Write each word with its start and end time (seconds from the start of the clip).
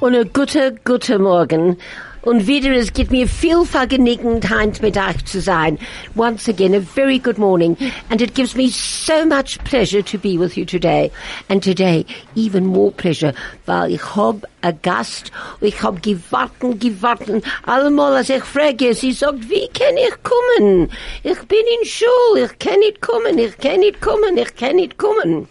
und 0.00 0.14
ein 0.14 0.30
guter, 0.32 0.72
guter 0.84 1.18
Morgen. 1.18 1.76
Und 2.22 2.46
wieder, 2.46 2.72
es 2.72 2.92
gibt 2.92 3.10
mir 3.10 3.26
viel 3.26 3.64
Vergnügen, 3.64 4.42
heint 4.50 4.82
mit 4.82 4.98
euch 4.98 5.24
zu 5.24 5.40
sein. 5.40 5.78
Once 6.14 6.50
again, 6.50 6.74
a 6.74 6.80
very 6.80 7.18
good 7.18 7.38
morning. 7.38 7.78
And 8.10 8.20
it 8.20 8.34
gives 8.34 8.54
me 8.54 8.68
so 8.68 9.24
much 9.24 9.58
pleasure 9.64 10.02
to 10.02 10.18
be 10.18 10.36
with 10.36 10.54
you 10.54 10.66
today. 10.66 11.10
And 11.48 11.62
today, 11.62 12.04
even 12.34 12.66
more 12.66 12.92
pleasure, 12.92 13.32
weil 13.64 13.92
ich 13.92 14.02
hab 14.14 14.44
a 14.62 14.72
Gast, 14.72 15.32
ich 15.62 15.82
hab 15.82 16.02
gewarten, 16.02 16.78
gewarten. 16.78 17.42
Allemal, 17.64 18.16
als 18.16 18.28
ich 18.28 18.44
frage, 18.44 18.92
sie 18.92 19.12
sagt, 19.12 19.48
wie 19.48 19.68
kann 19.68 19.96
ich 19.96 20.14
kommen? 20.22 20.90
Ich 21.22 21.40
bin 21.48 21.64
in 21.80 21.86
Schule, 21.86 22.50
ich 22.50 22.58
kann 22.58 22.80
nicht 22.80 23.00
kommen, 23.00 23.38
ich 23.38 23.56
kann 23.56 23.80
nicht 23.80 24.02
kommen, 24.02 24.36
ich 24.36 24.54
kann 24.56 24.76
nicht 24.76 24.98
kommen 24.98 25.48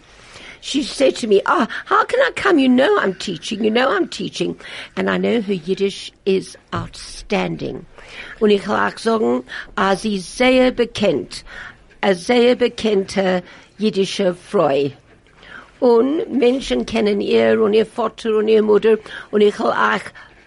she 0.60 0.82
said 0.82 1.16
to 1.16 1.26
me, 1.26 1.40
"Ah, 1.46 1.66
oh, 1.68 1.74
how 1.86 2.04
can 2.04 2.20
I 2.20 2.30
come? 2.36 2.58
You 2.58 2.68
know 2.68 2.98
I'm 2.98 3.14
teaching. 3.14 3.64
You 3.64 3.70
know 3.70 3.88
I'm 3.88 4.08
teaching." 4.08 4.58
And 4.96 5.08
I 5.10 5.16
know 5.18 5.40
her 5.40 5.54
Yiddish 5.54 6.12
is 6.24 6.56
outstanding. 6.74 7.86
Und 8.40 8.50
ich 8.50 8.66
will 8.66 8.74
auch 8.74 8.98
sagen, 8.98 9.44
ah, 9.76 9.96
sie 9.96 10.18
sehr 10.18 10.72
bekannt, 10.72 11.44
eine 12.00 12.14
sehr 12.14 12.56
bekannte 12.56 13.42
jiddische 13.78 14.34
Frau. 14.34 14.90
Und 15.80 16.30
Menschen 16.30 16.84
kennen 16.84 17.20
ihr 17.20 17.60
und 17.60 17.72
ihr 17.72 17.86
Vater 17.86 18.36
und 18.36 18.48
ihr 18.48 18.62
Mutter 18.62 18.98
und 19.30 19.40
ich 19.40 19.58
will 19.58 19.66
auch 19.66 20.00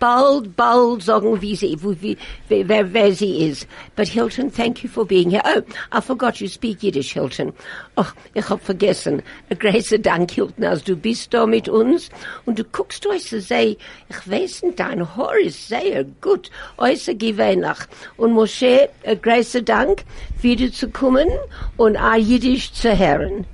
bald, 0.03 0.57
bald 0.57 1.01
sagen, 1.01 1.41
wie 1.41 1.55
sie, 1.55 1.77
wie, 2.01 2.17
ist. 2.49 3.67
But 3.95 4.09
Hilton, 4.09 4.51
thank 4.51 4.83
you 4.83 4.89
for 4.89 5.05
being 5.05 5.29
here. 5.29 5.41
Oh, 5.45 5.61
I 5.93 6.01
forgot 6.01 6.41
you 6.41 6.49
speak 6.49 6.83
Yiddish, 6.83 7.13
Hilton. 7.13 7.53
Oh, 7.95 8.11
ich 8.33 8.49
hab 8.49 8.61
vergessen. 8.61 9.23
A 9.49 9.55
großer 9.55 9.99
Dank, 9.99 10.31
Hilton, 10.31 10.65
als 10.65 10.83
du 10.83 10.97
bist 10.97 11.33
da 11.33 11.45
mit 11.45 11.69
uns 11.69 12.09
und 12.45 12.59
du 12.59 12.65
guckst 12.65 13.07
euch 13.07 13.23
so 13.23 13.39
sehr, 13.39 13.77
ich 14.09 14.27
weiß 14.27 14.63
nicht, 14.63 14.79
dein 14.81 15.15
Haar 15.15 15.39
ist 15.39 15.69
sehr 15.69 16.03
gut, 16.19 16.51
äußer 16.77 17.13
gewöhnlich. 17.15 17.77
Und 18.17 18.33
Moshe, 18.33 18.89
a 19.05 19.13
großer 19.13 19.61
Dank, 19.61 20.03
wiederzukommen 20.41 21.29
und 21.77 21.95
auch 21.95 22.17
Yiddish 22.17 22.73
zu 22.73 22.97
hören. 22.97 23.45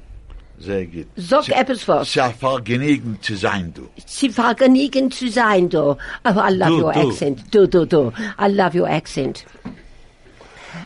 Sehr 0.60 0.86
gut. 0.86 1.08
Sag 1.16 1.50
etwas 1.50 1.88
was. 1.88 2.12
Sie 2.12 2.34
vergnügen 2.34 3.18
zu 3.22 3.36
sein, 3.36 3.74
du. 3.74 3.88
Sie 4.06 4.30
vergnügen 4.30 5.10
zu 5.12 5.30
sein, 5.30 5.70
du. 5.70 5.98
Oh, 6.26 6.38
I 6.38 6.50
love 6.52 6.70
Du, 6.70 6.80
your 6.82 6.94
du. 6.94 7.10
accent. 7.10 7.50
Do, 7.52 7.66
do, 7.66 7.86
do. 7.86 8.12
I 8.38 8.48
love 8.50 8.76
your 8.76 8.88
accent. 8.90 9.46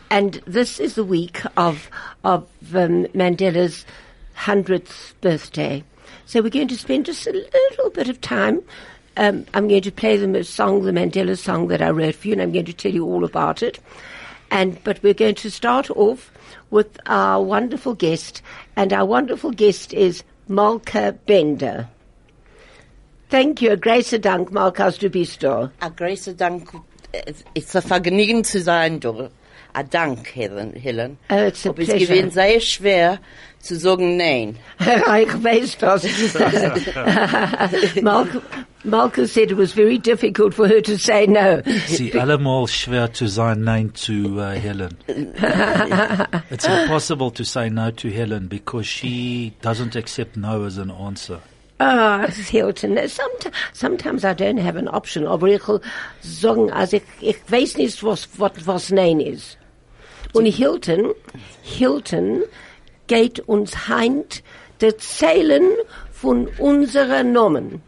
And 0.10 0.42
this 0.46 0.80
is 0.80 0.94
the 0.96 1.04
week 1.04 1.42
of, 1.58 1.90
of 2.24 2.44
um, 2.76 3.06
Mandela's 3.16 3.86
100th 4.38 5.14
birthday. 5.22 5.84
So 6.26 6.42
we're 6.42 6.50
going 6.50 6.68
to 6.70 6.78
spend 6.78 7.06
just 7.08 7.26
a 7.28 7.32
little 7.32 7.90
bit 7.90 8.10
of 8.10 8.22
time. 8.22 8.62
Um, 9.18 9.46
I'm 9.54 9.68
going 9.68 9.82
to 9.84 9.92
play 9.92 10.18
them 10.18 10.36
a 10.36 10.44
song, 10.44 10.84
the 10.84 10.92
Mandela 10.92 11.38
song 11.38 11.68
that 11.68 11.82
I 11.82 11.90
wrote 11.90 12.16
for 12.16 12.28
you, 12.28 12.34
and 12.34 12.42
I'm 12.42 12.52
going 12.52 12.66
to 12.66 12.74
tell 12.74 12.92
you 12.92 13.06
all 13.06 13.24
about 13.24 13.62
it. 13.64 13.80
And 14.52 14.84
but 14.84 15.02
we're 15.04 15.14
going 15.16 15.36
to 15.36 15.50
start 15.52 15.90
off 15.92 16.32
with 16.74 17.00
our 17.06 17.40
wonderful 17.42 17.94
guest, 17.94 18.42
and 18.76 18.92
our 18.92 19.06
wonderful 19.06 19.52
guest 19.52 19.94
is 19.94 20.24
Malka 20.48 21.16
Bender. 21.28 21.88
Thank 23.30 23.62
you, 23.62 23.72
a 23.72 23.78
großer 23.78 24.20
Dank, 24.20 24.52
Malka, 24.52 24.86
als 24.86 24.98
du 24.98 25.10
bist 25.10 25.44
da. 25.44 25.72
A 25.82 25.90
großer 25.90 26.34
Dank. 26.34 26.74
Es 27.12 27.44
ist 27.54 27.76
ein 27.76 27.84
Vergnügen 27.84 28.44
zu 28.44 28.60
sein. 28.60 29.00
A 29.76 29.84
Dank, 29.84 30.28
Helen. 30.28 30.74
Helen. 30.74 31.18
Oh, 31.30 31.36
it's 31.36 31.66
a 31.66 31.70
Aber 31.70 31.82
es 31.82 31.90
pleasure. 31.90 32.06
gewesen 32.08 32.30
sehr 32.32 32.60
schwer 32.60 33.20
zu 33.60 33.76
sagen 33.78 34.18
Nein. 34.18 34.58
ich 34.80 35.44
weiß 35.44 35.78
das. 35.80 36.04
Malka, 38.02 38.42
Malka 38.84 39.26
said 39.26 39.52
it 39.52 39.58
was 39.58 39.72
very 39.72 39.98
difficult 39.98 40.54
for 40.54 40.68
her 40.68 40.82
to 40.82 40.98
say 40.98 41.26
no. 41.26 41.62
Sie 41.88 42.12
allemal 42.14 42.68
schwer 42.68 43.14
zu 43.14 43.28
sein 43.28 43.64
Nein 43.64 43.96
zu 43.96 44.38
uh, 44.38 44.52
Helen. 44.52 44.96
it's 46.50 46.66
impossible 46.68 47.32
to 47.32 47.44
say 47.44 47.70
no 47.70 47.90
to 47.92 48.10
Helen 48.10 48.48
because 48.48 48.86
she 48.86 49.54
doesn't 49.62 49.96
accept 49.96 50.36
no 50.38 50.66
as 50.66 50.78
an 50.78 50.92
answer. 50.92 51.40
Ah, 51.80 52.28
Hilton, 52.28 52.98
sometimes, 53.10 53.56
sometimes 53.74 54.24
I 54.24 54.34
don't 54.34 54.58
have 54.58 54.76
an 54.76 54.88
option, 54.88 55.26
aber 55.26 55.48
ich 55.48 55.68
will 55.68 55.82
sagen, 56.22 56.72
also 56.72 56.98
ich, 56.98 57.04
ich 57.20 57.38
weiß 57.50 57.78
nicht, 57.78 58.04
was, 58.04 58.28
was, 58.38 58.52
was 58.66 58.92
Nein 58.92 59.20
ist. 59.20 59.58
Und 60.34 60.46
Hilton, 60.46 61.14
Hilton 61.62 62.42
geht 63.08 63.40
uns 63.42 63.88
heint 63.88 64.44
der 64.82 64.98
Zählen 64.98 65.64
von 66.12 66.48
unseren 66.58 67.32
Namen. 67.32 67.82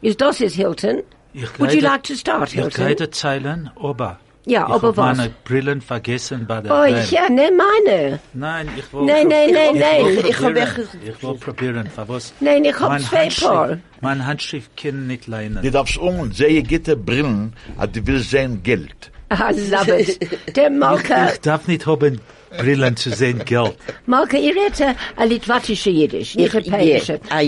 Ist 0.00 0.20
das 0.20 0.40
es, 0.40 0.54
Hilton? 0.54 1.02
Ich 1.34 1.58
Would 1.58 1.72
you 1.72 1.80
like 1.80 2.04
to 2.04 2.14
start, 2.14 2.48
Ich 2.48 2.54
Hilton? 2.54 2.86
gehe 2.86 2.96
erzählen, 2.98 3.70
aber 3.76 4.18
Ja, 4.46 4.66
ich 4.68 4.74
aber 4.74 4.88
hab 4.88 4.96
was? 4.96 5.16
meine 5.18 5.30
Brillen 5.44 5.80
vergessen 5.80 6.46
bei 6.46 6.60
der 6.60 6.70
Oh, 6.72 6.82
Band. 6.84 7.10
ja, 7.10 7.28
ne, 7.28 7.50
meine. 7.50 8.20
Nein, 8.32 8.68
ich 8.76 8.92
will. 8.92 9.02
Nein, 9.04 9.28
nein, 9.28 9.50
nein, 9.52 9.74
ich 9.74 9.80
nein. 9.80 10.18
Ich 10.28 10.34
hab 10.36 10.42
probieren. 10.44 10.56
echt- 10.68 10.88
Ich 11.04 11.22
will 11.22 11.34
probieren. 11.34 11.86
Für 11.94 12.08
was? 12.08 12.32
Nein, 12.40 12.64
ich 12.64 12.78
hab 12.80 12.88
Mein 12.88 13.02
zwei 13.02 13.28
Paar. 13.28 13.78
Mein 14.00 14.24
Handschrift 14.24 14.76
kann 14.76 15.06
nicht 15.08 15.26
Du 15.26 15.32
leinen. 15.32 15.70
darfst 15.72 15.98
um 15.98 16.32
sehr 16.32 16.62
gute 16.62 16.96
Brillen, 16.96 17.52
aber 17.76 17.88
du 17.88 18.06
willst 18.06 18.30
sehen 18.30 18.62
Geld. 18.62 19.10
I 19.30 19.52
love 19.70 19.88
it. 19.88 20.56
Der 20.56 20.70
Malka, 20.70 21.32
Ich 21.32 21.40
darf 21.40 21.66
nicht 21.68 21.86
haben 21.86 22.20
Brillen 22.56 22.96
zu 22.96 23.10
sehen 23.10 23.44
Geld. 23.44 23.76
Malka, 24.06 24.38
ihr 24.38 24.54
redet 24.54 24.96
ein 25.16 25.28
litwatische 25.28 25.90
Jiddisch, 25.90 26.34
nicht 26.34 26.54
ein 26.54 27.12
a, 27.30 27.40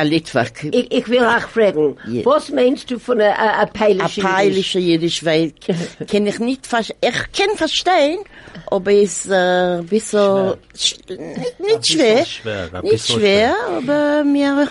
a 0.00 0.02
Litwak. 0.02 0.64
Ich, 0.64 0.90
ich 0.90 1.08
will 1.08 1.24
auch 1.24 1.48
fragen, 1.48 1.96
was 2.24 2.50
meinst 2.50 2.90
du 2.90 2.98
von 2.98 3.20
einer 3.20 3.38
A 3.38 3.66
Pälische 3.66 4.20
Jiddisch? 4.20 4.24
peilische 4.24 4.78
Jiddisch, 4.78 5.24
weil 5.24 5.52
kann 6.10 6.26
ich 6.26 6.38
nicht 6.38 6.66
vers 6.66 6.88
ich 6.88 7.32
kann 7.32 7.56
verstehen, 7.56 8.20
aber 8.70 8.92
es 8.92 9.26
ist 9.26 9.30
äh, 9.30 9.82
bisschen 9.82 10.54
sch 10.74 10.96
nicht, 11.58 11.86
schwer, 11.86 12.24
ein 12.72 12.82
nicht 12.82 13.06
schwer, 13.06 13.54
aber 13.76 14.24
mir 14.24 14.68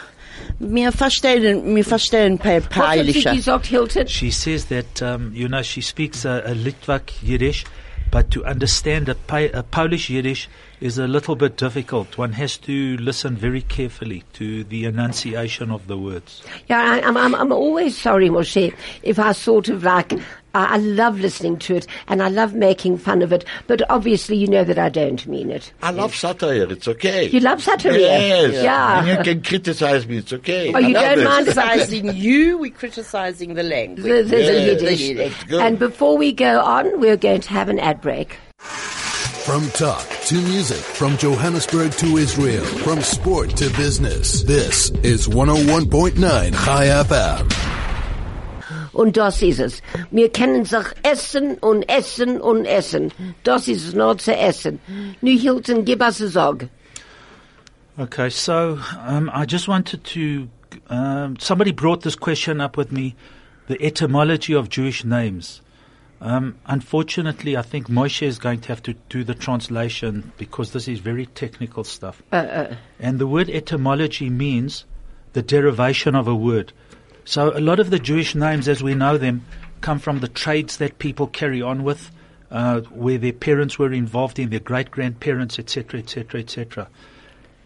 mir 0.59 0.91
verstehen 0.91 1.73
mir 1.73 1.83
verstehen 1.83 2.37
pe 2.37 2.61
Was 2.61 2.75
hat 2.75 3.05
sie 3.05 3.35
gesagt, 3.35 3.67
Hilton? 3.67 4.07
She 4.07 4.31
says 4.31 4.65
that, 4.65 5.01
um, 5.01 5.31
you 5.33 5.47
know, 5.47 5.61
she 5.61 5.81
speaks 5.81 6.25
a, 6.25 6.43
a 6.45 6.53
Litvak 6.53 7.21
Yiddish, 7.21 7.65
but 8.11 8.31
to 8.31 8.43
understand 8.45 9.09
a, 9.09 9.15
a 9.53 9.63
Polish 9.63 10.09
Yiddish 10.09 10.49
is 10.79 10.97
a 10.97 11.07
little 11.07 11.35
bit 11.35 11.57
difficult. 11.57 12.17
One 12.17 12.33
has 12.33 12.57
to 12.57 12.97
listen 12.97 13.35
very 13.35 13.61
carefully 13.61 14.23
to 14.33 14.63
the 14.63 14.85
enunciation 14.85 15.71
of 15.71 15.87
the 15.87 15.97
words. 15.97 16.43
Yeah, 16.67 16.79
I, 16.79 17.01
I'm, 17.01 17.17
I'm, 17.17 17.35
I'm 17.35 17.51
always 17.51 17.97
sorry, 17.97 18.29
Moshe, 18.29 18.73
if 19.03 19.19
I 19.19 19.31
sort 19.31 19.69
of 19.69 19.83
like, 19.83 20.13
I, 20.57 20.75
I 20.75 20.77
love 20.77 21.19
listening 21.19 21.57
to 21.59 21.75
it 21.75 21.87
and 22.07 22.21
I 22.23 22.29
love 22.29 22.53
making 22.53 22.97
fun 22.97 23.21
of 23.21 23.31
it, 23.31 23.45
but 23.67 23.81
obviously 23.89 24.35
you 24.37 24.47
know 24.47 24.63
that 24.63 24.79
I 24.79 24.89
don't 24.89 25.25
mean 25.27 25.51
it. 25.51 25.71
I 25.81 25.91
love 25.91 26.15
satire, 26.15 26.71
it's 26.71 26.87
okay. 26.87 27.25
You 27.29 27.39
love 27.39 27.61
satire? 27.61 27.93
Yes. 27.97 28.53
Yeah. 28.63 28.99
And 28.99 29.07
you 29.07 29.23
can 29.33 29.43
criticize 29.43 30.07
me, 30.07 30.17
it's 30.17 30.33
okay. 30.33 30.73
Oh, 30.73 30.79
you 30.79 30.97
I 30.97 30.99
love 30.99 31.03
don't 31.03 31.19
it. 31.19 31.23
mind 31.25 31.45
criticizing 31.45 32.13
you, 32.15 32.57
we're 32.57 32.71
criticizing 32.71 33.53
the 33.53 33.63
language. 33.63 34.03
the, 34.03 34.23
the, 34.23 34.23
the 34.23 34.37
Yes, 34.87 34.99
Yiddish. 35.01 35.43
good. 35.43 35.61
And 35.61 35.77
before 35.79 36.17
we 36.17 36.31
go 36.33 36.59
on, 36.61 36.99
we're 36.99 37.17
going 37.17 37.41
to 37.41 37.49
have 37.49 37.69
an 37.69 37.79
ad 37.79 38.01
break. 38.01 38.37
From 38.57 39.69
talk 39.69 40.05
to 40.25 40.35
music, 40.35 40.77
from 40.77 41.15
Johannesburg 41.17 41.91
to 41.93 42.17
Israel, 42.17 42.65
from 42.65 43.01
sport 43.01 43.51
to 43.57 43.69
business. 43.77 44.43
This 44.43 44.89
is 45.03 45.27
101.9 45.27 46.53
High 46.53 46.87
FM. 46.87 47.66
Und 48.97 49.15
das 49.15 49.43
ist 49.43 49.59
es. 49.59 49.81
Wir 50.09 50.29
können 50.29 50.65
sich 50.65 50.87
essen 51.03 51.59
und 51.59 51.87
essen 51.87 52.41
und 52.41 52.65
essen. 52.65 53.11
Das 53.43 53.67
ist 53.67 53.87
es 53.87 53.93
nur 53.93 54.17
zu 54.17 54.35
essen. 54.35 54.79
Hilton, 55.21 55.85
gib 55.85 56.01
us 56.01 56.19
a 56.19 56.27
Sog. 56.27 56.67
Okay, 57.99 58.29
so 58.29 58.79
um, 59.07 59.29
I 59.31 59.45
just 59.45 59.67
wanted 59.67 60.03
to. 60.03 60.47
Um, 60.89 61.37
somebody 61.39 61.71
brought 61.71 62.01
this 62.01 62.15
question 62.15 62.59
up 62.59 62.75
with 62.75 62.91
me, 62.91 63.15
the 63.67 63.79
etymology 63.79 64.55
of 64.55 64.69
Jewish 64.69 65.05
names. 65.05 65.61
Um, 66.19 66.55
unfortunately, 66.65 67.55
I 67.55 67.61
think 67.61 67.89
Moshe 67.89 68.25
is 68.25 68.39
going 68.39 68.61
to 68.61 68.69
have 68.69 68.81
to 68.83 68.95
do 69.09 69.23
the 69.23 69.35
translation 69.35 70.31
because 70.37 70.71
this 70.71 70.87
is 70.87 70.99
very 70.99 71.27
technical 71.27 71.83
stuff. 71.83 72.23
And 72.31 73.19
the 73.19 73.27
word 73.27 73.49
etymology 73.51 74.31
means 74.31 74.85
the 75.33 75.43
derivation 75.43 76.15
of 76.15 76.27
a 76.27 76.35
word. 76.35 76.73
So 77.27 77.51
a 77.53 77.59
lot 77.59 77.81
of 77.81 77.89
the 77.89 77.99
Jewish 77.99 78.35
names, 78.35 78.69
as 78.69 78.81
we 78.81 78.95
know 78.95 79.17
them, 79.17 79.43
come 79.81 79.99
from 79.99 80.21
the 80.21 80.29
trades 80.29 80.77
that 80.77 80.97
people 80.97 81.27
carry 81.27 81.61
on 81.61 81.83
with, 81.83 82.09
uh, 82.49 82.79
where 82.83 83.17
their 83.17 83.33
parents 83.33 83.77
were 83.77 83.91
involved 83.91 84.39
in, 84.39 84.49
their 84.49 84.61
great 84.61 84.91
grandparents, 84.91 85.59
etc., 85.59 85.99
etc., 85.99 86.39
etc. 86.39 86.87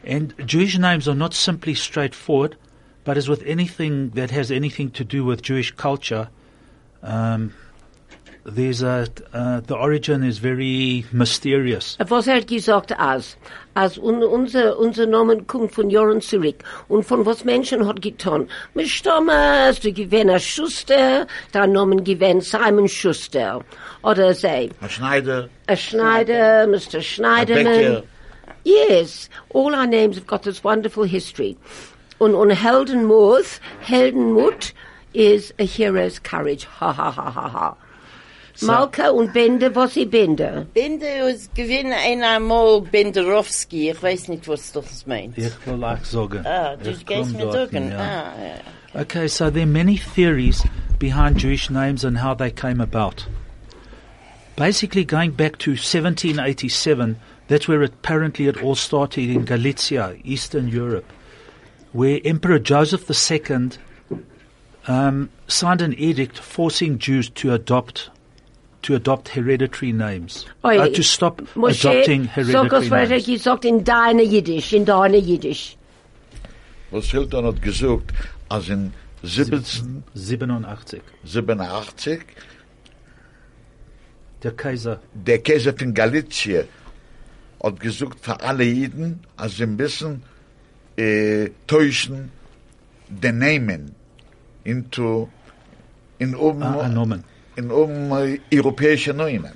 And 0.03 0.33
Jewish 0.47 0.79
names 0.79 1.07
are 1.07 1.13
not 1.13 1.35
simply 1.35 1.75
straightforward, 1.75 2.57
but 3.03 3.17
as 3.17 3.29
with 3.29 3.43
anything 3.43 4.09
that 4.11 4.31
has 4.31 4.49
anything 4.49 4.89
to 4.91 5.03
do 5.03 5.23
with 5.23 5.43
Jewish 5.43 5.69
culture, 5.69 6.29
um, 7.03 7.53
there's 8.43 8.81
a 8.81 9.07
uh, 9.33 9.59
the 9.61 9.75
origin 9.75 10.23
is 10.23 10.39
very 10.39 11.05
mysterious. 11.11 11.97
Was 12.07 12.27
er 12.27 12.35
hat 12.35 12.47
gesagt 12.47 12.91
als, 12.97 13.37
als 13.75 13.97
un, 13.97 14.23
unser, 14.23 14.77
unser 14.79 15.05
Namen 15.05 15.45
kommt 15.47 15.73
von 15.73 15.89
Jahren 15.89 16.21
zurück 16.21 16.63
und 16.87 17.03
von 17.05 17.25
was 17.25 17.43
Menschen 17.45 17.87
hat 17.87 18.01
getan. 18.01 18.47
Mit 18.73 18.87
Stammes, 18.87 19.79
du 19.79 19.91
gewinn 19.93 20.29
a 20.29 20.39
Schuster, 20.39 21.27
dein 21.51 21.71
Namen 21.71 22.03
gewinn 22.03 22.41
Simon 22.41 22.87
Schuster. 22.87 23.63
Oder 24.03 24.33
sei, 24.33 24.69
Ein 24.81 24.89
Schneider, 24.89 25.49
a 25.67 25.75
Schneider, 25.75 26.67
Mr. 26.67 27.01
Schneiderman. 27.01 28.03
Yes, 28.63 29.29
all 29.53 29.73
our 29.75 29.87
names 29.87 30.15
have 30.15 30.27
got 30.27 30.43
this 30.43 30.63
wonderful 30.63 31.03
history. 31.03 31.57
Und, 32.19 32.35
und 32.35 32.51
Heldenmuth, 32.51 33.59
Heldenmut 33.81 34.73
is 35.13 35.53
a 35.59 35.65
hero's 35.65 36.19
courage. 36.19 36.65
Ha, 36.65 36.91
ha, 36.91 37.11
ha, 37.11 37.31
ha, 37.31 37.49
ha. 37.49 37.77
Malka 38.61 39.09
und 39.09 39.33
Bende, 39.33 39.73
was 39.75 39.93
sie 39.93 40.05
Bende? 40.05 40.67
Binde 40.73 41.07
ist 41.31 41.53
gewinn 41.55 41.91
einer 41.93 42.39
mal 42.39 42.81
Benderowski. 42.81 43.91
Ich 43.91 44.01
weiß 44.01 44.27
nicht, 44.29 44.47
was 44.47 44.71
das 44.71 45.05
meint. 45.07 45.37
Ich 45.37 45.51
will 45.65 45.83
auch 45.83 46.03
sagen. 46.03 46.45
Ah, 46.45 46.75
du 46.75 46.91
Ich 46.91 47.05
gehst 47.05 47.33
komm 47.33 47.45
mir 47.45 47.51
sagen. 47.51 47.93
Ah, 47.93 48.33
ja. 48.93 49.01
Okay, 49.01 49.27
so 49.27 49.49
there 49.49 49.63
are 49.63 49.65
many 49.65 49.97
theories 49.97 50.63
behind 50.99 51.37
Jewish 51.37 51.69
names 51.69 52.03
and 52.03 52.21
how 52.21 52.35
they 52.35 52.51
came 52.51 52.81
about. 52.81 53.25
Basically, 54.57 55.05
going 55.05 55.31
back 55.31 55.57
to 55.59 55.71
1787, 55.71 57.15
that's 57.47 57.67
where 57.67 57.81
apparently 57.83 58.47
it 58.47 58.61
all 58.61 58.75
started 58.75 59.29
in 59.29 59.45
Galicia, 59.45 60.15
Eastern 60.23 60.67
Europe, 60.67 61.05
where 61.93 62.19
Emperor 62.25 62.59
Joseph 62.59 63.09
II 63.09 63.71
um, 64.87 65.29
signed 65.47 65.81
an 65.81 65.93
edict 65.93 66.37
forcing 66.37 66.99
Jews 66.99 67.29
to 67.29 67.53
adopt 67.53 68.09
to 68.81 68.95
adopt 68.95 69.29
hereditary 69.29 69.93
names, 69.93 70.45
Oi, 70.65 70.79
uh, 70.79 70.89
to 70.89 71.03
stop 71.03 71.41
Moshe, 71.55 71.85
adopting 71.85 72.23
sag 72.23 72.31
hereditary 72.31 72.89
er 72.89 73.07
names. 73.07 73.25
gesagt 73.25 73.65
in 73.65 73.83
deiner 73.83 74.23
Jiddisch, 74.23 74.73
in 74.73 74.85
deiner 74.85 75.17
Jiddisch. 75.17 75.77
Was 76.91 77.05
Hilton 77.11 77.45
hat 77.45 77.61
gesagt, 77.61 78.11
als 78.49 78.69
in 78.69 78.93
87. 79.23 79.83
1787 80.15 82.19
Der 84.43 84.51
Kaiser 84.53 84.99
der 85.13 85.39
Kaiser 85.43 85.73
von 85.77 85.93
Galicia 85.93 86.63
hat 87.63 87.79
gesagt 87.79 88.19
für 88.19 88.39
alle 88.41 88.63
Jiden, 88.63 89.19
als 89.37 89.57
sie 89.57 89.67
müssen 89.67 90.23
äh, 90.97 91.49
täuschen 91.67 92.31
den 93.07 93.37
Namen 93.37 93.93
into 94.63 95.29
in 96.17 96.33
um 96.35 96.61
Ah, 96.63 96.87
Nomen. 96.87 97.23
In 97.55 97.71
um 97.71 98.11
äh, 98.11 98.39
europäische 98.53 99.13
Namen. 99.13 99.53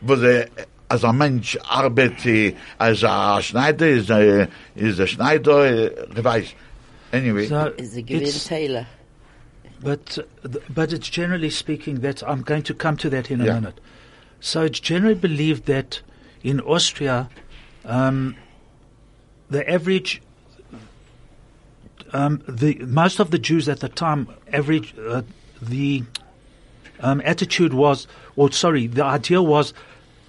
Wo 0.00 0.16
sie 0.16 0.46
als 0.88 1.04
ein 1.04 1.16
Mensch 1.16 1.58
arbeitet 1.68 2.56
als 2.78 3.02
ein 3.04 3.42
Schneider, 3.42 3.88
ist 3.88 4.10
ein, 4.10 4.48
ist 4.74 5.00
ein 5.00 5.06
Schneider, 5.06 5.64
äh, 5.66 5.90
ich 6.16 6.24
weiß. 6.24 6.46
Anyway, 7.12 7.46
So 7.46 7.66
Ist 7.76 7.94
er 7.96 8.02
gewinn 8.02 8.22
it's, 8.22 8.44
Taylor. 8.44 8.86
but 9.82 10.18
uh, 10.44 10.48
but 10.74 10.92
it's 10.92 11.10
generally 11.10 11.50
speaking 11.50 12.00
that 12.00 12.22
I'm 12.22 12.42
going 12.42 12.62
to 12.64 12.74
come 12.74 12.96
to 12.98 13.10
that 13.10 13.30
in 13.30 13.40
a 13.40 13.44
Yeah. 13.44 13.54
minute. 13.60 13.80
So 14.40 14.62
it's 14.62 14.80
generally 14.80 15.14
believed 15.14 15.66
that 15.66 16.00
in 16.42 16.60
Austria, 16.60 17.28
um, 17.84 18.34
the 19.50 19.62
average, 19.70 20.20
um, 22.12 22.42
the 22.48 22.76
most 22.86 23.20
of 23.20 23.30
the 23.30 23.38
Jews 23.38 23.68
at 23.68 23.80
the 23.80 23.88
time, 23.88 24.26
average, 24.52 24.94
uh, 24.98 25.22
the 25.60 26.02
um, 27.02 27.20
attitude 27.24 27.74
was, 27.74 28.06
or 28.36 28.50
sorry, 28.52 28.86
the 28.86 29.04
idea 29.04 29.42
was, 29.42 29.74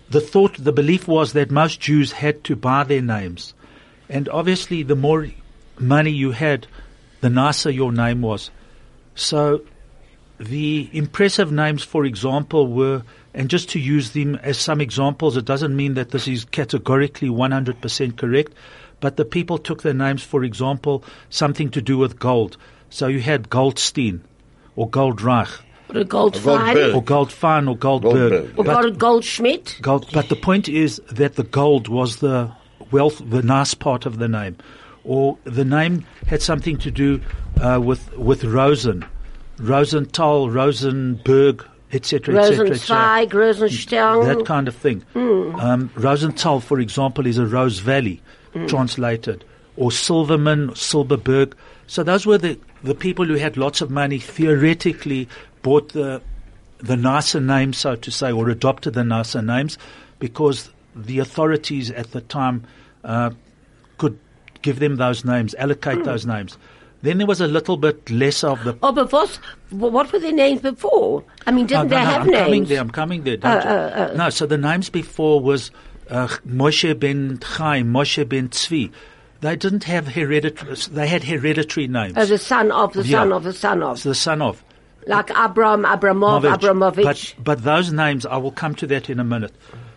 the 0.10 0.22
thought, 0.22 0.56
the 0.58 0.74
belief 0.74 1.08
was 1.08 1.34
that 1.34 1.52
most 1.52 1.80
Jews 1.80 2.12
had 2.12 2.44
to 2.46 2.56
buy 2.56 2.84
their 2.84 3.02
names, 3.02 3.54
and 4.10 4.28
obviously, 4.30 4.84
the 4.84 4.96
more 4.96 5.28
money 5.80 6.12
you 6.12 6.32
had, 6.32 6.68
the 7.22 7.30
nicer 7.30 7.70
your 7.70 7.92
name 7.92 8.22
was. 8.22 8.52
So, 9.16 9.62
the 10.40 10.90
impressive 10.92 11.52
names, 11.52 11.84
for 11.84 12.06
example, 12.06 12.68
were, 12.68 13.04
and 13.34 13.50
just 13.50 13.70
to 13.70 13.80
use 13.80 14.12
them 14.12 14.36
as 14.36 14.58
some 14.58 14.82
examples, 14.82 15.38
it 15.38 15.46
doesn't 15.46 15.76
mean 15.76 15.94
that 15.94 16.12
this 16.12 16.28
is 16.28 16.46
categorically 16.46 17.30
100% 17.30 18.18
correct, 18.18 18.54
but 19.00 19.18
the 19.18 19.26
people 19.26 19.58
took 19.58 19.84
their 19.84 19.94
names, 19.94 20.24
for 20.24 20.44
example, 20.44 21.04
something 21.30 21.70
to 21.70 21.82
do 21.82 21.98
with 21.98 22.20
gold. 22.20 22.58
So 22.90 23.08
you 23.08 23.20
had 23.20 23.50
Goldstein, 23.50 24.24
or 24.76 24.90
Goldreich, 24.90 25.62
Oder 25.96 26.06
Goldfein. 26.06 26.44
Goldberg. 26.44 26.96
or 26.96 27.04
Goldfein, 27.04 27.70
or 27.70 27.78
Goldberg. 27.78 28.14
Goldberg, 28.32 28.60
Or 28.60 28.64
But- 28.64 28.82
Gold, 28.82 29.00
Goldschmidt. 29.00 29.78
Gold, 29.82 30.08
but 30.14 30.30
the 30.30 30.36
point 30.36 30.68
is 30.68 31.02
that 31.12 31.36
the 31.36 31.44
gold 31.44 31.88
was 31.88 32.18
the 32.18 32.50
wealth, 32.92 33.22
the 33.30 33.42
nice 33.44 33.74
part 33.74 34.06
of 34.06 34.18
the 34.20 34.28
name, 34.28 34.56
or 35.04 35.38
the 35.44 35.66
name 35.66 36.06
had 36.28 36.42
something 36.42 36.78
to 36.78 36.92
do 36.92 37.20
uh, 37.62 37.80
with 37.84 38.16
with 38.18 38.44
Rosen, 38.44 39.06
Rosenthal, 39.60 40.50
Rosenberg, 40.50 41.64
etc., 41.92 42.36
etc., 42.38 42.70
Rosenzweig, 42.70 43.30
Rosenstern. 43.32 44.26
that 44.26 44.46
kind 44.46 44.68
of 44.68 44.76
thing. 44.76 45.04
Um, 45.16 45.90
Rosenthal, 45.96 46.60
for 46.60 46.80
example, 46.80 47.26
is 47.28 47.38
a 47.38 47.46
Rose 47.46 47.80
Valley, 47.80 48.22
translated, 48.68 49.44
or 49.78 49.92
Silverman, 49.92 50.70
Silberberg. 50.76 51.54
So 51.88 52.02
those 52.04 52.26
were 52.26 52.38
the, 52.38 52.58
the 52.84 52.96
people 52.96 53.26
who 53.26 53.36
had 53.36 53.58
lots 53.58 53.82
of 53.82 53.90
money, 53.92 54.18
theoretically 54.20 55.28
bought 55.64 55.94
the, 55.94 56.22
the 56.78 56.96
nicer 56.96 57.40
names, 57.40 57.78
so 57.78 57.96
to 57.96 58.12
say, 58.12 58.32
or 58.32 58.50
adopted 58.50 58.94
the 58.94 59.04
nicer 59.04 59.42
names, 59.42 59.78
because 60.20 60.70
the 60.96 61.18
authorities 61.20 61.90
at 61.90 62.12
the 62.12 62.22
time 62.22 62.64
uh, 63.04 63.32
could 63.98 64.20
give 64.62 64.80
them 64.80 64.98
those 64.98 65.26
names, 65.26 65.56
allocate 65.56 66.04
those 66.04 66.26
names. 66.26 66.58
Then 67.02 67.18
there 67.18 67.28
was 67.28 67.42
a 67.42 67.48
little 67.48 67.76
bit 67.76 68.10
less 68.10 68.46
of 68.46 68.64
the 68.64 68.78
Oh, 68.82 68.94
but 68.94 69.12
what, 69.12 69.38
what 69.72 70.14
were 70.14 70.20
their 70.20 70.32
names 70.32 70.62
before? 70.62 71.24
I 71.46 71.52
mean, 71.52 71.66
didn't 71.66 71.88
Oh, 71.88 71.90
they 71.90 71.96
no, 71.98 72.04
no, 72.04 72.10
have 72.12 72.22
I'm 72.22 72.28
names? 72.28 72.44
coming 72.46 72.64
there. 72.66 72.80
I'm 72.80 72.90
coming 72.92 73.24
there. 73.24 73.38
Don't 73.38 74.12
you- 74.12 74.18
no, 74.18 74.30
so 74.30 74.46
the 74.46 74.58
names 74.58 74.90
before 74.90 75.42
was 75.42 75.72
uh, 76.10 76.28
Moshe 76.48 76.98
ben 76.98 77.40
Chaim, 77.44 77.92
Moshe 77.92 78.28
ben 78.30 78.48
Tzvi. 78.50 78.92
They 79.42 79.58
didn't 79.58 79.84
have 79.84 80.08
hereditary. 80.08 80.76
They 80.92 81.08
had 81.08 81.26
hereditary 81.26 81.90
names. 81.90 82.16
As 82.16 82.30
the 82.30 82.38
son 82.38 82.72
of, 82.72 82.94
the 82.94 83.04
Yeah. 83.04 83.20
son 83.20 83.34
of, 83.34 83.44
the 83.44 83.52
son 83.54 83.84
of. 83.84 84.02
The 84.02 84.16
son 84.16 84.42
of. 84.42 84.64
Like 85.08 85.30
Abram, 85.32 85.84
Abramov, 85.84 86.38
Abramovich. 86.44 86.52
Abramovich. 86.54 87.36
But, 87.38 87.44
but 87.44 87.64
those 87.64 87.92
names, 87.92 88.26
I 88.26 88.38
will 88.38 88.52
come 88.52 88.76
to 88.76 88.88
that 88.88 89.10
in 89.10 89.20
a 89.20 89.24
minute. 89.24 89.54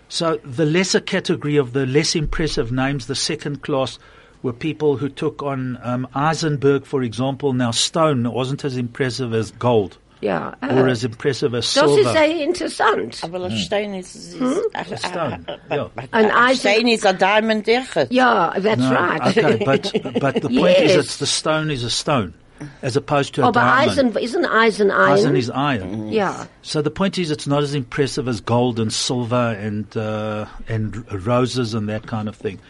So 0.08 0.36
the 0.44 0.64
lesser 0.66 1.00
category 1.00 1.56
of 1.56 1.72
the 1.72 1.84
less 1.86 2.14
impressive 2.14 2.70
names, 2.70 3.06
the 3.06 3.14
second 3.16 3.62
class, 3.62 3.98
were 4.42 4.52
people 4.52 4.96
who 4.96 5.08
took 5.08 5.42
on 5.42 5.78
um, 5.82 6.06
Eisenberg, 6.14 6.84
for 6.86 7.02
example. 7.02 7.52
Now 7.52 7.72
stone 7.72 8.30
wasn't 8.30 8.64
as 8.64 8.76
impressive 8.76 9.32
as 9.34 9.50
gold, 9.50 9.98
ja. 10.20 10.54
or 10.62 10.86
äh, 10.86 10.90
as 10.92 11.02
impressive 11.02 11.54
as 11.54 11.74
das 11.74 11.84
silver. 11.92 12.00
ist 12.02 12.12
sehr 12.12 12.44
interessant. 12.44 13.20
Aber 13.24 13.44
ein 13.46 13.56
Stein 13.56 13.94
ist, 13.94 14.14
ist 14.14 14.40
A 14.74 14.84
stone, 14.96 15.44
yeah. 15.70 15.88
Ein 15.96 16.08
ein 16.12 16.30
Eisen- 16.30 16.60
Stein 16.60 16.86
ist 16.88 17.04
ein 17.04 17.18
Diamond 17.18 17.66
Dicher. 17.66 18.06
Ja, 18.12 18.52
that's 18.60 18.78
No, 18.80 18.90
right. 18.94 19.20
Okay, 19.36 19.64
but 19.64 19.92
but 20.20 20.34
the 20.42 20.48
point 20.48 20.78
is, 20.78 20.92
Yes. 20.94 21.04
it's 21.06 21.16
the 21.18 21.26
stone 21.26 21.70
is 21.72 21.82
a 21.82 21.90
stone, 21.90 22.34
as 22.82 22.96
opposed 22.96 23.34
to 23.34 23.42
a 23.42 23.46
Aber 23.46 23.60
diamond. 23.60 23.90
Eisen, 23.90 24.18
isn't 24.18 24.46
Eisen 24.46 24.90
iron? 24.90 25.12
Eisen 25.12 25.36
is 25.36 25.50
iron. 25.50 26.08
Ja. 26.08 26.46
So 26.62 26.82
the 26.82 26.90
point 26.90 27.18
is, 27.18 27.30
it's 27.30 27.46
not 27.46 27.62
as 27.62 27.74
impressive 27.74 28.28
as 28.28 28.40
gold 28.40 28.80
and 28.80 28.92
silver 28.92 29.56
and 29.58 29.94
uh, 29.96 30.46
and 30.68 31.26
roses 31.26 31.74
and 31.74 31.88
that 31.88 32.06
kind 32.06 32.28
of 32.28 32.36
thing. 32.36 32.60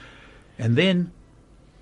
And 0.59 0.77
then 0.77 1.13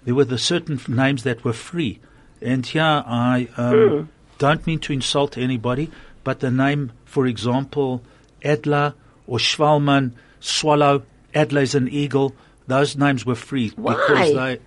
there 0.04 0.14
were 0.14 0.24
the 0.24 0.38
certain 0.38 0.80
names 0.88 1.22
that 1.24 1.44
were 1.44 1.52
free. 1.52 2.00
And 2.42 2.66
here 2.66 2.82
I 3.06 3.48
um, 3.56 4.10
don't 4.38 4.66
mean 4.66 4.78
to 4.80 4.92
insult 4.92 5.38
anybody, 5.38 5.90
but 6.24 6.40
the 6.40 6.50
name, 6.50 6.92
for 7.04 7.26
example, 7.26 8.02
Adler 8.44 8.94
or 9.26 9.38
Schwalman, 9.38 10.12
Swallow, 10.40 11.02
Adler 11.34 11.62
is 11.62 11.74
an 11.74 11.88
eagle. 11.88 12.34
Those 12.66 12.96
names 12.96 13.24
were 13.24 13.34
free 13.34 13.70
Why? 13.76 13.94
because 13.94 14.34
they, 14.34 14.60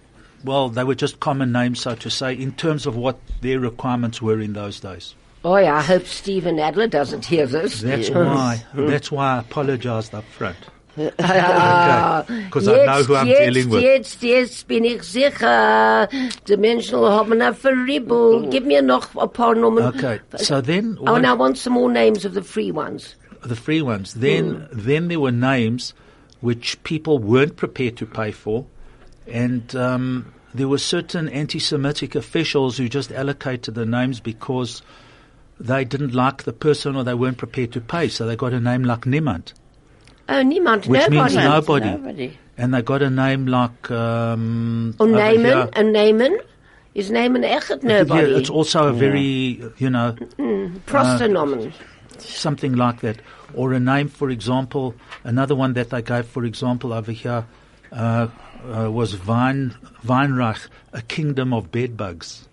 well, 0.44 0.70
they 0.70 0.84
were 0.84 0.96
just 0.96 1.20
common 1.20 1.52
names, 1.52 1.82
so 1.82 1.96
to 1.96 2.10
say, 2.10 2.34
in 2.34 2.52
terms 2.54 2.86
of 2.86 2.96
what 2.96 3.18
their 3.42 3.60
requirements 3.60 4.22
were 4.22 4.40
in 4.40 4.54
those 4.54 4.80
days. 4.80 5.16
Oh, 5.44 5.56
yeah, 5.58 5.76
I 5.78 5.82
hope 5.82 6.06
Stephen 6.06 6.60
Adler 6.60 6.88
doesn't 6.88 7.26
hear 7.26 7.46
this. 7.48 7.82
That's 7.82 8.10
why. 8.10 8.64
That's 8.74 9.12
why 9.12 9.36
I 9.36 9.40
apologized 9.40 10.14
up 10.14 10.26
front. 10.26 10.58
Because 10.98 12.68
I 12.68 12.86
know 12.86 13.04
who 13.04 13.16
I'm 13.16 13.28
jetzt, 13.28 13.54
dealing 13.54 13.70
with. 13.70 13.84
Jetzt, 13.84 14.24
jetzt 14.24 14.68
bin 14.68 14.84
ich 14.84 15.04
sicher, 15.04 16.08
Menschen 16.58 17.00
haben 17.00 17.40
Verribbel. 17.54 18.50
Gib 18.50 18.66
mir 18.66 18.82
noch 18.82 19.16
ein 19.16 19.30
paar 19.30 19.54
Nummern. 19.54 19.96
Okay. 19.96 20.20
So 20.38 20.60
then, 20.60 20.98
Oh, 21.02 21.14
and 21.14 21.28
I 21.28 21.34
want 21.34 21.60
some 21.60 21.74
more 21.74 21.92
names 21.92 22.26
of 22.26 22.34
the 22.34 22.42
free 22.42 22.72
ones. 22.72 23.16
the 23.44 23.56
free 23.56 23.84
ones. 23.84 24.16
Then, 24.16 24.68
then 24.72 25.08
there 25.08 25.20
were 25.20 25.32
names 25.32 25.94
which 26.42 26.82
people 26.84 27.20
weren't 27.20 27.56
prepared 27.56 27.96
to 27.98 28.06
pay 28.08 28.32
for, 28.32 28.66
and 29.28 29.76
um, 29.76 30.34
there 30.54 30.68
were 30.68 30.78
certain 30.78 31.28
anti-Semitic 31.30 32.16
officials 32.16 32.78
who 32.78 32.88
just 32.90 33.12
allocated 33.12 33.76
the 33.76 33.86
names 33.86 34.20
because 34.20 34.82
they 35.60 35.84
didn't 35.86 36.14
like 36.14 36.44
the 36.44 36.54
person 36.54 36.96
or 36.96 37.04
they 37.04 37.14
weren't 37.14 37.38
prepared 37.38 37.72
to 37.74 37.82
pay, 37.82 38.08
so 38.08 38.26
they 38.26 38.36
got 38.36 38.54
a 38.54 38.60
name 38.60 38.84
like 38.84 39.02
Niemand, 39.02 39.54
Oh, 40.30 40.34
niemand, 40.44 40.88
which 40.88 41.00
nobody. 41.10 41.16
means 41.18 41.36
nobody. 41.36 41.86
Nobody. 41.90 42.38
And 42.58 42.74
they 42.74 42.82
got 42.82 43.02
a 43.02 43.10
name 43.10 43.46
like 43.48 43.90
um, 43.92 44.94
Und 45.00 45.12
over 45.16 45.20
Naaman, 45.20 45.46
here- 45.46 45.70
and 45.74 45.94
Naaman 45.94 46.38
is 46.96 47.10
Naaman 47.12 47.44
echt 47.44 47.82
nobody. 47.84 48.32
Yeah, 48.32 48.38
it's 48.38 48.50
also 48.50 48.88
a 48.90 48.94
very, 48.94 49.62
you 49.78 49.90
know, 49.90 50.16
Prostonomen. 50.86 51.72
something 52.20 52.74
like 52.76 53.02
that. 53.02 53.22
Or 53.54 53.74
a 53.74 53.80
name, 53.80 54.08
for 54.10 54.30
example, 54.30 54.96
another 55.24 55.56
one 55.56 55.74
that 55.74 55.90
they 55.92 56.02
gave, 56.02 56.26
for 56.26 56.44
example, 56.46 56.92
over 56.94 57.12
here 57.12 57.46
uh, 57.92 58.28
uh, 58.66 58.92
was 58.92 59.26
Wein, 59.26 59.76
Weinreich, 60.06 60.68
a 60.94 61.02
kingdom 61.02 61.54
of 61.54 61.72
bedbugs. 61.72 62.48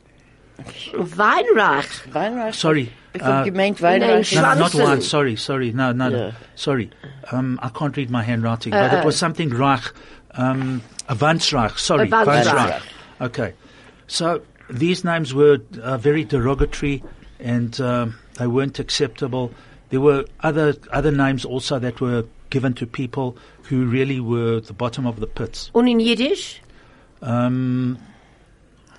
Weinreich. 0.92 2.12
Weinreich. 2.12 2.54
Sorry. 2.54 2.90
Ich 3.14 3.22
uh, 3.22 3.24
hab 3.24 3.46
gemeint 3.46 3.80
Weinreich. 3.80 4.34
No, 4.34 4.42
not 4.54 4.72
Schwanzen. 4.72 4.82
one. 4.84 5.00
Sorry, 5.02 5.36
sorry. 5.36 5.72
No, 5.72 5.92
no, 5.92 6.08
no. 6.08 6.16
Yeah. 6.26 6.32
Sorry. 6.54 6.90
Um, 7.32 7.58
I 7.62 7.68
can't 7.68 7.96
read 7.96 8.10
my 8.10 8.22
handwriting, 8.22 8.70
but 8.72 8.92
Uh, 8.92 8.98
it 8.98 9.04
was 9.04 9.16
something 9.16 9.50
Reich, 9.50 9.82
um, 10.32 10.82
a 11.08 11.14
Wansreich. 11.14 11.78
Sorry, 11.78 12.08
A 12.08 12.10
Wansreich. 12.10 12.44
Wansreich. 12.44 12.82
Okay. 13.20 13.52
So 14.06 14.42
these 14.70 15.04
names 15.04 15.32
were 15.34 15.58
uh, 15.82 15.96
very 15.98 16.24
derogatory 16.24 17.02
and 17.40 17.80
um, 17.80 18.16
they 18.38 18.46
weren't 18.46 18.78
acceptable. 18.78 19.52
There 19.90 20.00
were 20.00 20.24
other 20.40 20.74
other 20.92 21.12
names 21.12 21.44
also 21.44 21.78
that 21.78 22.00
were 22.00 22.24
given 22.50 22.74
to 22.74 22.86
people 22.86 23.36
who 23.64 23.86
really 23.86 24.20
were 24.20 24.60
the 24.60 24.72
bottom 24.72 25.06
of 25.06 25.20
the 25.20 25.26
pits. 25.26 25.70
Und 25.74 25.88
in 25.88 26.00
Yiddish? 26.00 26.60
Um, 27.22 27.98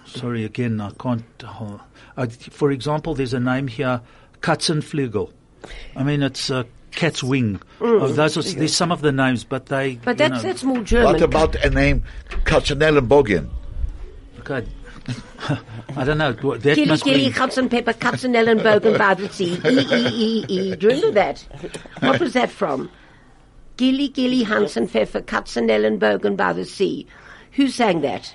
sorry, 0.05 0.43
again, 0.43 0.81
I 0.81 0.91
can't. 0.91 1.23
Uh, 1.43 1.77
uh, 2.17 2.27
for 2.27 2.71
example, 2.71 3.13
there's 3.13 3.33
a 3.33 3.39
name 3.39 3.67
here, 3.67 4.01
Katzenflügel. 4.41 5.31
I 5.95 6.03
mean, 6.03 6.23
it's 6.23 6.49
uh, 6.49 6.63
cat's 6.91 7.23
wing. 7.23 7.61
Oh, 7.81 8.07
those 8.07 8.37
are, 8.37 8.41
there's 8.41 8.75
some 8.75 8.91
of 8.91 9.01
the 9.01 9.11
names, 9.11 9.43
but 9.43 9.67
they. 9.67 9.95
But 9.95 10.17
that's, 10.17 10.43
know, 10.43 10.49
that's 10.49 10.63
more 10.63 10.81
German. 10.81 11.13
What 11.13 11.21
about 11.21 11.55
a 11.55 11.69
name, 11.69 12.03
Katzenellenbogen? 12.45 13.49
God, 14.43 14.67
I 15.95 16.03
don't 16.03 16.17
know. 16.17 16.33
That 16.33 16.61
Gilly, 16.75 16.85
must 16.85 17.03
Gilly, 17.03 17.25
be. 17.27 17.31
Katzenpepper, 17.31 17.93
Katzenellenbogen 17.93 18.97
by 18.97 19.13
the 19.13 19.29
sea. 19.29 19.59
E, 19.65 19.79
E, 19.79 20.05
E, 20.09 20.45
E. 20.47 20.75
Do 20.75 20.87
you 20.87 20.95
remember 20.95 21.11
that? 21.11 21.45
What 21.99 22.19
was 22.19 22.33
that 22.33 22.49
from? 22.49 22.89
Gilly, 23.77 24.07
Gilly, 24.07 24.43
Hansen 24.43 24.87
Pfeffer, 24.87 25.21
Cuts 25.21 25.55
Hansenpfeffer, 25.55 25.99
Katzenellenbogen 25.99 26.37
by 26.37 26.53
the 26.53 26.65
sea. 26.65 27.07
Who 27.53 27.67
sang 27.69 28.01
that? 28.01 28.33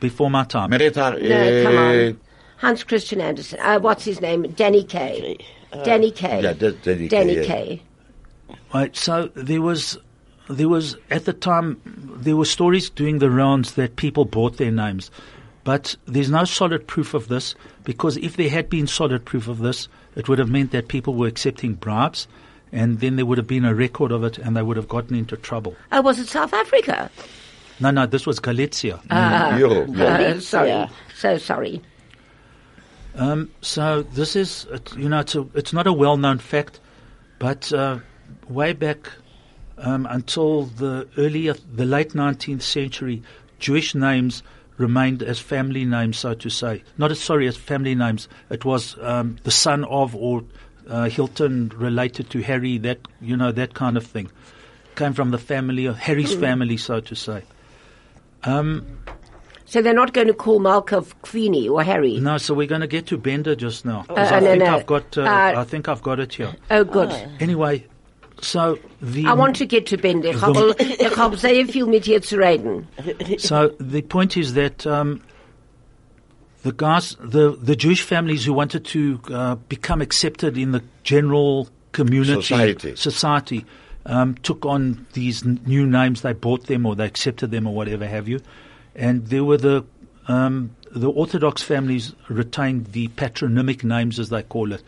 Before 0.00 0.30
my 0.30 0.44
time. 0.44 0.70
Merita, 0.70 1.20
No, 1.20 1.62
come 1.62 1.76
uh, 1.76 2.08
on. 2.08 2.20
Hans 2.58 2.84
Christian 2.84 3.20
Andersen. 3.20 3.58
Uh, 3.60 3.78
what's 3.78 4.04
his 4.04 4.20
name? 4.20 4.42
Danny 4.52 4.84
Kaye. 4.84 5.38
Danny 5.84 6.10
Kaye. 6.10 6.42
yeah, 6.42 6.52
that's 6.52 6.76
Danny 6.82 7.08
Kaye, 7.08 7.08
Danny 7.08 7.34
yeah. 7.36 7.44
Kaye. 7.44 7.82
Right, 8.72 8.96
so 8.96 9.30
there 9.34 9.60
was, 9.60 9.98
there 10.48 10.68
was 10.68 10.96
at 11.10 11.24
the 11.24 11.32
time 11.32 11.80
there 11.84 12.36
were 12.36 12.44
stories 12.44 12.88
doing 12.90 13.18
the 13.18 13.30
rounds 13.30 13.74
that 13.74 13.96
people 13.96 14.24
bought 14.24 14.56
their 14.56 14.70
names, 14.70 15.10
but 15.64 15.96
there's 16.06 16.30
no 16.30 16.44
solid 16.44 16.86
proof 16.86 17.14
of 17.14 17.28
this 17.28 17.54
because 17.84 18.16
if 18.18 18.36
there 18.36 18.48
had 18.48 18.70
been 18.70 18.86
solid 18.86 19.24
proof 19.24 19.48
of 19.48 19.58
this, 19.58 19.88
it 20.14 20.28
would 20.28 20.38
have 20.38 20.48
meant 20.50 20.70
that 20.70 20.88
people 20.88 21.14
were 21.14 21.26
accepting 21.26 21.74
bribes, 21.74 22.28
and 22.72 23.00
then 23.00 23.16
there 23.16 23.26
would 23.26 23.38
have 23.38 23.46
been 23.46 23.64
a 23.64 23.74
record 23.74 24.12
of 24.12 24.24
it, 24.24 24.38
and 24.38 24.56
they 24.56 24.62
would 24.62 24.76
have 24.76 24.88
gotten 24.88 25.16
into 25.16 25.36
trouble. 25.36 25.74
Oh, 25.92 26.02
was 26.02 26.18
it 26.18 26.28
South 26.28 26.52
Africa? 26.52 27.10
No, 27.80 27.90
no, 27.90 28.06
this 28.06 28.26
was 28.26 28.38
Galicia. 28.38 29.00
Europe. 29.58 29.90
yeah. 29.92 30.06
Uh, 30.06 30.40
sorry. 30.40 30.68
Yeah. 30.68 30.88
So 31.14 31.38
sorry. 31.38 31.82
Um, 33.14 33.50
so 33.62 34.02
this 34.02 34.36
is, 34.36 34.66
you 34.96 35.08
know, 35.08 35.20
it's, 35.20 35.34
a, 35.34 35.46
it's 35.54 35.72
not 35.72 35.86
a 35.86 35.92
well-known 35.92 36.38
fact, 36.38 36.80
but 37.38 37.72
uh, 37.72 37.98
way 38.48 38.72
back 38.72 39.10
um, 39.78 40.06
until 40.10 40.64
the 40.64 41.08
earlier, 41.16 41.54
the 41.72 41.84
late 41.84 42.10
19th 42.10 42.62
century, 42.62 43.22
Jewish 43.58 43.94
names 43.94 44.42
remained 44.76 45.22
as 45.22 45.38
family 45.38 45.84
names, 45.84 46.18
so 46.18 46.34
to 46.34 46.50
say. 46.50 46.82
Not 46.98 47.10
as 47.10 47.20
sorry 47.20 47.46
as 47.48 47.56
family 47.56 47.94
names. 47.94 48.28
It 48.50 48.64
was 48.64 48.96
um, 49.00 49.36
the 49.44 49.50
son 49.50 49.84
of 49.84 50.14
or 50.14 50.44
uh, 50.88 51.08
Hilton 51.08 51.72
related 51.76 52.30
to 52.30 52.42
Harry. 52.42 52.78
That 52.78 52.98
you 53.20 53.36
know 53.36 53.52
that 53.52 53.74
kind 53.74 53.96
of 53.96 54.06
thing 54.06 54.30
came 54.94 55.12
from 55.12 55.30
the 55.30 55.38
family 55.38 55.86
of 55.86 55.96
Harry's 55.98 56.34
family, 56.34 56.76
so 56.76 57.00
to 57.00 57.14
say. 57.14 57.42
So 59.68 59.82
they're 59.82 59.92
not 59.92 60.12
going 60.12 60.28
to 60.28 60.32
call 60.34 60.60
Malkov 60.60 61.12
Queenie 61.22 61.68
or 61.68 61.82
Harry. 61.82 62.20
No, 62.20 62.38
so 62.38 62.54
we're 62.54 62.68
going 62.68 62.82
to 62.82 62.86
get 62.86 63.06
to 63.08 63.18
Bender 63.18 63.56
just 63.56 63.84
now. 63.84 64.04
Uh, 64.08 64.14
I 64.14 64.38
no, 64.40 64.46
think 64.46 64.62
no. 64.62 64.76
I've 64.76 64.86
got. 64.86 65.18
Uh, 65.18 65.22
Uh, 65.22 65.54
I 65.56 65.64
think 65.64 65.88
I've 65.88 66.02
got 66.02 66.20
it 66.20 66.34
here. 66.34 66.54
Oh, 66.70 66.84
good. 66.84 67.10
Anyway, 67.40 67.84
so 68.40 68.78
the 69.02 69.26
I 69.26 69.32
want 69.34 69.56
to 69.56 69.66
get 69.66 69.86
to 69.86 69.96
Bender. 69.98 70.28
Ich 70.28 70.40
habe 70.40 70.74
ich 70.78 71.16
hab 71.16 71.34
sehr 71.36 71.66
viel 71.66 71.86
mit 71.86 72.04
dir 72.04 72.22
zu 72.22 72.36
reden. 72.38 72.86
so 73.38 73.70
the 73.80 74.02
point 74.02 74.36
is 74.36 74.54
that 74.54 74.86
um, 74.86 75.20
the 76.66 76.72
guys, 76.72 77.16
the 77.20 77.52
the 77.52 77.76
Jewish 77.76 78.02
families 78.02 78.44
who 78.44 78.52
wanted 78.52 78.84
to 78.86 79.20
uh, 79.30 79.54
become 79.54 80.02
accepted 80.02 80.58
in 80.58 80.72
the 80.72 80.82
general 81.04 81.68
community 81.92 82.42
Society. 82.42 82.96
society, 82.96 83.64
um, 84.04 84.34
took 84.34 84.66
on 84.66 85.06
these 85.12 85.46
n- 85.46 85.60
new 85.64 85.86
names. 85.86 86.22
They 86.22 86.32
bought 86.32 86.66
them 86.66 86.84
or 86.84 86.96
they 86.96 87.06
accepted 87.06 87.52
them 87.52 87.68
or 87.68 87.74
whatever 87.74 88.04
have 88.04 88.26
you, 88.26 88.40
and 88.96 89.28
there 89.28 89.44
were 89.44 89.58
the 89.58 89.84
um, 90.26 90.74
the 90.90 91.08
Orthodox 91.08 91.62
families 91.62 92.14
retained 92.28 92.86
the 92.86 93.06
patronymic 93.08 93.84
names 93.84 94.18
as 94.18 94.30
they 94.30 94.42
call 94.42 94.72
it, 94.72 94.82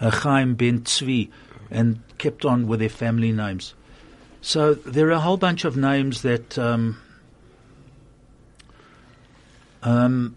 uh, 0.00 0.10
Chaim 0.10 0.54
ben 0.54 0.80
Tzvi, 0.80 1.30
and 1.70 2.02
kept 2.18 2.44
on 2.44 2.66
with 2.66 2.80
their 2.80 2.90
family 2.90 3.32
names. 3.32 3.72
So 4.42 4.74
there 4.74 5.08
are 5.08 5.12
a 5.12 5.20
whole 5.20 5.38
bunch 5.38 5.64
of 5.64 5.78
names 5.78 6.20
that. 6.20 6.58
Um, 6.58 6.98
um, 9.82 10.36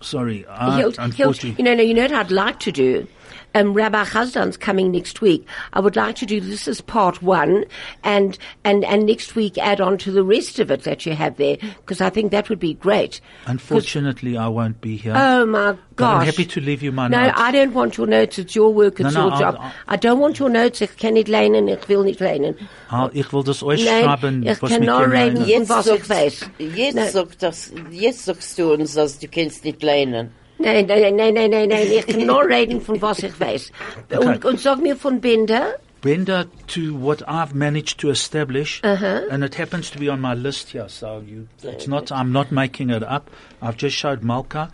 sorry, 0.00 0.46
I, 0.46 0.78
Hilt, 0.78 0.96
unfortunately, 0.98 1.54
you 1.58 1.64
know, 1.64 1.74
no, 1.74 1.82
you 1.82 1.94
know 1.94 2.02
what 2.02 2.12
I'd 2.12 2.30
like 2.30 2.60
to 2.60 2.72
do? 2.72 3.06
Um, 3.54 3.72
Rabbi 3.72 4.04
Chazdan's 4.04 4.56
coming 4.58 4.90
next 4.92 5.20
week. 5.22 5.46
I 5.72 5.80
would 5.80 5.96
like 5.96 6.16
to 6.16 6.26
do 6.26 6.38
this 6.40 6.68
as 6.68 6.80
part 6.82 7.22
one, 7.22 7.64
and 8.04 8.38
and 8.62 8.84
and 8.84 9.06
next 9.06 9.34
week 9.34 9.56
add 9.58 9.80
on 9.80 9.96
to 9.98 10.12
the 10.12 10.22
rest 10.22 10.58
of 10.58 10.70
it 10.70 10.82
that 10.84 11.06
you 11.06 11.14
have 11.14 11.36
there, 11.38 11.56
because 11.80 12.00
I 12.00 12.10
think 12.10 12.30
that 12.32 12.48
would 12.50 12.60
be 12.60 12.74
great. 12.74 13.20
unfortunately, 13.46 14.36
I 14.36 14.48
won't 14.48 14.80
be 14.80 14.96
here. 14.96 15.14
Oh 15.16 15.46
my 15.46 15.72
but 15.72 15.96
gosh! 15.96 16.20
I'm 16.20 16.26
happy 16.26 16.44
to 16.44 16.60
leave 16.60 16.82
you 16.82 16.92
my 16.92 17.08
No, 17.08 17.22
notes. 17.26 17.40
I 17.40 17.50
don't 17.52 17.72
want 17.74 17.96
your 17.96 18.06
notes. 18.06 18.38
It's 18.38 18.54
your 18.54 18.72
work. 18.72 19.00
It's 19.00 19.14
No, 19.14 19.20
no, 19.20 19.24
your 19.26 19.32
I'll- 19.34 19.40
job. 19.52 19.56
I'll- 19.60 19.72
I 19.88 19.96
don't 19.96 20.18
want 20.20 20.38
your 20.38 20.50
notes. 20.50 20.80
Ich 20.82 20.96
kann 20.96 21.14
nicht 21.14 21.28
lehnen. 21.28 21.68
Ich 21.68 21.88
will 21.88 22.04
nicht 22.04 22.20
lehnen. 22.20 22.54
I'll- 22.90 23.10
ich 23.14 23.32
will 23.32 23.42
das 23.42 23.62
euch 23.62 23.84
Nein, 23.84 24.04
schreiben, 24.04 24.42
ich 24.46 24.62
was 24.62 24.70
kann 24.70 24.80
mich 24.80 24.88
nur 24.88 24.98
hier 24.98 25.10
reden. 25.10 25.36
rein- 25.38 25.46
Jetzt 25.48 25.68
was 25.70 25.86
ich 25.86 25.92
sagst, 26.04 26.10
weiß. 26.10 26.50
Jetzt, 26.58 26.94
Nein. 26.96 27.10
sagt 27.10 27.42
das, 27.42 27.72
jetzt 27.90 28.24
sagst 28.26 28.58
du 28.58 28.72
uns, 28.74 28.94
dass 28.94 29.18
du 29.18 29.26
kannst 29.28 29.64
nicht 29.64 29.82
lernen. 29.82 30.30
Nein, 30.58 30.86
nein, 30.86 31.16
nein, 31.16 31.34
nein, 31.34 31.50
nein, 31.50 31.68
nein. 31.68 31.86
Ich 31.90 32.06
kann 32.06 32.26
nur 32.26 32.44
reden 32.48 32.80
von 32.80 33.00
was 33.00 33.22
ich 33.22 33.38
weiß. 33.38 33.70
Und, 34.18 34.44
und 34.44 34.60
sag 34.60 34.80
mir 34.80 34.96
von 34.96 35.20
Binder. 35.20 35.74
Bender 36.00 36.46
to 36.68 36.94
what 36.94 37.22
I've 37.28 37.54
managed 37.54 37.98
to 38.00 38.10
establish, 38.10 38.80
Uh-huh. 38.84 39.22
and 39.30 39.42
it 39.42 39.56
happens 39.56 39.90
to 39.90 39.98
be 39.98 40.08
on 40.08 40.20
my 40.20 40.34
list 40.34 40.70
here. 40.70 40.88
So 40.88 41.20
you, 41.26 41.48
it's 41.62 41.88
not. 41.88 42.12
I'm 42.12 42.30
not 42.32 42.52
making 42.52 42.90
it 42.90 43.02
up. 43.02 43.30
I've 43.60 43.76
just 43.76 43.96
showed 43.96 44.22
Malka. 44.22 44.70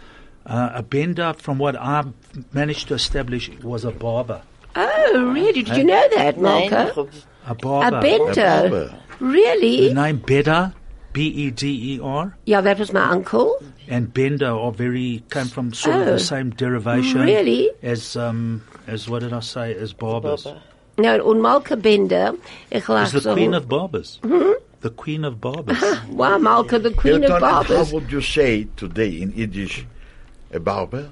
Uh, 0.46 0.72
a 0.74 0.82
bender, 0.82 1.34
from 1.38 1.58
what 1.58 1.76
I've 1.80 2.12
managed 2.52 2.88
to 2.88 2.94
establish, 2.94 3.50
was 3.62 3.84
a 3.86 3.90
barber. 3.90 4.42
Oh, 4.76 5.30
really? 5.32 5.62
Did 5.62 5.76
you 5.78 5.84
know 5.84 6.06
that, 6.16 6.36
Nein, 6.38 6.68
Malka? 6.70 6.88
ich 6.90 6.94
hab- 6.94 7.08
A 7.46 7.54
barber. 7.54 7.96
A 7.98 8.00
Bender. 8.02 8.34
barber. 8.68 8.94
Really? 9.20 9.88
The 9.88 9.94
name 9.94 10.18
Beder, 10.18 10.74
B 11.14 11.28
E 11.28 11.50
D 11.50 11.94
E 11.94 12.00
R, 12.02 12.36
Yeah, 12.44 12.60
that 12.60 12.78
was 12.78 12.92
my 12.92 13.04
uncle. 13.08 13.56
and 13.88 14.12
Bender 14.12 14.50
are 14.50 14.72
very 14.72 15.22
came 15.30 15.46
from 15.46 15.72
sort 15.72 15.96
of 15.96 16.08
Oh. 16.08 16.12
the 16.12 16.18
same 16.18 16.50
derivation. 16.50 17.20
Really? 17.22 17.70
As 17.82 18.16
um 18.16 18.62
as 18.86 19.08
what 19.08 19.20
did 19.22 19.32
I 19.32 19.40
say? 19.40 19.74
As 19.74 19.92
barbers. 19.94 20.42
Baba. 20.44 20.60
No, 20.98 21.12
und 21.30 21.40
Malka 21.40 21.76
Bender. 21.76 22.34
Ich 22.70 22.88
Is 22.88 23.12
the 23.12 23.32
queen 23.32 23.54
of 23.54 23.68
barbers. 23.68 24.18
The 24.80 24.90
queen 24.90 25.24
of 25.24 25.40
barbers. 25.40 25.80
Wow, 26.10 26.36
Malka, 26.38 26.78
the 26.78 26.90
queen 26.90 27.22
Hilton, 27.22 27.42
of 27.42 27.66
how 27.68 27.84
would 27.94 28.12
you 28.12 28.20
say 28.20 28.66
today 28.76 29.22
in 29.22 29.32
Yiddish 29.32 29.86
a 30.52 30.58
barber? 30.60 31.10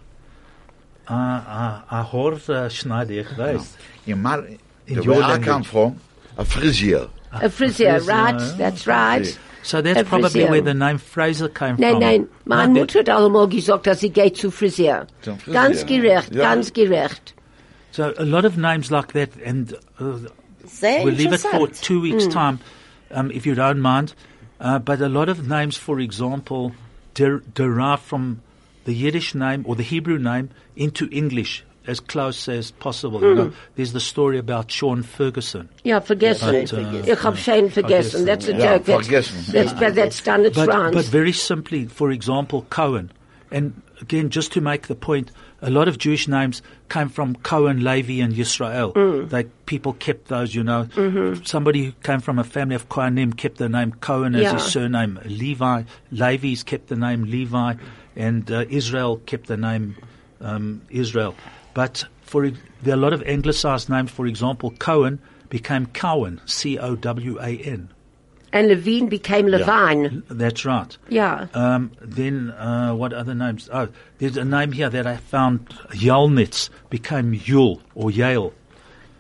Ah, 1.09 1.45
ah, 1.49 1.85
ah, 1.91 2.03
Horse 2.03 2.51
Schneider, 2.71 3.21
ich 3.21 3.27
weiß. 3.37 3.77
In 4.07 4.21
Mar, 4.23 4.45
In 4.87 4.97
the 4.97 5.03
your 5.03 5.15
way 5.17 5.23
I 5.23 5.39
come 5.39 5.63
from, 5.63 5.97
a 6.37 6.45
frisier. 6.45 7.09
A 7.33 7.49
Frisier, 7.49 7.99
Frisier, 7.99 8.09
right? 8.09 8.41
yeah. 8.41 8.55
That's 8.59 8.87
right. 8.87 9.39
So 9.62 9.81
that's 9.81 10.01
A 10.01 10.05
probably 10.05 10.29
Frisier. 10.43 10.51
where 10.51 10.61
the 10.61 10.75
name 10.75 10.99
Fraser 10.99 11.49
came 11.49 11.77
Nein, 11.79 11.93
from. 11.93 12.01
nein, 12.01 12.29
meine 12.45 12.73
No, 12.75 12.81
Mutter 12.81 12.99
hat 13.01 13.09
allemal 13.09 13.49
gesagt, 13.49 13.87
dass 13.87 14.01
sie 14.01 14.11
geht 14.11 14.37
zu 14.37 14.51
Frisier. 14.51 15.07
Zum 15.23 15.39
Frisier. 15.39 15.53
Ganz 15.55 15.87
gerecht, 15.87 16.35
Ja. 16.35 16.43
ganz 16.55 16.73
gerecht. 16.73 17.35
So 17.93 18.12
a 18.19 18.25
lot 18.25 18.45
of 18.45 18.57
names 18.57 18.91
like 18.91 19.12
that, 19.12 19.31
and 19.45 19.73
uh, 20.01 20.19
we'll 20.83 21.15
leave 21.15 21.33
it 21.33 21.41
for 21.41 21.69
two 21.69 22.01
weeks' 22.01 22.25
Hmm. 22.25 22.31
time, 22.31 22.59
um, 23.11 23.31
if 23.31 23.47
you 23.47 23.55
don't 23.55 23.81
mind. 23.81 24.15
Uh, 24.61 24.79
but 24.79 25.01
a 25.01 25.09
lot 25.09 25.29
of 25.29 25.47
names, 25.49 25.77
for 25.77 25.99
example, 26.01 26.73
der- 27.15 27.43
derive 27.55 28.01
from 28.01 28.41
the 28.85 28.93
Yiddish 28.95 29.35
name 29.35 29.65
or 29.67 29.75
the 29.77 29.83
Hebrew 29.83 30.19
name 30.19 30.51
into 30.77 31.09
English 31.11 31.65
as 31.87 32.01
close 32.01 32.49
as 32.49 32.71
possible. 32.71 33.21
You 33.21 33.35
know, 33.35 33.53
there's 33.77 33.93
the 33.93 34.01
story 34.01 34.39
about 34.39 34.71
Sean 34.71 35.03
Ferguson. 35.03 35.69
Ja, 35.85 36.01
vergessen. 36.01 36.53
But, 36.53 36.73
uh, 36.73 37.12
ich 37.12 37.19
hab 37.23 37.37
schön 37.37 37.71
vergessen. 37.71 38.25
vergessen, 38.25 38.27
That's 38.27 38.49
a 38.49 38.53
ja. 38.53 38.59
joke. 38.79 38.85
That's, 38.85 39.07
vergessen. 39.09 39.53
that's, 39.53 39.73
but 39.73 39.95
that's 39.95 40.23
done 40.23 40.45
its 40.45 40.57
But, 40.57 40.69
rounds. 40.69 40.95
but 40.95 41.05
very 41.07 41.33
simply, 41.33 41.87
for 41.87 42.11
example, 42.11 42.67
Cohen. 42.71 43.11
And 43.51 43.83
again, 44.01 44.31
just 44.31 44.53
to 44.53 44.61
make 44.61 44.87
the 44.87 44.95
point, 44.95 45.31
a 45.61 45.71
lot 45.71 45.87
of 45.87 45.99
Jewish 45.99 46.27
names 46.27 46.62
came 46.89 47.09
from 47.09 47.37
Cohen, 47.37 47.85
Levi, 47.85 48.23
and 48.23 48.33
Yisrael. 48.35 48.93
Mm. 48.95 49.29
They, 49.29 49.45
people 49.67 49.93
kept 49.93 50.29
those, 50.29 50.55
you 50.55 50.65
know. 50.65 50.85
Mm-hmm. 50.95 51.45
Somebody 51.45 51.85
who 51.87 51.93
came 52.03 52.21
from 52.21 52.39
a 52.39 52.45
family 52.45 52.75
of 52.75 52.89
Kohanim 52.89 53.37
kept 53.37 53.59
the 53.59 53.69
name 53.69 53.93
Cohen 54.01 54.35
as 54.35 54.43
Yeah. 54.43 54.53
his 54.55 54.65
surname. 54.65 55.21
Levi, 55.25 55.83
Levi's 56.11 56.62
kept 56.62 56.89
the 56.89 56.97
name 56.97 57.25
Levi, 57.25 57.75
and 58.17 58.51
uh, 58.51 58.65
Israel 58.71 59.19
kept 59.27 59.47
the 59.49 59.57
name 59.57 59.97
um, 60.41 60.83
Israel. 60.91 61.35
But 61.75 62.05
for 62.23 62.50
there 62.83 62.95
are 62.95 62.99
a 62.99 63.00
lot 63.00 63.12
of 63.12 63.23
anglicized 63.25 63.88
names. 63.88 64.11
For 64.11 64.26
example, 64.26 64.71
Cohen 64.79 65.19
became 65.49 65.87
Cowan, 65.87 66.41
C-O-W-A-N. 66.47 67.88
and 68.55 68.69
Levine 68.69 69.09
became 69.09 69.47
Levine. 69.49 70.23
That's 70.29 70.64
right. 70.64 70.97
Yeah. 71.09 71.47
Um, 71.55 71.93
then 72.00 72.50
uh, 72.52 72.95
what 72.95 73.12
other 73.12 73.35
names? 73.35 73.69
Oh, 73.73 73.88
there's 74.19 74.37
a 74.37 74.45
name 74.45 74.73
here 74.73 74.88
that 74.91 75.07
I 75.07 75.17
found. 75.17 75.69
Yalnitz 75.91 76.69
became 76.91 77.35
Yule 77.35 77.81
or 77.95 78.11
Yale. 78.11 78.52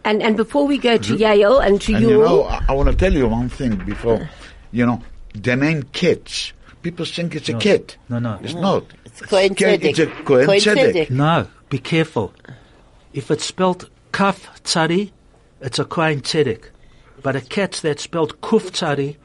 And, 0.04 0.22
and 0.22 0.36
before 0.36 0.66
we 0.66 0.78
go 0.78 0.96
to 0.96 1.16
Yale 1.16 1.58
and 1.60 1.80
to 1.82 1.94
And 1.94 2.02
Yule, 2.02 2.12
you 2.12 2.24
know, 2.24 2.42
I, 2.44 2.64
I 2.68 2.72
want 2.72 2.90
to 2.90 2.96
tell 2.96 3.12
you 3.12 3.28
one 3.28 3.48
thing 3.48 3.76
before. 3.84 4.28
You 4.72 4.86
know, 4.86 5.02
the 5.34 5.54
name 5.54 5.82
Kitz. 5.84 6.52
People 6.82 7.04
think 7.06 7.36
it's 7.36 7.48
a 7.48 7.54
kid. 7.54 7.94
No, 8.08 8.18
no. 8.18 8.40
It's 8.42 8.54
not. 8.54 8.84
It's 9.04 9.20
Kohen 9.22 9.54
Kid, 9.54 9.84
It's 9.84 9.98
a 10.00 10.06
Tzedek. 10.06 10.24
Kohen 10.24 10.46
Kohen 10.46 10.58
Tzedek. 10.58 10.92
Tzedek. 10.94 11.10
No, 11.10 11.46
be 11.72 11.78
careful. 11.78 12.34
If 13.14 13.30
it's 13.30 13.46
spelled 13.46 13.88
Kaf 14.12 14.62
Tzadi, 14.62 15.10
it's 15.62 15.78
a 15.78 15.86
Kohen 15.86 16.20
Tzedek. 16.20 16.64
But 17.22 17.34
a 17.34 17.40
cat 17.40 17.80
that's 17.82 18.02
spelled 18.02 18.38
Kuf 18.42 18.72
Tzadi 18.72 19.16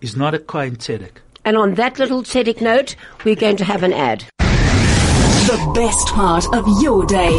is 0.00 0.14
not 0.16 0.32
a 0.32 0.38
Kohen 0.38 0.76
Tzedek. 0.76 1.14
and 1.44 1.56
on 1.56 1.74
that 1.74 1.98
little 1.98 2.22
tzedek 2.22 2.60
note, 2.60 2.94
we're 3.24 3.34
going 3.34 3.56
to 3.56 3.64
have 3.64 3.82
an 3.82 3.92
ad. 3.92 4.24
The 4.38 5.72
best 5.74 6.06
part 6.08 6.46
of 6.54 6.64
your 6.80 7.04
day. 7.04 7.34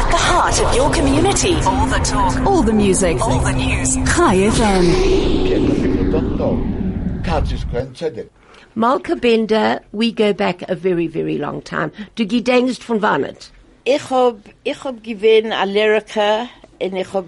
At 0.00 0.08
the 0.12 0.22
heart 0.30 0.60
of 0.60 0.76
your 0.76 0.92
community. 0.92 1.54
All 1.66 1.86
the 1.86 1.98
talk. 1.98 2.36
All 2.46 2.62
the 2.62 2.72
music. 2.72 3.20
All 3.20 3.40
the 3.40 3.52
news. 3.52 3.96
High 3.96 4.36
FM. 4.36 4.84
People 5.82 6.10
don't 6.12 6.36
know. 6.38 7.22
Katz 7.24 7.50
is 7.50 7.64
Kohen 7.64 7.92
Tzedek. 7.94 8.28
Malka 8.76 9.16
Bender, 9.16 9.80
we 9.90 10.12
go 10.12 10.32
back 10.32 10.62
a 10.68 10.76
very, 10.76 11.08
very 11.08 11.38
long 11.38 11.62
time. 11.62 11.90
Du 12.14 12.24
gedenkst 12.26 12.84
von 12.84 13.00
wannet. 13.00 13.50
Ich 13.86 14.08
hab, 14.08 14.38
ich 14.62 14.82
hab 14.82 15.02
gewinn 15.04 15.52
a 15.52 15.64
Lehrer 15.64 16.48
und 16.80 16.96
ich 16.96 17.12
hab 17.12 17.26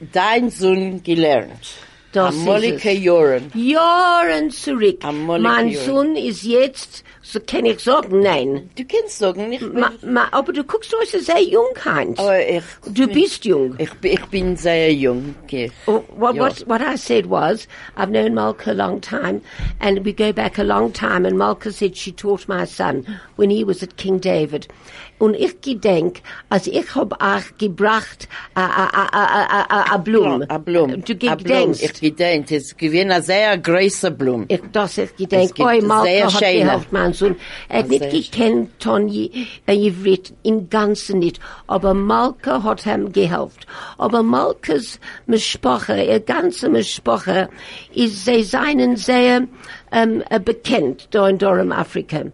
dein 0.00 0.48
Sohn 0.48 1.02
gelernt. 1.02 1.74
Das 2.14 2.28
Am 2.32 2.38
ist 2.38 2.44
Molike 2.44 2.90
es. 2.92 3.02
Joren. 3.02 4.50
Zurück. 4.50 5.02
Mein. 5.02 5.74
Sohn 5.74 6.14
ist 6.14 6.44
jetzt, 6.44 7.02
so 7.22 7.40
kann 7.40 7.64
ich 7.66 7.80
sagen, 7.80 8.20
nein. 8.20 8.70
Du 8.76 8.84
kannst 8.84 9.18
sagen, 9.18 9.52
ich 9.52 9.58
bin, 9.58 9.80
Ma, 9.80 9.90
ma, 10.02 10.28
aber 10.30 10.52
du 10.52 10.62
guckst 10.62 10.94
aus 10.94 11.12
er 11.12 11.20
sehr 11.20 11.42
jung, 11.42 11.74
Heinz. 11.84 12.20
aber 12.20 12.38
ich, 12.48 12.62
Du 12.86 13.08
bist 13.08 13.44
jung. 13.44 13.74
ich, 13.78 13.90
ich 14.02 14.24
bin 14.26 14.56
sehr 14.56 14.92
jung. 14.92 15.34
Okay. 15.42 15.72
Oh, 15.88 16.04
what, 16.16 16.36
Ja. 16.36 16.42
what, 16.44 16.68
what 16.68 16.80
I 16.80 16.96
said 16.96 17.28
was, 17.28 17.66
I've 17.96 18.10
known 18.10 18.34
Malka 18.34 18.70
a 18.70 18.74
long 18.74 19.00
time, 19.00 19.40
and 19.80 20.04
we 20.04 20.12
go 20.12 20.32
back 20.32 20.56
a 20.58 20.62
long 20.62 20.92
time, 20.92 21.26
and 21.26 21.36
Malka 21.36 21.72
said 21.72 21.96
she 21.96 22.12
taught 22.12 22.46
my 22.46 22.64
son 22.64 23.04
when 23.34 23.50
he 23.50 23.64
was 23.64 23.82
at 23.82 23.96
King 23.96 24.20
David. 24.20 24.68
Und 25.20 25.34
ich 25.36 25.60
gedenk, 25.60 26.22
als 26.50 26.66
ich 26.66 26.94
hab 26.96 27.22
auch 27.22 27.42
gebracht 27.58 28.28
a, 28.54 28.62
a, 28.64 28.84
a, 28.92 29.08
a, 29.12 29.44
a, 29.44 29.66
a, 29.70 29.94
a 29.94 29.96
Blum. 29.98 30.44
A 30.48 30.58
Blum. 30.58 31.02
Du 31.04 31.14
gedenkst. 31.14 32.02
Ich 32.04 32.10
gedenkt. 32.16 32.52
Es 32.52 32.76
gewinn 32.76 33.10
a 33.10 33.22
sehr 33.22 33.56
großer 33.56 34.10
Blum. 34.10 34.44
Ich, 34.48 34.60
das 34.72 34.98
Es 34.98 35.16
gibt 35.16 35.60
oi, 35.60 35.80
Malka 35.80 36.04
sehr 36.04 36.26
hat 36.26 36.40
geholfen, 36.40 36.88
mein 36.90 37.12
Sohn. 37.14 37.36
Er 37.68 37.78
hat 37.78 37.88
nicht 37.88 38.10
gekannt, 38.10 38.70
Tony, 38.78 39.30
äh, 39.66 39.74
Ivrit, 39.74 40.34
im 40.42 40.68
Ganzen 40.68 41.20
nicht. 41.20 41.40
Aber 41.66 41.94
Malka 41.94 42.62
hat 42.62 42.84
ihm 42.84 43.10
geholfen. 43.10 43.60
Aber 43.96 44.22
Malkas 44.22 45.00
Mischproche, 45.26 46.02
ihr 46.02 46.20
ganze 46.20 46.68
Mischproche, 46.68 47.48
ist, 47.94 48.26
sie 48.26 48.42
seien 48.42 48.96
sehr, 48.96 49.46
ähm, 49.90 50.22
äh, 50.28 50.40
bekannt, 50.40 51.08
da 51.10 51.26
in 51.28 51.38
Durham, 51.38 51.72
Afrika. 51.72 52.24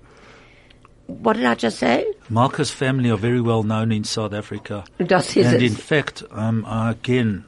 What 1.22 1.36
did 1.36 1.44
I 1.44 1.54
just 1.54 1.78
say? 1.78 2.04
Malka's 2.30 2.70
family 2.70 3.10
are 3.10 3.16
very 3.18 3.40
well 3.40 3.62
known 3.62 3.92
in 3.92 4.04
South 4.04 4.32
Africa. 4.32 4.84
Das 4.98 5.36
ist 5.36 5.46
and 5.52 5.62
in 5.62 5.74
fact, 5.74 6.22
um, 6.30 6.64
again, 6.66 7.44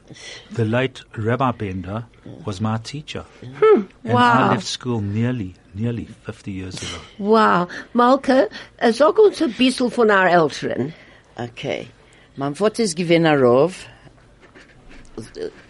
the 0.51 0.65
late 0.65 1.01
Rabbi 1.17 1.51
Bender 1.51 2.05
was 2.45 2.59
my 2.61 2.77
teacher. 2.77 3.25
And 3.41 3.55
Hmm. 3.55 3.81
wow. 4.03 4.49
I 4.49 4.53
left 4.53 4.65
school 4.67 5.01
nearly, 5.01 5.55
nearly 5.73 6.07
50 6.25 6.51
years 6.51 6.75
ago. 6.81 7.01
Wow. 7.19 7.67
Malka, 7.93 8.47
äh, 8.77 8.91
sag 8.91 9.17
uns 9.19 9.41
ein 9.41 9.53
bisschen 9.53 9.89
von 9.91 10.11
our 10.11 10.27
Älteren. 10.27 10.93
Okay. 11.37 11.87
Mein 12.35 12.55
Vater 12.55 12.83
ist 12.83 12.95
gewinn 12.95 13.25
a 13.25 13.33
Rov. 13.33 13.85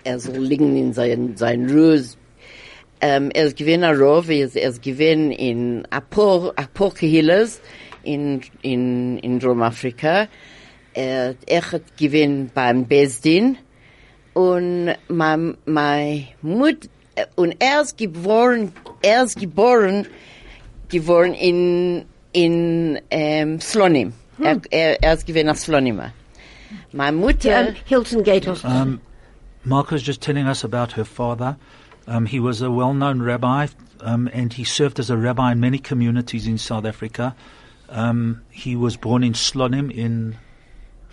Er 0.03 0.19
soll 0.19 0.37
liegen 0.37 0.75
in 0.77 0.93
sein, 0.93 1.35
sein 1.35 1.69
Ruhe. 1.69 2.03
Ähm, 3.05 3.31
er 3.31 3.47
ist 3.47 3.57
gewinn 3.57 3.83
a 3.83 3.91
Rov. 3.91 4.29
Er 4.29 4.45
ist, 4.45 4.55
er 4.55 4.69
ist 4.69 4.81
gewinn 4.81 5.31
in 5.31 5.85
a 5.89 5.99
paar, 5.99 6.53
a 6.55 6.65
paar 6.73 6.93
Kehilles 6.93 7.59
in, 8.03 8.41
in, 8.61 9.17
in 9.17 9.39
Drum-Afrika. 9.39 10.29
Er, 10.93 11.35
er 11.45 11.71
hat 11.71 11.97
gewinn 11.97 12.49
beim 12.53 12.85
Besdin. 12.87 13.57
Und 14.33 14.95
mein, 15.09 15.57
mein 15.65 16.29
Mut, 16.41 16.89
und 17.35 17.55
er 17.59 17.81
ist 17.81 17.97
geboren, 17.97 18.71
er 19.01 19.25
ist 19.25 19.37
geboren, 19.37 20.07
geworden 20.87 21.33
in, 21.33 22.05
in, 22.31 22.99
ähm, 23.11 23.59
Slonim. 23.59 24.13
Er, 24.41 24.61
er, 24.71 25.03
er 25.03 25.13
ist 25.13 25.27
gewinn 25.27 25.49
a 25.49 25.55
Slonimer. 25.55 26.13
Meine 26.93 27.17
Mutter, 27.17 27.67
Um, 27.67 27.75
Hilton 27.85 28.23
Gate 28.23 28.47
Hospital. 28.47 28.81
Um, 28.81 29.01
Mark 29.65 29.91
was 29.91 30.01
just 30.01 30.21
telling 30.21 30.47
us 30.47 30.63
about 30.63 30.93
her 30.93 31.05
father. 31.05 31.57
Um, 32.07 32.25
he 32.25 32.39
was 32.39 32.61
a 32.61 32.69
well-known 32.69 33.21
rabbi, 33.21 33.67
um, 34.01 34.29
and 34.33 34.51
he 34.51 34.63
served 34.63 34.99
as 34.99 35.09
a 35.09 35.17
rabbi 35.17 35.51
in 35.53 35.59
many 35.59 35.79
communities 35.79 36.47
in 36.47 36.57
South 36.57 36.85
Africa. 36.85 37.35
Um, 37.89 38.41
he 38.49 38.75
was 38.75 38.97
born 38.97 39.23
in 39.23 39.33
Slonim 39.33 39.91
in 39.91 40.37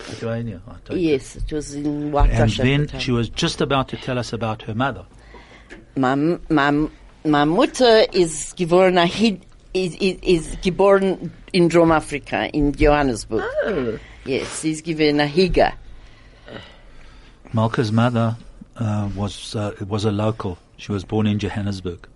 Lithuania. 0.08 0.60
I 0.66 0.74
take 0.84 0.98
yes, 1.00 1.36
it 1.36 1.52
was 1.52 1.74
in 1.74 1.84
And 1.86 2.12
Waukesha. 2.14 2.62
then 2.62 3.00
she 3.00 3.12
was 3.12 3.28
just 3.28 3.60
about 3.60 3.88
to 3.88 3.96
tell 3.96 4.18
us 4.18 4.32
about 4.32 4.62
her 4.62 4.74
mother. 4.74 5.04
my, 5.96 6.14
my, 6.48 6.88
my 7.24 7.44
Mutter 7.44 8.06
is 8.12 8.54
geboren 8.56 9.00
a 9.00 9.06
Hid, 9.06 9.44
is, 9.74 9.94
is, 9.96 10.18
is 10.22 10.56
geboren 10.56 11.30
in 11.52 11.68
Drum 11.68 11.92
Africa, 11.92 12.48
in 12.52 12.72
Johannesburg. 12.72 13.44
Oh. 13.64 13.98
Yes, 14.24 14.60
she's 14.60 14.80
given 14.80 15.20
a 15.20 15.26
Higa. 15.26 15.74
Malka's 17.52 17.90
mother 17.90 18.36
uh, 18.76 19.08
was 19.16 19.56
uh, 19.56 19.74
was 19.88 20.04
a 20.04 20.12
local. 20.12 20.58
She 20.80 20.92
was 20.92 21.04
born 21.04 21.26
in 21.26 21.38
Johannesburg. 21.38 22.08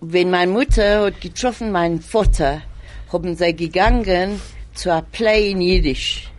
Wenn 0.00 0.30
meine 0.30 0.50
Mutter 0.50 1.02
hat 1.02 1.20
getroffen 1.20 1.70
meinen 1.70 2.00
Vater, 2.00 2.62
haben 3.12 3.36
sie 3.36 3.54
gegangen 3.54 4.40
a 4.86 5.02
Play 5.02 5.54
in. 5.54 6.30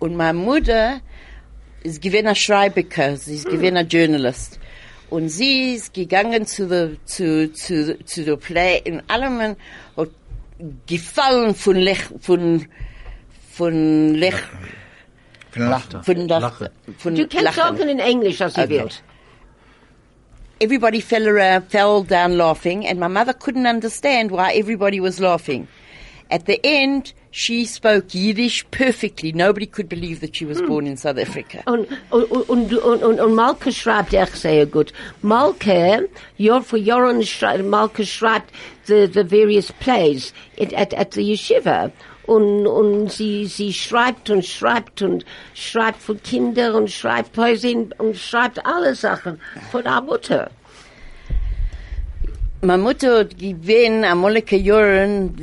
Und 0.00 0.16
meine 0.16 0.36
Mutter 0.36 1.00
ist 1.84 2.02
gewesen 2.02 2.26
a 2.26 2.34
Schreiber, 2.34 2.82
sie 3.16 3.36
ist 3.36 3.46
a 3.76 3.82
Journalist. 3.82 4.58
Und 5.10 5.28
sie 5.28 5.74
ist 5.74 5.94
gegangen 5.94 6.44
zu 6.44 8.36
Play 8.40 8.82
und 8.84 9.02
allem 9.08 9.56
hat 9.96 10.10
gefallen 10.88 11.54
von 11.54 11.76
Lech, 11.76 12.02
von, 12.20 12.66
von 13.52 14.14
Lech, 14.14 14.42
Von 15.54 15.68
Lachen. 15.68 16.02
von, 16.02 16.28
Lach, 16.28 16.40
Lachen. 16.40 16.68
von 16.98 17.14
Du 17.14 17.26
kannst 17.26 17.54
sagen 17.54 17.88
in 17.88 17.98
Englisch, 17.98 18.40
als 18.40 18.56
ihr 18.56 18.64
Okay. 18.64 18.80
wollt. 18.80 19.02
everybody 20.60 21.00
fell 21.00 21.28
around, 21.28 21.70
fell 21.70 22.02
down 22.02 22.38
laughing, 22.38 22.86
and 22.86 22.98
my 22.98 23.08
mother 23.08 23.32
couldn't 23.32 23.66
understand 23.66 24.30
why 24.30 24.52
everybody 24.52 25.00
was 25.00 25.20
laughing. 25.20 25.68
At 26.30 26.46
the 26.46 26.58
end, 26.64 27.12
she 27.30 27.66
spoke 27.66 28.14
Yiddish 28.14 28.64
perfectly. 28.70 29.30
Nobody 29.32 29.66
could 29.66 29.88
believe 29.88 30.20
that 30.20 30.34
she 30.34 30.46
was 30.46 30.60
hmm. 30.60 30.66
born 30.66 30.86
in 30.86 30.96
South 30.96 31.18
Africa. 31.18 31.62
Und, 31.66 31.86
und, 32.10 32.24
und, 32.30 32.72
und, 32.72 33.02
und, 33.02 33.20
und 33.20 33.34
Malke 33.34 33.72
schreibt 33.72 34.14
echt 34.14 34.36
sehr 34.36 34.64
gut. 34.66 34.92
Malke, 35.22 36.08
Jahr 36.38 36.62
für 36.62 36.78
Jahren 36.78 37.22
schreibt, 37.24 37.64
Malke 37.64 38.06
schreibt 38.06 38.50
the, 38.86 39.06
the 39.06 39.22
various 39.22 39.70
plays 39.72 40.32
at, 40.58 40.72
at, 40.72 40.94
at 40.94 41.12
the 41.12 41.20
yeshiva. 41.20 41.92
Und, 42.26 42.66
und 42.66 43.12
sie, 43.12 43.46
sie 43.46 43.72
schreibt 43.72 44.30
und 44.30 44.44
schreibt 44.46 45.02
und 45.02 45.24
schreibt 45.54 46.00
für 46.00 46.14
Kinder 46.16 46.74
und 46.74 46.90
schreibt 46.90 47.32
Poesie 47.34 47.88
und 47.98 48.16
schreibt 48.16 48.64
alle 48.64 48.94
Sachen 48.94 49.38
von 49.70 49.82
der 49.82 50.00
Mutter. 50.00 50.50
My 52.62 52.78
Mutter 52.78 53.18
hat 53.20 53.36
gewinn 53.38 54.04
am 54.04 54.18
Moleke 54.20 54.56
Jahren, 54.56 55.34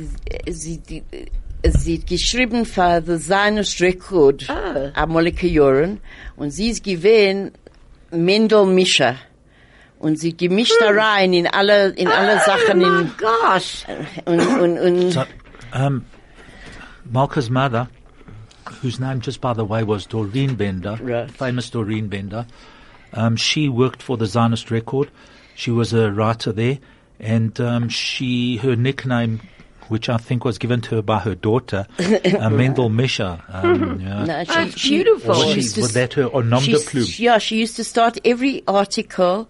sie, 0.50 0.78
die, 0.78 1.04
sie 1.64 1.98
hat 1.98 2.06
geschrieben 2.08 2.64
für 2.64 3.00
the 3.06 3.16
Zionist 3.16 3.80
Record, 3.80 4.44
Ah. 4.50 4.90
Amolike 5.00 5.46
Joren, 5.46 6.00
und 6.36 6.50
sie 6.50 6.70
ist 6.70 6.82
gewesen 6.82 7.52
Mendel 8.10 8.66
Mischer. 8.66 9.14
Und 10.00 10.18
sie 10.18 10.36
gemischt 10.36 10.74
da 10.80 10.88
rein 10.90 11.32
in 11.32 11.46
alle, 11.46 11.90
in 11.90 12.08
alle 12.08 12.40
Sachen 12.40 12.84
Oh 12.84 12.88
my 12.88 13.00
in, 13.02 13.10
gosh. 13.18 13.84
und, 14.24 14.40
und, 14.58 14.78
und, 14.80 15.10
So, 15.12 15.22
um, 15.76 16.04
Malka's 17.12 17.50
mother, 17.50 17.88
whose 18.80 18.98
name, 18.98 19.20
just 19.20 19.40
by 19.40 19.52
the 19.52 19.64
way, 19.64 19.82
was 19.82 20.06
Doreen 20.06 20.54
Bender, 20.54 20.98
Right. 21.00 21.30
famous 21.30 21.70
Doreen 21.70 22.08
Bender, 22.08 22.46
um, 23.12 23.36
she 23.36 23.68
worked 23.68 24.02
for 24.02 24.16
the 24.16 24.26
Zionist 24.26 24.70
Record. 24.70 25.10
She 25.54 25.70
was 25.70 25.92
a 25.92 26.10
writer 26.10 26.52
there, 26.52 26.78
and 27.20 27.58
um, 27.60 27.88
she 27.90 28.56
her 28.56 28.74
nickname, 28.74 29.40
which 29.88 30.08
I 30.08 30.16
think 30.16 30.44
was 30.46 30.56
given 30.56 30.80
to 30.82 30.94
her 30.96 31.02
by 31.02 31.18
her 31.18 31.34
daughter, 31.34 31.86
uh, 31.98 32.48
Mendel 32.50 32.88
Misha. 32.88 33.44
Um, 33.48 34.00
yeah. 34.04 34.24
no, 34.24 34.44
she, 34.44 34.50
That's 34.54 34.78
she- 34.78 34.88
beautiful. 34.90 35.28
Was 35.30 35.42
she 35.44 35.50
she- 35.50 35.56
used 35.56 35.74
to 35.74 35.80
was 35.82 35.92
that 35.94 36.12
her 36.14 36.24
or 36.24 36.42
nom 36.42 36.64
de 36.64 36.78
plume? 36.78 37.06
Yeah, 37.18 37.36
she 37.38 37.58
used 37.58 37.76
to 37.76 37.84
start 37.84 38.16
every 38.24 38.62
article 38.66 39.48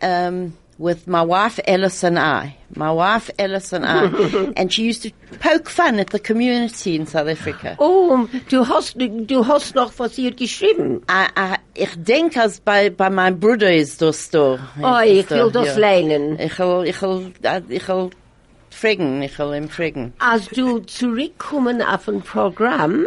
um, 0.00 0.56
with 0.78 1.06
my 1.06 1.22
wife 1.22 1.60
Ellis 1.66 2.02
and 2.02 2.18
I. 2.18 2.56
My 2.74 2.90
wife 2.90 3.30
Ellis 3.38 3.72
and 3.72 3.84
I. 3.84 4.52
and 4.56 4.72
she 4.72 4.84
used 4.84 5.02
to 5.02 5.10
poke 5.40 5.68
fun 5.68 5.98
at 6.00 6.10
the 6.10 6.18
community 6.18 6.96
in 6.96 7.06
South 7.06 7.28
Africa. 7.28 7.76
Oh, 7.78 8.28
du 8.48 8.64
hast, 8.64 8.98
du 8.98 9.42
hast 9.46 9.74
noch 9.74 9.98
was 9.98 10.16
sie 10.16 10.26
hat 10.26 10.36
geschrieben. 10.36 11.02
I, 11.08 11.28
I, 11.36 11.56
ich 11.74 11.94
denke, 11.96 12.40
als 12.40 12.60
bei, 12.60 12.90
bei 12.90 13.10
meinem 13.10 13.38
Bruder 13.38 13.72
ist 13.72 14.02
das 14.02 14.30
ah, 14.34 14.58
da. 14.80 14.98
Oh, 15.00 15.04
ich 15.04 15.28
will 15.30 15.50
da, 15.50 15.64
das 15.64 15.76
lernen. 15.76 16.38
Ich 16.38 16.58
will, 16.58 16.84
ich 16.86 17.00
will, 17.02 17.32
ich 17.68 17.88
will 17.88 18.10
fragen, 18.72 19.22
ich 19.22 19.38
will 19.38 19.54
ihm 19.54 19.68
fragen. 19.68 20.12
Als 20.18 20.48
du 20.48 20.80
zurückkommen 20.80 21.82
auf 21.82 22.08
ein 22.08 22.22
Programm, 22.22 23.06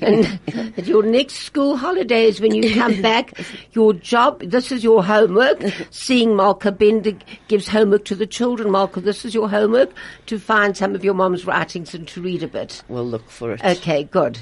and 0.00 0.40
your 0.86 1.02
next 1.02 1.44
school 1.44 1.76
holidays, 1.76 2.40
when 2.40 2.54
you 2.54 2.74
come 2.74 3.02
back, 3.02 3.32
your 3.74 3.92
job, 3.94 4.42
this 4.50 4.72
is 4.72 4.84
your 4.84 5.02
homework. 5.02 5.58
Seeing 5.90 6.34
Malka 6.34 6.72
Bender 6.72 7.12
gives 7.48 7.68
homework 7.68 8.04
to 8.04 8.14
the 8.14 8.26
children. 8.26 8.70
Malka, 8.70 9.00
this 9.00 9.24
is 9.24 9.34
your 9.34 9.48
homework 9.48 9.90
to 10.26 10.38
find 10.38 10.76
some 10.76 10.94
of 10.94 11.04
your 11.04 11.14
mom's 11.14 11.44
writings 11.44 11.94
and 11.94 12.06
to 12.08 12.22
read 12.22 12.42
a 12.42 12.48
bit. 12.48 12.82
We'll 12.88 13.06
look 13.06 13.28
for 13.30 13.52
it. 13.52 13.64
Okay, 13.64 14.04
good. 14.04 14.38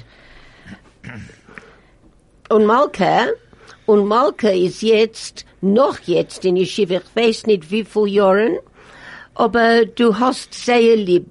Und 2.49 2.65
Malka, 2.65 3.29
und 3.85 4.05
Malka 4.05 4.49
ist 4.49 4.81
jetzt, 4.81 5.45
noch 5.61 5.99
jetzt 6.01 6.45
in 6.45 6.55
Yeshiva, 6.55 6.95
ich 6.95 7.15
weiß 7.15 7.47
nicht 7.47 7.71
wie 7.71 7.83
viele 7.83 8.07
Jahren, 8.07 8.59
aber 9.37 9.85
du 9.85 10.17
hast 10.19 10.53
sehr 10.53 10.95
lieb. 10.95 11.25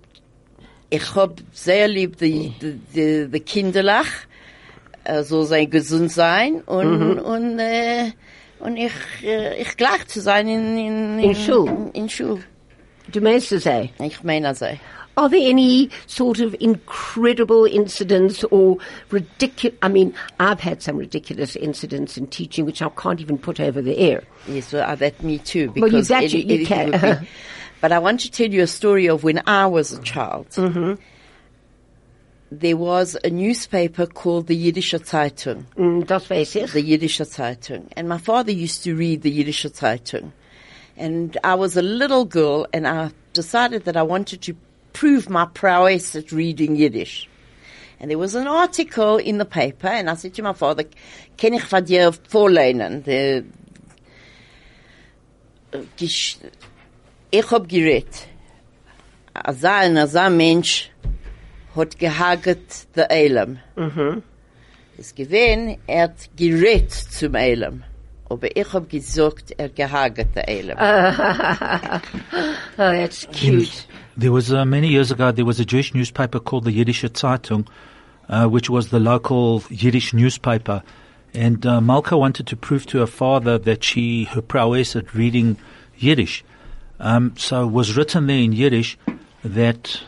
Ich 0.91 1.15
hab 1.15 1.41
sehr 1.53 1.89
lieb 1.89 2.17
die, 2.19 2.53
die, 2.61 2.79
die, 2.95 3.29
die 3.31 3.41
Kinderlach, 3.41 4.07
äh, 5.05 5.23
so 5.25 5.43
sein 5.43 5.69
gesund 5.69 6.13
sein 6.13 6.61
und, 6.63 7.19
und, 7.19 7.59
äh, 7.59 8.13
und 8.61 8.77
ich, 8.77 8.93
äh, 9.25 9.61
ich 9.61 9.77
gleich 9.77 10.07
zu 10.07 10.21
sein 10.21 10.47
in, 10.49 10.79
in, 10.79 11.19
In 11.19 11.35
Schul. 11.35 11.91
In, 11.93 12.09
Schul. 12.09 12.39
Du 13.13 13.21
meinst 13.21 13.51
es, 13.53 13.67
eh? 13.67 13.89
Ich 14.01 14.23
meine 14.23 14.49
also. 14.49 14.67
Are 15.19 15.31
there 15.31 15.49
any 15.51 15.89
sort 16.07 16.41
of 16.41 16.55
incredible 16.61 17.65
incidents 17.65 18.45
or 18.51 18.77
ridiculous? 19.11 19.79
I 19.83 19.89
mean, 19.89 20.13
I've 20.39 20.61
had 20.61 20.83
some 20.83 20.99
ridiculous 20.99 21.57
incidents 21.57 22.19
in 22.19 22.27
teaching 22.29 22.67
which 22.67 22.83
I 22.83 22.91
can't 22.91 23.19
even 23.21 23.39
put 23.39 23.59
over 23.59 23.81
the 23.83 23.97
air. 23.97 24.23
Yes, 24.47 24.73
well, 24.75 24.95
that 24.97 25.23
me 25.23 25.39
too. 25.39 25.69
Well, 25.75 25.77
you 25.77 25.85
Because 25.87 26.09
that 26.09 26.25
it- 26.25 26.33
you- 26.35 26.41
you 26.41 26.55
it- 26.57 26.61
it 26.63 26.67
can. 26.67 26.91
be- 26.91 27.27
but 27.81 27.93
I 27.93 27.99
want 27.99 28.21
to 28.21 28.31
tell 28.31 28.49
you 28.51 28.63
a 28.63 28.67
story 28.67 29.07
of 29.09 29.23
when 29.25 29.43
I 29.47 29.67
was 29.67 29.93
a 29.93 30.03
child. 30.03 30.49
Mm-hmm. 30.51 30.95
There 32.53 32.77
was 32.77 33.17
a 33.25 33.29
newspaper 33.31 34.07
called 34.07 34.47
the 34.47 34.57
Yiddische 34.57 35.01
Zeitung. 35.05 35.65
Mm, 35.77 36.07
Das 36.07 36.29
weiß 36.31 36.57
ich. 36.65 36.73
the 36.73 36.81
Yiddish 36.83 37.19
Zeitung. 37.19 37.89
And 37.97 38.09
my 38.09 38.19
father 38.19 38.53
used 38.53 38.85
to 38.85 38.95
read 38.95 39.23
the 39.23 39.31
Yiddish 39.31 39.65
Zeitung. 39.67 40.33
And 40.97 41.37
I 41.43 41.55
was 41.57 41.77
a 41.77 41.83
little 41.83 42.25
girl 42.25 42.67
and 42.73 42.87
I 42.87 43.11
decided 43.33 43.85
that 43.85 43.97
I 43.97 44.03
wanted 44.03 44.43
to 44.43 44.55
prove 44.93 45.29
my 45.29 45.45
prowess 45.47 46.15
at 46.15 46.31
reading 46.33 46.77
Yiddish. 46.77 47.29
And 47.99 48.11
there 48.11 48.19
was 48.19 48.35
an 48.37 48.47
article 48.47 49.17
in 49.17 49.39
the 49.39 49.45
paper 49.45 49.89
and 49.89 50.09
I 50.09 50.15
said 50.15 50.35
to 50.35 50.43
my 50.43 50.53
father, 50.53 50.85
kann 51.37 51.53
ich 51.55 51.65
von 51.65 51.85
dir 51.85 52.13
vorlehnen? 52.13 53.03
The, 53.05 53.45
Gesch- 55.99 56.39
ich 57.31 57.51
hab 57.51 57.69
gerät. 57.69 58.29
Als 59.35 59.65
ein, 59.65 59.99
als 59.99 60.15
ein 60.15 60.37
Mensch 60.37 60.91
hat 61.75 61.99
gehaget 61.99 62.87
der 62.95 63.11
Elam. 63.11 63.59
Es 64.99 65.15
gewesen, 65.15 65.77
er 65.87 66.05
hat 66.05 66.31
gerät 66.37 66.93
zum 66.93 67.35
Elam. 67.35 67.83
Aber 68.29 68.57
ich 68.57 68.73
hab 68.73 68.89
gesagt, 68.89 69.53
er 69.59 69.69
gehaget 69.69 70.35
der 70.35 70.49
Elam. 70.49 70.79
Oh, 72.79 72.93
that's 72.93 73.27
cute. 73.33 73.87
There 74.19 74.33
was 74.33 74.53
uh, 74.53 74.65
many 74.65 74.89
years 74.89 75.11
ago. 75.11 75.33
There 75.33 75.47
was 75.47 75.61
a 75.61 75.65
Jewish 75.65 75.95
newspaper 75.95 76.41
called 76.41 76.65
the 76.65 76.73
Yiddische 76.73 77.11
Zeitung, 77.11 77.67
uh, 78.29 78.47
which 78.47 78.69
was 78.69 78.89
the 78.89 78.99
local 78.99 79.63
Yiddish 79.71 80.13
newspaper. 80.13 80.83
And 81.35 81.65
uh, 81.67 81.81
Malka 81.81 82.17
wanted 82.17 82.47
to 82.49 82.57
prove 82.57 82.87
to 82.87 82.99
her 82.99 83.07
father 83.07 83.59
that 83.59 83.85
she 83.85 84.25
her 84.25 84.43
prowess 84.43 84.97
at 84.97 85.15
reading 85.15 85.57
Yiddish. 85.99 86.45
Um, 86.99 87.35
so 87.37 87.65
it 87.69 87.73
was 87.73 87.97
written 87.97 88.27
there 88.27 88.39
in 88.39 88.53
Yiddish 88.53 88.97
that 89.45 90.01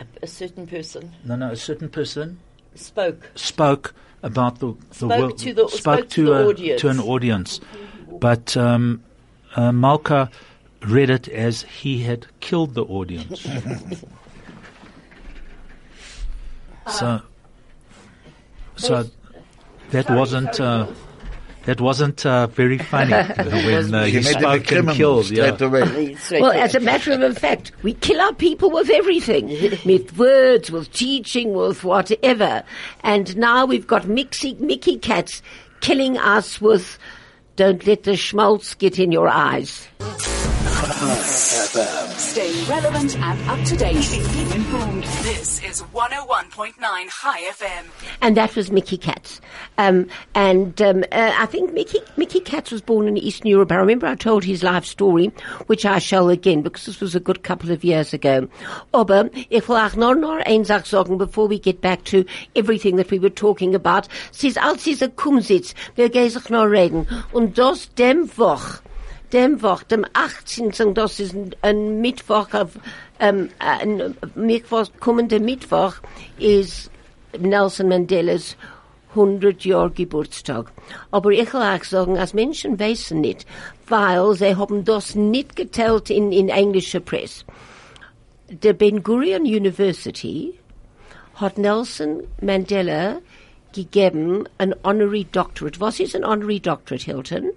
A, 0.00 0.04
a 0.22 0.26
certain 0.26 0.66
person 0.66 1.12
no, 1.24 1.36
no, 1.36 1.50
a 1.50 1.56
certain 1.56 1.88
person 1.88 2.38
spoke. 2.74 3.30
spoke 3.34 3.94
about 4.22 4.58
the, 4.60 4.72
the 4.88 4.94
Spoke 4.94 5.10
world, 5.18 5.38
to 5.38 5.52
the- 5.54 5.68
spoke 5.68 6.08
to 6.10 6.24
the 6.24 6.32
a- 6.32 6.46
audience. 6.48 6.80
to 6.80 6.88
an 6.88 6.98
audience, 7.00 7.60
but 8.20 8.56
um, 8.56 9.02
uh, 9.54 9.70
Malka 9.70 10.30
read 10.80 11.10
it 11.10 11.28
as 11.28 11.62
he 11.62 11.98
had 12.00 12.26
killed 12.40 12.72
the 12.74 12.84
audience. 12.84 13.42
so, 16.90 17.20
so 18.76 19.08
that 19.90 20.08
wasn't 20.10 20.58
uh, 20.60 20.86
that 21.66 21.80
wasn't 21.80 22.24
uh, 22.26 22.46
very 22.48 22.78
funny 22.78 23.12
when 23.36 23.94
uh, 23.94 24.04
He 24.04 24.12
he 24.12 24.16
made 24.18 24.26
him 24.26 24.36
a 24.36 24.40
spoke 24.40 24.72
and 24.72 24.90
killed. 24.90 25.30
Yeah. 25.30 25.56
away. 25.60 26.16
Well, 26.32 26.52
as 26.52 26.74
a 26.74 26.80
matter 26.80 27.12
of 27.12 27.38
fact, 27.38 27.72
we 27.82 27.94
kill 27.94 28.20
our 28.20 28.34
people 28.34 28.70
with 28.70 28.90
everything. 28.90 29.48
with 29.84 30.16
words, 30.18 30.70
with 30.70 30.92
teaching, 30.92 31.54
with 31.54 31.84
whatever. 31.84 32.62
And 33.02 33.36
now 33.36 33.64
we've 33.66 33.86
got 33.86 34.02
Mixie, 34.04 34.58
Mickey 34.60 34.98
Katz 34.98 35.42
killing 35.80 36.18
us 36.18 36.60
with 36.60 36.98
don't 37.56 37.86
let 37.86 38.02
the 38.02 38.16
schmaltz 38.16 38.74
get 38.74 38.98
in 38.98 39.12
your 39.12 39.28
eyes. 39.28 39.86
Stay 40.84 42.64
relevant 42.68 43.16
and 43.16 43.48
up 43.48 43.64
to 43.64 43.74
date. 43.74 43.96
Keep 44.02 44.54
informed. 44.54 45.04
This 45.22 45.62
is 45.64 45.80
101.9 45.94 46.74
High 47.08 47.40
FM. 47.52 47.84
And 48.20 48.36
that 48.36 48.54
was 48.54 48.70
Mickey 48.70 48.98
Katz. 48.98 49.40
Um, 49.78 50.08
and 50.34 50.80
um, 50.82 51.02
uh, 51.10 51.32
I 51.38 51.46
think 51.46 51.72
Mickey, 51.72 52.00
Mickey 52.18 52.40
Katz 52.40 52.70
was 52.70 52.82
born 52.82 53.08
in 53.08 53.16
Eastern 53.16 53.46
Europe. 53.46 53.72
I 53.72 53.76
remember 53.76 54.06
I 54.06 54.14
told 54.14 54.44
his 54.44 54.62
life 54.62 54.84
story, 54.84 55.28
which 55.68 55.86
I 55.86 55.98
shall 55.98 56.28
again, 56.28 56.60
because 56.60 56.84
this 56.84 57.00
was 57.00 57.14
a 57.14 57.20
good 57.20 57.42
couple 57.42 57.70
of 57.70 57.82
years 57.82 58.12
ago. 58.12 58.46
Aber 58.92 59.30
ich 59.48 59.66
will 59.66 59.76
auch 59.76 59.96
noch, 59.96 60.14
noch 60.14 60.44
eine 60.44 60.66
Sache 60.66 60.86
sagen, 60.86 61.16
before 61.16 61.48
we 61.48 61.58
get 61.58 61.80
back 61.80 62.04
to 62.04 62.26
everything 62.54 62.96
that 62.96 63.10
we 63.10 63.18
were 63.18 63.30
talking 63.30 63.74
about. 63.74 64.06
Sie 64.32 64.48
ist 64.48 64.62
als 64.62 64.84
dieser 64.84 65.08
Kumsitz, 65.08 65.74
wir 65.94 66.10
gehen 66.10 66.28
sich 66.28 66.50
noch 66.50 66.66
reden. 66.66 67.06
Und 67.32 67.56
das 67.56 67.94
dem 67.94 68.28
Woch, 68.36 68.82
dem 69.34 69.62
Woch, 69.62 69.82
dem 69.82 70.06
18. 70.12 70.94
Das 70.94 71.18
ist 71.18 71.34
ein, 71.60 72.00
Mittwoch, 72.00 72.48
ähm, 73.18 73.50
ein 73.58 74.14
Mittwoch, 74.36 74.86
kommender 75.00 75.40
Mittwoch 75.40 75.96
ist 76.38 76.90
Nelson 77.38 77.88
Mandelas 77.88 78.56
100 79.10 79.64
Jahr 79.64 79.90
Geburtstag. 79.90 80.72
Aber 81.10 81.30
ich 81.32 81.52
will 81.52 81.62
auch 81.62 81.84
sagen, 81.84 82.16
als 82.16 82.32
Menschen 82.32 82.78
wissen 82.78 83.20
nicht, 83.20 83.44
weil 83.88 84.34
sie 84.34 84.56
haben 84.56 84.84
das 84.84 85.14
nicht 85.16 85.56
geteilt 85.56 86.10
in, 86.10 86.30
in 86.32 86.48
englischer 86.48 87.00
Presse. 87.00 87.44
Der 88.48 88.72
Ben 88.72 89.02
Gurion 89.02 89.42
University 89.42 90.54
hat 91.34 91.58
Nelson 91.58 92.22
Mandela 92.40 93.18
gegeben 93.72 94.48
ein 94.58 94.74
Honorary 94.84 95.26
Doctorate. 95.32 95.80
Was 95.80 95.98
ist 95.98 96.14
ein 96.14 96.24
Honorary 96.24 96.60
Doctorate, 96.60 97.04
Hilton? 97.04 97.50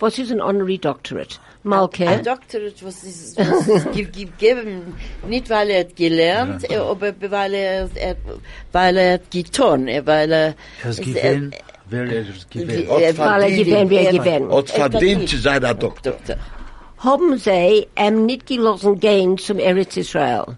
Was 0.00 0.18
ist 0.18 0.32
ein 0.32 0.40
Honorary 0.40 0.78
Doctorate? 0.78 1.36
Malke? 1.62 2.08
Ein 2.08 2.24
Doctorate 2.24 2.74
was 2.82 3.04
ist, 3.04 3.38
was 3.38 3.68
ist 3.76 3.92
ge- 3.92 4.04
gegeben, 4.06 4.94
nicht 5.28 5.50
weil 5.50 5.70
er 5.70 5.80
hat 5.80 5.94
gelernt, 5.96 6.70
äh, 6.70 6.76
aber 6.76 7.12
weil 7.20 7.54
er, 7.54 7.88
er 7.94 8.16
weil 8.72 8.96
er 8.96 9.12
hat 9.14 9.30
getan, 9.30 9.86
äh, 9.88 10.02
weil 10.06 10.32
er, 10.32 10.54
Has 10.82 10.98
es- 10.98 11.04
given, 11.04 11.52
er- 11.52 11.58
very 11.90 12.24
has 12.24 12.48
given. 12.48 12.88
Hat 12.88 13.00
er- 13.02 13.18
Weil 13.18 13.42
er 13.42 13.48
verdient- 13.48 13.64
gewinnt, 13.66 13.90
wie 13.90 13.96
er 13.96 14.04
er- 14.06 14.12
gewinnt. 14.12 14.52
Hat 14.52 14.70
er 14.70 14.90
verdient 14.90 15.28
zu 15.28 15.36
sein 15.36 15.64
ein 15.64 15.78
Doktor. 15.78 16.12
Doktor. 16.12 16.36
Haben 16.98 17.36
sie 17.38 17.86
ihm 17.98 18.24
nicht 18.26 18.46
gelassen 18.46 18.98
gehen 19.00 19.36
zum 19.38 19.58
Eretz 19.58 19.96
Israel? 19.96 20.56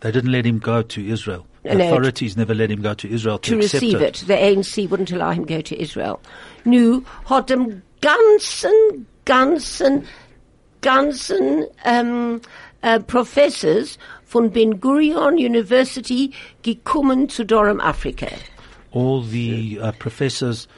they 0.00 0.10
didn't 0.12 0.30
let 0.30 0.44
him 0.46 0.60
go 0.60 0.82
to 0.82 1.00
Israel. 1.00 1.44
The 1.64 1.74
No, 1.74 1.84
authorities 1.86 2.36
never 2.36 2.54
let 2.54 2.70
him 2.70 2.82
go 2.82 2.94
to 2.94 3.08
Israel 3.08 3.38
to, 3.40 3.50
to 3.50 3.56
accept 3.58 3.82
receive 3.82 4.00
it. 4.00 4.24
The 4.28 4.34
ANC 4.36 4.88
wouldn't 4.88 5.10
allow 5.12 5.32
him 5.32 5.44
go 5.44 5.60
to 5.60 5.74
Israel. 5.74 6.20
Nu 6.68 7.02
hat 7.24 7.48
dem 7.48 7.82
ganzen, 8.00 9.06
ganzen, 9.24 10.04
ganzen 10.82 11.64
um, 11.84 12.40
uh, 12.82 12.98
Professors 13.06 13.98
von 14.24 14.50
Ben 14.50 14.80
Gurion 14.80 15.38
University 15.38 16.32
gekommen 16.62 17.28
zu 17.28 17.44
Durham, 17.44 17.80
Afrika. 17.80 18.28
All 18.92 19.22
the 19.22 19.78
uh, 19.80 19.92
professors, 19.98 20.68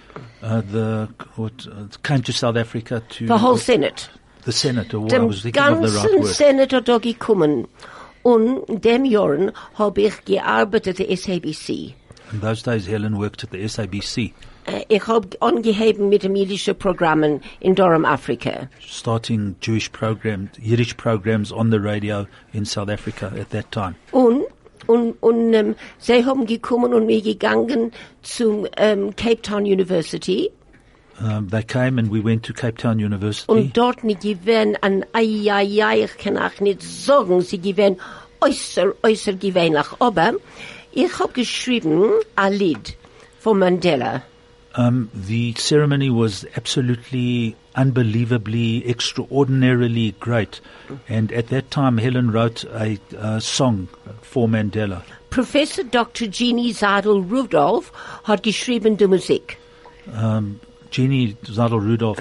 uh, 0.42 0.60
the 0.60 1.08
what, 1.36 1.66
uh, 1.66 1.86
came 2.02 2.22
to 2.22 2.32
South 2.32 2.56
Africa 2.56 3.02
to 3.10 3.26
The 3.26 3.38
whole 3.38 3.56
Senate. 3.56 4.08
the 4.44 4.52
Senate, 4.52 4.94
or 4.94 5.04
I 5.04 5.08
Dem 5.08 5.26
was 5.26 5.42
thinking 5.42 5.62
of 5.62 5.82
the 5.82 5.98
right 5.98 6.20
word. 6.20 6.34
Senate 6.34 6.72
hat 6.72 6.88
da 6.88 6.98
gekommen. 6.98 7.66
Und 8.22 8.84
dem 8.84 9.04
Jahren 9.04 9.52
habe 9.74 10.02
ich 10.02 10.24
gearbeitet 10.24 11.00
at 11.00 11.08
the 11.08 11.16
SABC. 11.16 11.94
In 12.32 12.40
those 12.40 12.62
days, 12.62 12.86
Helen 12.86 13.18
worked 13.18 13.42
at 13.44 13.50
the 13.50 13.58
SABC, 13.58 14.32
Ich 14.88 15.06
habe 15.06 15.28
angeheben 15.40 16.08
mit 16.08 16.22
dem 16.22 16.36
jüdischen 16.36 16.76
Programmen 16.76 17.40
in 17.60 17.74
Durham, 17.74 18.04
Afrika. 18.04 18.68
starting 18.80 19.56
Jewish 19.62 19.90
programs, 19.90 20.50
Yiddish 20.58 20.94
programs 20.96 21.52
on 21.52 21.70
the 21.70 21.78
radio 21.78 22.26
in 22.52 22.64
South 22.64 22.88
Africa 22.88 23.26
at 23.38 23.50
that 23.50 23.70
time. 23.72 23.94
Und, 24.12 24.44
und, 24.86 25.12
und 25.20 25.52
ähm, 25.54 25.74
sie 25.98 26.24
haben 26.24 26.46
gekommen 26.46 26.94
und 26.94 27.06
mir 27.06 27.22
gegangen 27.22 27.92
zum 28.22 28.66
ähm, 28.76 29.14
Cape 29.16 29.42
Town 29.42 29.62
University 29.62 30.50
Um, 31.22 31.48
they 31.50 31.62
came 31.62 31.98
and 31.98 32.10
we 32.10 32.20
went 32.20 32.42
to 32.44 32.54
Cape 32.54 32.78
Town 32.78 32.98
University. 32.98 33.52
und 33.52 33.76
dort 33.76 34.04
nicht 34.04 34.22
gewähren 34.22 34.78
an, 34.80 35.04
ai, 35.12 35.50
ai, 35.50 35.84
ai, 35.84 36.04
ich 36.04 36.16
kann 36.16 36.38
auch 36.38 36.60
nicht 36.60 36.82
sagen, 36.82 37.42
sie 37.42 37.58
gewähren 37.60 37.98
äußer, 38.40 38.94
äußer 39.02 39.34
gewöhnlich. 39.34 39.86
Aber 39.98 40.32
ich 40.92 41.18
habe 41.18 41.32
geschrieben 41.34 42.10
ein 42.36 42.54
Lied 42.54 42.96
von 43.38 43.58
Mandela. 43.58 44.22
Um, 44.74 45.10
the 45.12 45.54
ceremony 45.54 46.10
was 46.10 46.46
absolutely, 46.56 47.56
unbelievably, 47.74 48.88
extraordinarily 48.88 50.12
great. 50.20 50.60
And 51.08 51.32
at 51.32 51.48
that 51.48 51.70
time, 51.70 51.98
Helen 51.98 52.30
wrote 52.30 52.64
a 52.64 52.98
uh, 53.18 53.40
song 53.40 53.88
for 54.22 54.46
Mandela. 54.46 55.02
Professor 55.30 55.82
Dr. 55.82 56.26
Jeannie 56.26 56.72
Zaidel 56.72 57.28
Rudolph 57.28 57.92
hat 58.24 58.42
geschrieben 58.42 58.96
die 58.96 59.06
Musik. 59.06 59.58
Um, 60.12 60.60
Jeannie 60.90 61.36
Zaidel 61.44 61.80
Rudolph, 61.80 62.20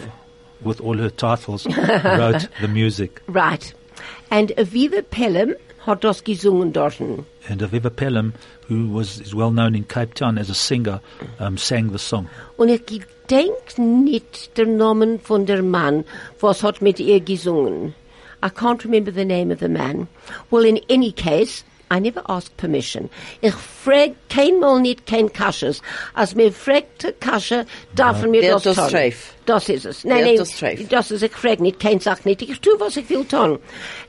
with 0.61 0.79
all 0.81 0.97
her 0.97 1.09
titles, 1.09 1.65
wrote 2.03 2.47
the 2.61 2.67
music. 2.67 3.21
Right. 3.27 3.73
And 4.31 4.49
Aviva 4.57 5.03
Pelham 5.09 5.55
hat 5.85 6.03
das 6.03 6.23
gesungen 6.23 6.73
dort. 6.73 6.99
And 6.99 7.61
Aviva 7.61 7.89
Pelham, 7.89 8.33
who 8.67 8.93
was 8.93 9.19
is 9.19 9.33
well 9.33 9.51
known 9.51 9.75
in 9.75 9.87
Cape 9.87 10.13
Town 10.13 10.37
as 10.37 10.49
a 10.49 10.53
singer, 10.53 11.01
um, 11.39 11.57
sang 11.57 11.91
the 11.91 11.99
song. 11.99 12.27
Und 12.57 12.69
ich 12.69 12.85
gedenk 12.85 13.77
nicht 13.77 14.57
der 14.57 14.65
Namen 14.65 15.19
von 15.19 15.45
der 15.45 15.63
Mann, 15.63 16.03
was 16.39 16.63
hat 16.63 16.81
mit 16.81 16.99
ihr 16.99 17.19
gesungen. 17.19 17.93
I 18.41 18.49
can't 18.49 18.83
remember 18.85 19.11
the 19.11 19.25
name 19.25 19.51
of 19.51 19.59
the 19.59 19.67
man. 19.67 20.07
Well, 20.49 20.63
in 20.63 20.79
any 20.89 21.11
case, 21.11 21.63
I 21.91 21.99
never 21.99 22.21
asked 22.29 22.55
permission. 22.57 23.09
Ich 23.41 23.53
frag 23.53 24.11
keinmal 24.29 24.79
nicht 24.79 25.05
kein 25.07 25.31
Kasches. 25.33 25.81
Als 26.13 26.35
mir 26.35 26.51
fragte 26.51 27.13
Kasche, 27.19 27.65
darf 27.95 28.21
mir 28.25 28.41
Der 28.41 28.53
das 28.53 28.63
das 28.63 28.75
tun. 28.77 28.89
treif. 28.89 29.33
Das 29.45 29.67
ist 29.69 29.85
es. 29.85 30.03
Nein, 30.05 30.17
Der 30.17 30.25
nein, 30.27 30.37
das 30.37 30.51
treif. 30.57 30.87
das 30.89 31.09
ist, 31.09 31.23
ich 31.23 31.31
frag 31.31 31.59
nicht, 31.59 31.79
kein 31.79 31.99
sagt 31.99 32.25
nicht. 32.27 32.43
Ich 32.43 32.59
tue, 32.61 32.79
was 32.79 32.95
ich 32.97 33.09
will 33.09 33.25
tun. 33.25 33.57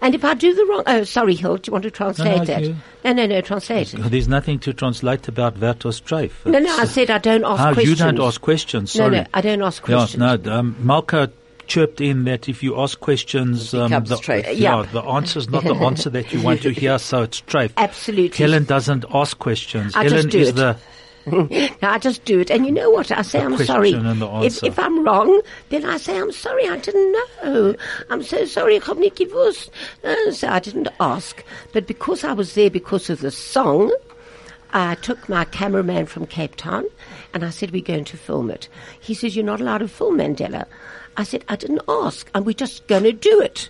And 0.01 0.15
if 0.15 0.23
I 0.23 0.35
do 0.35 0.53
the 0.53 0.63
wrong, 0.69 0.83
oh, 0.87 1.05
sorry, 1.05 1.35
Hill, 1.35 1.57
do 1.57 1.63
you 1.69 1.73
want 1.73 1.85
to 1.85 1.91
translate 1.91 2.39
no, 2.41 2.45
that? 2.45 2.61
you- 2.63 2.75
No, 3.03 3.15
no, 3.15 3.27
no, 3.27 3.41
translate 3.41 3.95
it. 3.95 4.11
There's 4.11 4.29
nothing 4.29 4.61
to 4.61 4.75
translate 4.75 5.27
about 5.27 5.59
Vertos 5.59 6.03
Treif. 6.03 6.33
No, 6.45 6.59
no, 6.59 6.69
I 6.77 6.85
said 6.85 7.09
I 7.09 7.17
don't 7.19 7.45
ask 7.47 7.59
Ah, 7.63 7.73
questions. 7.73 7.99
you 7.99 8.05
don't 8.05 8.21
ask 8.21 8.41
questions. 8.43 8.95
No, 8.95 9.05
Sorry. 9.05 9.17
no, 9.21 9.25
I 9.33 9.41
don't 9.41 9.63
ask 9.63 9.83
questions. 9.83 10.23
Yeah, 10.23 10.37
no. 10.45 10.53
Um, 10.59 10.77
Malka 10.83 11.31
chirped 11.71 12.01
in 12.01 12.25
that 12.25 12.49
if 12.49 12.63
you 12.63 12.79
ask 12.81 12.99
questions, 13.01 13.73
um, 13.73 13.91
the, 13.91 14.17
treif. 14.17 14.45
yeah, 14.47 14.53
Yeah. 14.53 14.83
the 14.93 15.03
answer's 15.03 15.49
not 15.49 15.63
the 15.65 15.75
answer 15.89 16.11
that 16.11 16.33
you 16.33 16.43
want 16.43 16.63
to 16.63 16.71
hear, 16.73 16.99
so 16.99 17.23
it's 17.23 17.41
treif. 17.43 17.71
Absolutely. 17.77 18.37
Helen 18.45 18.65
doesn't 18.65 19.05
ask 19.15 19.39
questions. 19.39 19.95
I 19.95 20.05
Helen 20.05 20.23
just 20.23 20.31
do 20.31 20.39
is 20.41 20.49
it. 20.51 20.57
the 20.57 20.77
No, 21.83 21.89
I 21.89 21.99
just 21.99 22.25
do 22.25 22.41
it. 22.41 22.51
And 22.51 22.65
you 22.67 22.73
know 22.73 22.91
what? 22.91 23.11
I 23.13 23.23
say, 23.23 23.39
The 23.41 23.45
I'm 23.45 23.57
sorry. 23.65 23.93
If, 23.93 24.65
if 24.65 24.79
I'm 24.79 25.05
wrong, 25.05 25.41
then 25.69 25.85
I 25.85 25.97
say, 25.99 26.19
I'm 26.19 26.33
sorry, 26.33 26.67
I 26.67 26.79
didn't 26.79 27.13
know. 27.45 27.75
I'm 28.09 28.23
so 28.23 28.45
sorry, 28.47 28.77
ich 28.77 28.85
hab 28.87 28.97
nicht 28.99 29.17
gewusst. 29.17 29.71
Uh, 30.03 30.33
so 30.33 30.49
I 30.49 30.59
didn't 30.59 30.89
ask. 30.99 31.45
But 31.73 31.87
because 31.87 32.25
I 32.25 32.33
was 32.33 32.55
there 32.55 32.71
because 32.71 33.11
of 33.11 33.21
the 33.21 33.31
song, 33.31 33.95
I 34.73 34.95
took 34.97 35.29
my 35.29 35.45
cameraman 35.45 36.07
from 36.07 36.27
Cape 36.27 36.57
Town 36.57 36.85
and 37.35 37.45
I 37.45 37.51
said, 37.51 37.71
we're 37.71 37.83
going 37.83 38.05
to 38.07 38.17
film 38.17 38.51
it. 38.51 38.69
He 38.99 39.15
says, 39.15 39.37
you're 39.37 39.45
not 39.45 39.61
allowed 39.61 39.79
to 39.79 39.89
film 39.89 40.19
Mandela. 40.19 40.65
I 41.17 41.25
said, 41.25 41.45
I 41.49 41.57
didn't 41.57 41.83
ask 41.89 42.31
and 42.35 42.47
we're 42.47 42.53
just 42.53 42.87
going 42.87 43.05
to 43.05 43.13
do 43.13 43.41
it. 43.41 43.69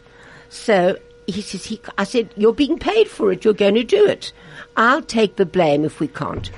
So 0.49 0.99
he 1.27 1.43
says, 1.43 1.65
he, 1.65 1.81
I 1.99 2.05
said, 2.05 2.31
you're 2.37 2.53
being 2.53 2.79
paid 2.79 3.09
for 3.09 3.33
it. 3.33 3.45
You're 3.45 3.55
going 3.55 3.75
to 3.75 3.85
do 3.85 4.07
it. 4.07 4.33
I'll 4.77 5.03
take 5.03 5.37
the 5.37 5.47
blame 5.47 5.85
if 5.85 6.01
we 6.01 6.09
can't. 6.09 6.51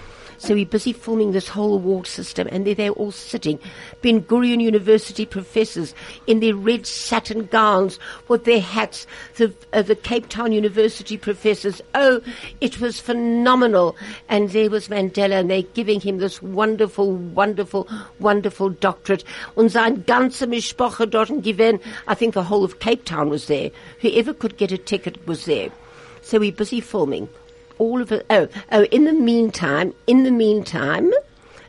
So 0.43 0.55
we're 0.55 0.67
busy 0.67 0.93
filming 0.93 1.31
this 1.31 1.47
whole 1.47 1.73
award 1.73 2.09
system, 2.09 2.49
and 2.51 2.67
there 2.67 2.75
they're 2.75 2.91
all 2.91 3.13
sitting. 3.13 3.61
Ben 4.01 4.23
Gurion 4.23 4.61
University 4.61 5.25
professors 5.25 5.95
in 6.27 6.41
their 6.41 6.57
red 6.57 6.85
satin 6.85 7.47
gowns 7.47 8.01
with 8.27 8.43
their 8.43 8.61
hats. 8.61 9.07
The, 9.37 9.55
uh, 9.73 9.83
the 9.83 9.95
Cape 9.95 10.29
Town 10.29 10.51
University 10.51 11.17
professors. 11.17 11.81
Oh, 11.95 12.21
it 12.61 12.81
was 12.81 12.99
phenomenal. 12.99 13.95
And 14.29 14.51
there 14.51 14.69
was 14.69 14.89
Mandela, 14.89 15.39
and 15.39 15.49
they're 15.49 15.63
giving 15.63 16.01
him 16.01 16.19
this 16.19 16.43
wonderful, 16.43 17.13
wonderful, 17.13 17.89
wonderful 18.19 18.71
doctorate. 18.71 19.23
Und 19.55 19.71
sein 19.71 20.03
ganze 20.07 20.49
Mishpoche 20.49 21.09
dort 21.09 21.29
gewesen. 21.29 21.79
I 22.09 22.17
think 22.17 22.35
the 22.35 22.43
whole 22.43 22.65
of 22.65 22.81
Cape 22.81 23.05
Town 23.05 23.31
was 23.31 23.47
there. 23.47 23.71
Whoever 24.01 24.35
could 24.35 24.57
get 24.57 24.73
a 24.73 24.77
ticket 24.77 25.25
was 25.25 25.45
there. 25.45 25.71
So 26.21 26.41
we're 26.41 26.51
busy 26.51 26.81
filming 26.81 27.29
all 27.83 28.01
of. 28.01 28.13
Oh, 28.31 28.49
oh, 28.71 28.85
in 28.85 29.05
the 29.05 29.13
meantime, 29.13 29.93
in 30.07 30.23
the 30.23 30.31
meantime, 30.31 31.11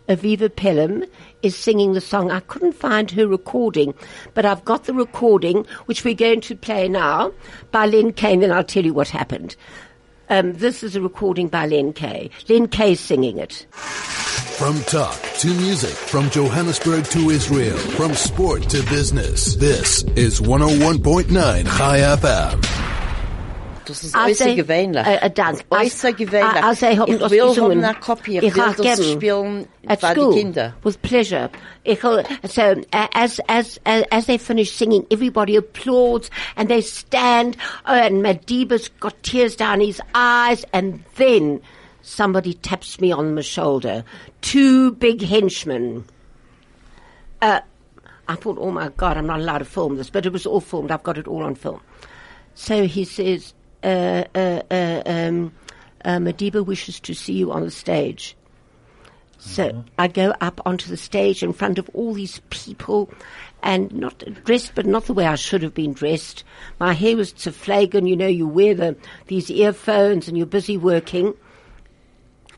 Aviva 0.07 0.55
Pelham 0.55 1.03
is 1.41 1.55
singing 1.57 1.93
the 1.93 2.01
song. 2.01 2.29
I 2.29 2.39
couldn't 2.41 2.73
find 2.73 3.09
her 3.11 3.27
recording, 3.27 3.93
but 4.33 4.45
I've 4.45 4.63
got 4.63 4.83
the 4.83 4.93
recording, 4.93 5.65
which 5.87 6.05
we're 6.05 6.13
going 6.13 6.41
to 6.41 6.55
play 6.55 6.87
now, 6.87 7.33
by 7.71 7.87
Lynn 7.87 8.13
Kay, 8.13 8.33
and 8.33 8.43
then 8.43 8.51
I'll 8.51 8.63
tell 8.63 8.85
you 8.85 8.93
what 8.93 9.09
happened. 9.09 9.55
Um, 10.29 10.53
this 10.53 10.83
is 10.83 10.95
a 10.95 11.01
recording 11.01 11.47
by 11.47 11.65
Lynn 11.65 11.93
Kay. 11.93 12.29
Lynn 12.47 12.67
Kay's 12.67 12.99
singing 12.99 13.39
it. 13.39 13.65
From 13.71 14.79
talk 14.81 15.19
to 15.39 15.47
music, 15.47 15.89
from 15.89 16.29
Johannesburg 16.29 17.05
to 17.05 17.31
Israel, 17.31 17.77
from 17.77 18.13
sport 18.13 18.69
to 18.69 18.83
business. 18.83 19.55
This 19.55 20.03
is 20.15 20.39
101.9 20.39 21.65
High 21.65 21.99
FM. 21.99 22.82
Das 23.85 24.03
ist 24.03 24.15
äußerst 24.15 24.49
er- 24.49 24.55
gewöhnlich. 24.55 25.05
äh, 25.05 25.15
äh. 25.25 25.29
Das 25.29 25.57
ist 25.57 25.65
äußerst 25.69 26.17
gewöhnlich. 26.17 26.63
Als- 26.63 26.63
als 26.63 26.81
er 26.81 26.91
ich 27.07 27.17
das 27.19 27.31
will 27.31 27.41
haben 27.55 27.83
eine 27.83 27.93
Kopie, 27.95 28.37
ich 28.39 28.55
will 28.55 28.73
das 28.77 29.11
spielen 29.11 29.67
at 29.87 29.99
für 29.99 30.07
school 30.07 30.33
die 30.33 30.39
Kinder. 30.39 30.73
with 30.83 30.97
pleasure. 31.01 31.49
Ich, 31.83 32.01
so 32.01 32.09
uh, 32.11 32.83
as 33.13 33.39
as 33.47 33.79
uh, 33.85 34.03
as 34.11 34.25
they 34.27 34.37
finish 34.37 34.71
singing, 34.71 35.05
everybody 35.11 35.55
applauds 35.57 36.29
and 36.55 36.69
they 36.69 36.81
stand. 36.81 37.57
Oh, 37.85 37.91
and 37.93 38.21
Madiba's 38.23 38.89
got 38.99 39.21
tears 39.23 39.55
down 39.55 39.79
his 39.81 39.99
eyes, 40.15 40.63
and 40.73 41.03
then 41.15 41.59
somebody 42.01 42.53
taps 42.53 42.99
me 42.99 43.11
on 43.11 43.35
the 43.35 43.43
shoulder. 43.43 44.03
Two 44.41 44.91
big 44.93 45.21
henchmen. 45.21 46.05
Uh, 47.41 47.59
I 48.27 48.35
thought, 48.35 48.57
oh 48.59 48.71
my 48.71 48.89
God, 48.95 49.17
I'm 49.17 49.27
not 49.27 49.39
allowed 49.39 49.57
to 49.59 49.65
film 49.65 49.97
this, 49.97 50.09
but 50.09 50.25
it 50.25 50.31
was 50.31 50.45
all 50.45 50.61
filmed. 50.61 50.91
I've 50.91 51.03
got 51.03 51.17
it 51.17 51.27
all 51.27 51.43
on 51.43 51.55
film. 51.55 51.81
So 52.55 52.85
he 52.85 53.03
says, 53.03 53.53
uh, 53.83 54.23
uh, 54.35 54.61
uh, 54.71 55.01
um, 55.05 55.53
uh, 56.05 56.17
Madiba 56.17 56.65
wishes 56.65 56.99
to 57.01 57.13
see 57.13 57.33
you 57.33 57.51
on 57.51 57.63
the 57.63 57.71
stage. 57.71 58.35
So 59.37 59.83
I 59.99 60.07
go 60.07 60.33
up 60.39 60.61
onto 60.65 60.89
the 60.89 60.95
stage 60.95 61.43
in 61.43 61.51
front 61.51 61.77
of 61.77 61.89
all 61.93 62.13
these 62.13 62.39
people 62.49 63.11
and 63.61 63.91
not 63.93 64.23
dressed, 64.45 64.71
but 64.73 64.85
not 64.85 65.05
the 65.05 65.13
way 65.13 65.25
I 65.25 65.35
should 65.35 65.63
have 65.63 65.73
been 65.73 65.91
dressed. 65.93 66.45
My 66.79 66.93
hair 66.93 67.17
was 67.17 67.33
zerflagen, 67.33 68.07
you 68.07 68.15
know, 68.15 68.27
you 68.27 68.47
wear 68.47 68.73
the, 68.73 68.95
these 69.27 69.51
earphones 69.51 70.29
and 70.29 70.37
you're 70.37 70.47
busy 70.47 70.77
working. 70.77 71.33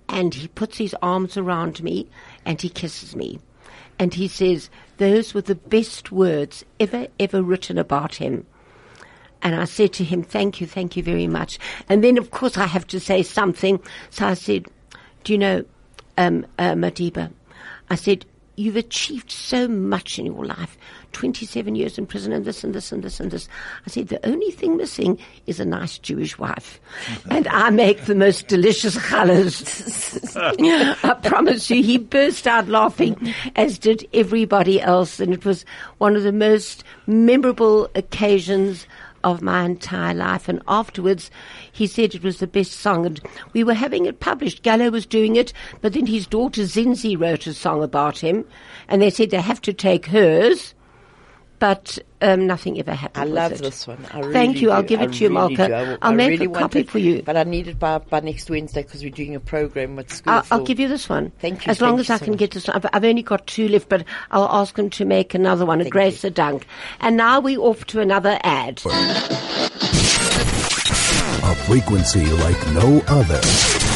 And 0.07 0.33
he 0.35 0.47
puts 0.47 0.77
his 0.77 0.95
arms 1.01 1.37
around 1.37 1.81
me 1.81 2.07
and 2.45 2.61
he 2.61 2.69
kisses 2.69 3.15
me. 3.15 3.39
And 3.97 4.13
he 4.13 4.27
says, 4.27 4.69
those 4.97 5.33
were 5.33 5.41
the 5.41 5.55
best 5.55 6.11
words 6.11 6.63
ever, 6.79 7.07
ever 7.19 7.41
written 7.41 7.79
about 7.79 8.15
him. 8.15 8.45
And 9.45 9.53
I 9.53 9.65
said 9.65 9.93
to 9.93 10.03
him, 10.03 10.23
thank 10.23 10.59
you, 10.59 10.65
thank 10.65 10.97
you 10.97 11.03
very 11.03 11.27
much. 11.27 11.59
And 11.87 12.03
then, 12.03 12.17
of 12.17 12.31
course, 12.31 12.57
I 12.57 12.65
have 12.65 12.87
to 12.87 12.99
say 12.99 13.21
something. 13.21 13.79
So 14.09 14.25
I 14.25 14.33
said, 14.33 14.65
do 15.23 15.33
you 15.33 15.37
know, 15.37 15.63
um, 16.17 16.47
uh, 16.57 16.71
Madiba, 16.71 17.31
I 17.91 17.93
said, 17.93 18.25
you've 18.55 18.75
achieved 18.75 19.29
so 19.29 19.67
much 19.67 20.17
in 20.17 20.25
your 20.25 20.45
life. 20.45 20.79
27 21.11 21.75
years 21.75 21.99
in 21.99 22.07
prison 22.07 22.33
and 22.33 22.43
this 22.43 22.63
and 22.63 22.73
this 22.73 22.91
and 22.91 23.03
this 23.03 23.19
and 23.19 23.29
this. 23.29 23.47
I 23.85 23.89
said, 23.91 24.07
the 24.07 24.25
only 24.27 24.49
thing 24.49 24.77
missing 24.77 25.19
is 25.45 25.59
a 25.59 25.65
nice 25.65 25.99
Jewish 25.99 26.39
wife. 26.39 26.79
and 27.29 27.47
I 27.49 27.69
make 27.69 28.05
the 28.05 28.15
most 28.15 28.47
delicious 28.47 28.97
challahs. 28.97 30.35
I 31.03 31.13
promise 31.13 31.69
you, 31.69 31.83
he 31.83 31.99
burst 31.99 32.47
out 32.47 32.67
laughing, 32.67 33.31
as 33.55 33.77
did 33.77 34.07
everybody 34.11 34.81
else. 34.81 35.19
And 35.19 35.31
it 35.33 35.45
was 35.45 35.65
one 35.99 36.15
of 36.15 36.23
the 36.23 36.31
most 36.31 36.83
memorable 37.05 37.89
occasions 37.93 38.87
of 39.25 39.41
my 39.41 39.65
entire 39.65 40.13
life. 40.13 40.47
And 40.47 40.61
afterwards, 40.67 41.31
he 41.71 41.87
said 41.87 42.13
it 42.13 42.23
was 42.23 42.37
the 42.37 42.47
best 42.47 42.73
song. 42.73 43.05
And 43.05 43.19
we 43.51 43.63
were 43.63 43.73
having 43.73 44.05
it 44.05 44.21
published. 44.21 44.61
Gallo 44.61 44.91
was 44.91 45.05
doing 45.05 45.35
it, 45.35 45.51
but 45.81 45.93
then 45.93 46.05
his 46.05 46.27
daughter 46.27 46.61
Zinzi 46.61 47.19
wrote 47.19 47.47
a 47.47 47.53
song 47.53 47.83
about 47.83 48.19
him. 48.19 48.45
And 48.87 49.01
they 49.01 49.09
said 49.09 49.31
they 49.31 49.41
have 49.41 49.61
to 49.61 49.73
take 49.73 50.05
hers. 50.05 50.74
But 51.57 51.97
um, 52.21 52.47
nothing 52.47 52.77
ever 52.79 52.93
happened. 52.93 53.23
I 53.23 53.25
love 53.33 53.53
it. 53.53 53.59
this 53.59 53.87
one. 53.87 54.05
I 54.11 54.19
really 54.19 54.33
Thank 54.33 54.61
you. 54.61 54.71
I'll 54.71 54.83
give 54.83 54.99
it 55.01 55.09
I 55.09 55.13
to 55.13 55.23
you, 55.23 55.29
really 55.29 55.55
Malka. 55.55 55.67
do. 55.67 55.73
I 55.73 55.81
will- 55.83 55.97
I'll 56.01 56.13
make 56.13 56.29
really 56.31 56.45
a 56.47 56.49
copy 56.49 56.79
it, 56.81 56.89
for 56.89 56.99
you. 56.99 57.21
But 57.23 57.37
I 57.37 57.43
need 57.43 57.67
it 57.69 57.79
by, 57.79 57.97
by 57.99 58.19
next 58.19 58.49
Wednesday 58.49 58.83
because 58.83 59.01
we're 59.03 59.09
doing 59.09 59.35
a 59.35 59.39
program 59.39 59.95
with 59.95 60.11
school. 60.11 60.33
I'll, 60.33 60.43
I'll 60.51 60.63
give 60.65 60.79
you 60.79 60.87
this 60.89 61.07
one. 61.07 61.31
Thank 61.39 61.65
you, 61.65 61.71
As 61.71 61.79
long 61.79 61.91
thank 61.97 62.01
as 62.01 62.09
I 62.09 62.17
so 62.17 62.25
can 62.25 62.31
much. 62.33 62.39
get 62.39 62.51
this. 62.51 62.67
I've, 62.67 62.85
I've 62.91 63.05
only 63.05 63.21
got 63.23 63.47
two 63.47 63.67
left, 63.69 63.87
but 63.89 64.03
I'll 64.31 64.49
ask 64.49 64.77
him 64.77 64.89
to 64.91 65.05
make 65.05 65.33
another 65.33 65.65
one, 65.65 65.79
a 65.79 65.83
Thank 65.85 65.93
Grace 65.93 66.23
a 66.25 66.29
Dunk. 66.29 66.67
And 66.99 67.15
now 67.15 67.39
we're 67.39 67.59
off 67.59 67.85
to 67.85 68.01
another 68.01 68.37
ad. 68.43 68.81
A 71.47 71.55
frequency 71.67 72.25
like 72.25 72.57
no 72.73 73.01
other. 73.07 73.39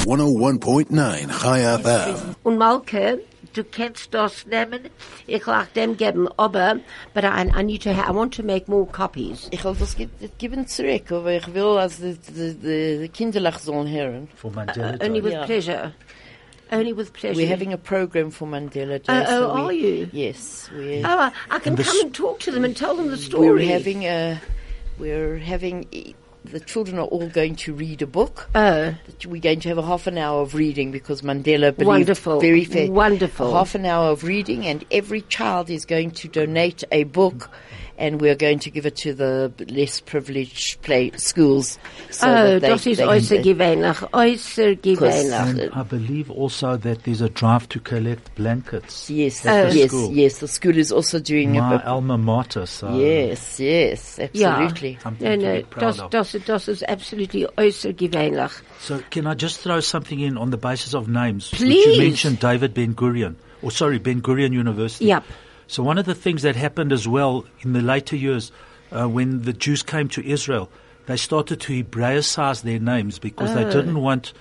101.9 0.06 1.30
High 1.30 1.60
FM. 1.60 2.36
Und 2.46 2.58
Malke, 2.58 3.20
du 3.60 3.64
kennst 3.66 4.14
das 4.14 4.46
nehmen. 4.46 4.90
Ich 5.28 5.46
will 5.46 5.54
auch 5.54 5.66
dem 5.76 5.98
geben, 5.98 6.28
aber, 6.38 6.80
but 7.14 7.24
I, 7.24 7.50
I 7.60 7.64
need 7.64 7.84
to, 7.84 7.90
ha- 7.96 8.10
I 8.10 8.16
want 8.16 8.34
to 8.36 8.44
make 8.44 8.70
more 8.70 8.86
copies. 8.86 9.48
Ich 9.52 9.64
will 9.64 9.76
das 9.78 9.96
ge- 9.96 10.08
das 10.22 10.30
geben 10.38 10.66
zurück, 10.68 11.12
aber 11.12 11.34
ich 11.34 11.54
will, 11.54 11.78
als 11.78 11.98
die, 11.98 12.18
die, 12.18 12.54
die, 12.56 12.98
die 13.02 13.10
Kinderlach 13.10 13.60
sollen 13.60 13.90
hören. 13.90 14.28
For 14.36 14.52
Mandela 14.52 14.94
Uh, 14.94 15.06
only 15.06 15.24
with 15.24 15.34
Yeah. 15.34 15.46
pleasure. 15.46 15.94
Only 16.72 16.96
with 16.96 17.12
pleasure. 17.14 17.36
We're 17.42 17.50
having 17.52 17.74
a 17.74 17.78
program 17.78 18.30
for 18.32 18.48
Mandela 18.48 19.00
Day. 19.00 19.06
Oh, 19.10 19.26
so 19.26 19.54
we- 19.56 19.62
are 19.62 19.74
you? 19.74 20.08
Yes, 20.14 20.70
we're, 20.74 21.02
Oh, 21.04 21.08
I, 21.20 21.32
I 21.50 21.60
can 21.60 21.74
And 21.76 21.84
come 21.86 22.00
and 22.02 22.14
talk 22.14 22.40
to 22.42 22.52
them 22.52 22.64
and 22.64 22.76
tell 22.78 22.96
them 22.96 23.10
the 23.10 23.18
story. 23.18 23.50
we're 23.50 23.74
having 23.74 24.04
a, 24.06 24.40
we're 25.00 25.38
having, 25.40 25.88
the 26.46 26.60
children 26.60 26.98
are 26.98 27.06
all 27.06 27.28
going 27.30 27.56
to 27.56 27.74
read 27.74 28.02
a 28.02 28.08
book. 28.08 28.50
Oh, 28.56 28.96
We're 29.28 29.42
going 29.42 29.60
to 29.62 29.70
have 29.70 29.78
a 29.78 29.84
half 29.86 30.08
an 30.08 30.18
hour 30.18 30.42
of 30.42 30.56
reading 30.56 30.92
because 30.92 31.22
Mandela 31.22 31.76
believed 31.76 31.88
Wonderful. 31.88 32.40
very 32.40 32.66
fair. 32.66 32.92
Wonderful. 32.92 33.50
A 33.50 33.58
half 33.58 33.76
an 33.76 33.86
hour 33.86 34.10
of 34.10 34.24
reading, 34.24 34.66
and 34.66 34.86
every 34.92 35.22
child 35.22 35.70
is 35.70 35.86
going 35.86 36.12
to 36.12 36.28
donate 36.28 36.84
a 36.92 37.04
book, 37.04 37.50
and 38.00 38.22
we're 38.22 38.36
going 38.36 38.60
to 38.60 38.72
give 38.72 38.86
it 38.86 38.96
to 38.96 39.14
the 39.14 39.52
less 39.68 40.00
privileged 40.00 40.82
play 40.82 41.12
schools. 41.18 41.78
So 42.10 42.28
oh, 42.28 42.60
that 42.60 42.62
they, 42.62 42.70
das 42.70 42.88
ist 42.88 42.98
they 42.98 43.06
äußer 43.06 43.44
äußer 44.12 45.76
I 45.76 45.84
believe 45.84 46.32
also 46.32 46.78
that 46.78 47.04
there's 47.04 47.22
a 47.22 47.30
drive 47.30 47.68
to 47.70 47.80
collect 47.80 48.34
blankets. 48.36 49.10
Yes, 49.10 49.46
at 49.46 49.70
the 49.70 49.70
oh. 49.70 49.74
yes, 49.74 49.92
school. 49.92 50.12
yes. 50.14 50.40
The 50.40 50.48
school 50.48 50.78
is 50.78 50.92
also 50.92 51.20
doing 51.20 51.58
a 51.58 51.62
My 51.62 51.78
book. 51.78 51.86
alma 51.86 52.18
mater. 52.18 52.66
So 52.66 52.96
Yes, 52.98 53.60
yes, 53.60 54.18
absolutely. 54.18 54.98
Something 55.04 55.28
No, 55.28 55.36
to 55.36 55.42
no, 55.42 55.80
das, 55.80 56.10
das, 56.10 56.36
das 56.46 56.68
ist 56.70 56.90
absolutely 56.90 57.46
äußer 57.58 57.94
gewöhnlich. 57.94 58.52
So 58.80 59.00
can 59.12 59.28
I 59.28 59.36
just 59.36 59.62
throw 59.62 59.82
something 59.82 60.20
in 60.20 60.38
on 60.38 60.52
the 60.52 60.58
basis 60.58 60.96
of 60.96 61.10
names? 61.10 61.52
Which 61.52 61.62
Please. 61.62 61.98
you 61.98 62.02
mentioned 62.02 62.40
David 62.40 62.74
Ben 62.74 62.96
Gurion, 62.96 63.36
or 63.62 63.72
sorry, 63.72 64.00
Ben 64.00 64.22
Gurion 64.22 64.54
University. 64.54 65.06
Yep. 65.06 65.26
So 65.70 65.84
one 65.84 66.00
of 66.00 66.08
the 66.08 66.16
things 66.16 66.42
that 66.42 66.56
happened 66.56 66.92
as 66.92 67.08
well 67.08 67.46
in 67.62 67.74
the 67.74 67.82
later 67.84 68.16
years, 68.16 68.52
uh, 68.92 69.08
when 69.08 69.44
the 69.44 69.54
Jews 69.54 69.84
came 69.84 70.10
to 70.10 70.28
Israel, 70.28 70.68
they 71.06 71.16
started 71.16 71.62
to 71.62 71.84
Hebraicize 71.84 72.64
their 72.64 72.80
names 72.80 73.20
because 73.20 73.54
they 73.54 73.66
didn't 73.66 74.02
want 74.02 74.34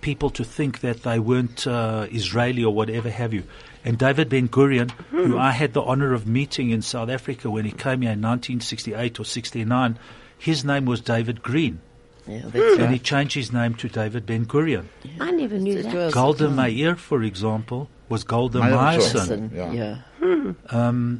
people 0.00 0.30
to 0.30 0.44
think 0.44 0.82
that 0.82 1.02
they 1.02 1.18
weren't 1.18 1.66
uh, 1.66 2.06
Israeli 2.12 2.62
or 2.62 2.72
whatever 2.72 3.10
have 3.10 3.34
you. 3.34 3.42
And 3.84 3.98
David 3.98 4.28
Ben 4.28 4.48
Gurion, 4.48 4.92
who 5.10 5.36
I 5.36 5.50
had 5.50 5.72
the 5.72 5.82
honor 5.82 6.14
of 6.14 6.28
meeting 6.28 6.70
in 6.70 6.82
South 6.82 7.08
Africa 7.08 7.50
when 7.50 7.64
he 7.64 7.72
came 7.72 8.02
here 8.02 8.12
in 8.12 8.22
1968 8.22 9.18
or 9.18 9.24
69, 9.24 9.98
his 10.38 10.64
name 10.64 10.84
was 10.84 11.00
David 11.00 11.42
Green. 11.42 11.80
Yeah, 12.26 12.42
that's 12.46 12.78
And 12.80 12.92
he 12.92 12.98
changed 12.98 13.34
his 13.34 13.52
name 13.52 13.74
to 13.74 13.88
David 13.88 14.26
Ben 14.26 14.46
Gurion. 14.46 14.86
I 15.20 15.30
never 15.30 15.58
knew 15.58 15.78
It 15.78 15.84
that. 15.84 15.94
was- 15.94 16.14
Golda 16.14 16.50
Meir, 16.50 16.96
for 16.96 17.22
example, 17.22 17.88
was 18.08 18.24
Golda 18.24 18.60
Meir 18.60 18.72
Meyerson. 18.72 19.14
Listen, 19.14 19.50
Yeah. 19.54 19.72
yeah. 20.72 21.16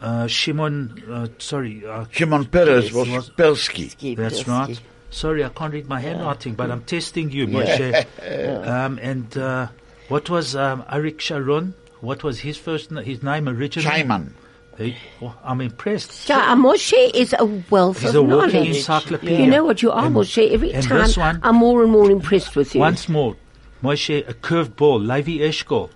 Uh, 0.00 0.26
Shimon, 0.26 1.00
uh, 1.08 1.28
sorry, 1.38 1.84
uh, 1.86 2.06
Shimon 2.10 2.46
Peres 2.46 2.92
was 2.92 3.08
was- 3.08 3.30
Persky. 3.30 4.16
That's 4.16 4.40
Ski. 4.40 4.50
right. 4.50 4.80
Sorry, 5.10 5.44
I 5.44 5.48
can't 5.50 5.72
read 5.72 5.88
my 5.88 6.00
handwriting, 6.00 6.54
but 6.54 6.70
I'm 6.72 6.82
testing 6.82 7.30
you, 7.30 7.46
Moshe. 7.46 8.04
um, 8.66 8.98
and 9.00 9.36
uh, 9.36 9.68
what 10.08 10.28
was 10.28 10.56
um, 10.56 10.82
Arik 10.90 11.20
Sharon? 11.20 11.74
What 12.00 12.24
was 12.24 12.40
his 12.40 12.56
first 12.56 12.90
na- 12.90 13.02
his 13.02 13.22
name 13.22 13.48
originally? 13.48 13.88
Scheiman. 14.02 14.32
Hey, 14.78 14.96
I'm 15.44 15.60
impressed. 15.60 16.28
Yeah, 16.28 16.54
Moshe 16.56 17.10
is 17.14 17.34
a 17.38 17.44
wealth 17.70 18.00
He's 18.00 18.10
of 18.10 18.16
a 18.16 18.22
walking 18.22 18.54
knowledge. 18.54 18.76
encyclopedia. 18.78 19.40
You 19.40 19.46
know 19.46 19.64
what 19.64 19.82
you 19.82 19.90
are, 19.92 20.06
And- 20.06 20.16
Moshe. 20.16 20.50
Every 20.50 20.72
time 20.72 21.10
one- 21.10 21.40
I'm 21.42 21.56
more 21.56 21.82
and 21.82 21.92
more 21.92 22.10
impressed 22.10 22.56
with 22.56 22.74
you. 22.74 22.80
Once 22.80 23.08
more, 23.08 23.36
Moshe, 23.82 24.26
a 24.28 24.32
curved 24.34 24.74
ball, 24.76 24.98
Levi 24.98 25.38
Eshkol. 25.40 25.90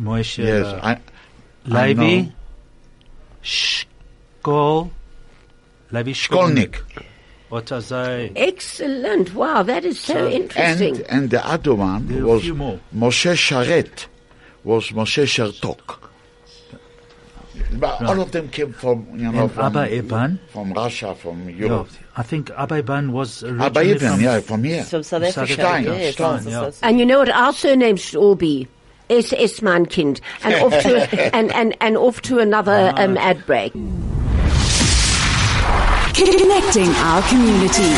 Moshe, 0.00 0.38
Yes, 0.44 0.66
uh, 0.66 0.80
I, 0.82 0.92
I 1.70 1.86
Levi 1.88 2.20
know. 2.22 2.32
Shkol, 3.44 4.90
Levi 5.92 6.10
Skolnik. 6.12 6.80
What 7.48 7.70
I? 7.92 8.32
Excellent. 8.34 9.32
Wow, 9.34 9.62
that 9.62 9.84
is 9.84 10.00
so, 10.00 10.28
interesting. 10.28 10.96
And, 10.96 11.06
and 11.10 11.30
the 11.30 11.46
other 11.46 11.74
one 11.76 12.08
There 12.08 12.18
are 12.22 12.22
a 12.22 12.26
was. 12.26 12.42
Moshe 12.42 13.32
Sharet, 13.36 14.06
was 14.64 14.88
Moshe 14.88 15.22
Shertok. 15.24 15.98
But 17.80 18.02
all 18.02 18.20
of 18.20 18.30
them 18.32 18.48
came 18.48 18.72
from, 18.72 19.06
you 19.14 19.30
know, 19.30 19.42
And 19.42 19.52
from, 19.52 19.64
Abba 19.66 19.94
Eban? 19.94 20.38
from 20.52 20.72
Russia, 20.72 21.14
from 21.14 21.48
Yeah, 21.48 21.56
Europe. 21.66 21.88
I 22.16 22.22
think 22.22 22.48
Abayban 22.50 23.10
was 23.10 23.42
originally 23.42 23.66
Abba 23.66 23.80
Eban, 23.84 24.10
from 24.12 24.20
yeah, 24.20 24.40
from 24.40 24.64
here. 24.64 24.84
So 24.84 25.02
South 25.02 25.26
South 25.26 25.50
Africa, 25.50 25.62
Africa, 25.68 25.96
yes, 25.98 26.14
Stein, 26.14 26.42
yes, 26.46 26.78
yeah. 26.82 26.88
and 26.88 26.98
you 26.98 27.06
know 27.06 27.18
what? 27.18 27.28
Our 27.30 27.52
surnames 27.52 28.00
should 28.00 28.18
all 28.20 28.36
be 28.36 28.68
SS 29.10 29.62
mein 29.62 29.86
Kind. 29.86 30.20
And 30.42 30.54
off 30.62 30.82
to, 30.82 31.34
and, 31.34 31.52
and, 31.52 31.76
and 31.80 31.96
off 31.96 32.22
to 32.22 32.38
another 32.38 32.92
um, 32.96 33.16
ad 33.18 33.44
break. 33.46 33.72
Connecting 36.14 36.88
our 37.02 37.22
community. 37.28 37.90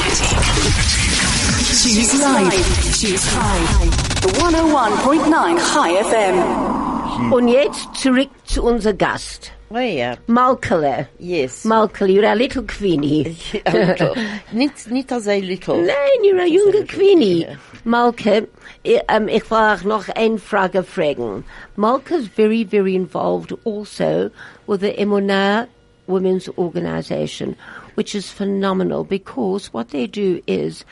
Choose 1.77 2.21
life. 2.21 2.99
Choose 2.99 3.25
high. 3.29 4.07
101.9 4.27 5.59
High 5.59 6.03
FM. 6.03 7.33
Und 7.33 7.49
jetzt 7.49 7.95
zurück 7.95 8.31
zu 8.45 8.63
unser 8.63 8.93
Gast. 8.93 9.53
Oh 9.69 9.81
yeah, 9.81 10.15
Malkele. 10.29 11.09
yes. 11.19 11.65
Malkele, 11.65 12.15
you're 12.15 12.25
a 12.25 12.37
little 12.37 12.63
queenie. 12.63 13.37
A 13.67 13.73
little. 13.73 14.15
Nicht, 14.53 14.89
nicht 14.93 15.11
als 15.11 15.27
little. 15.27 15.77
Nein, 15.83 16.25
you're 16.25 16.39
a 16.39 16.49
junge 16.49 16.87
Queenie. 16.87 17.47
Malke, 17.85 18.47
ich, 18.85 19.01
ähm, 19.09 19.29
ich 19.29 19.51
will 19.51 19.77
noch 19.85 20.09
eine 20.11 20.39
Frage 20.39 20.85
fragen. 20.85 21.43
Malke 21.77 22.13
is 22.13 22.29
very, 22.29 22.63
very 22.63 22.95
involved 22.95 23.53
also 23.65 24.31
with 24.69 24.83
the 24.83 24.93
Emunah 24.93 25.67
Women's 26.07 26.49
Organization, 26.57 27.57
which 27.97 28.15
is 28.15 28.31
phenomenal 28.31 29.03
because 29.03 29.73
what 29.73 29.89
they 29.89 30.07
do 30.07 30.41
is 30.47 30.85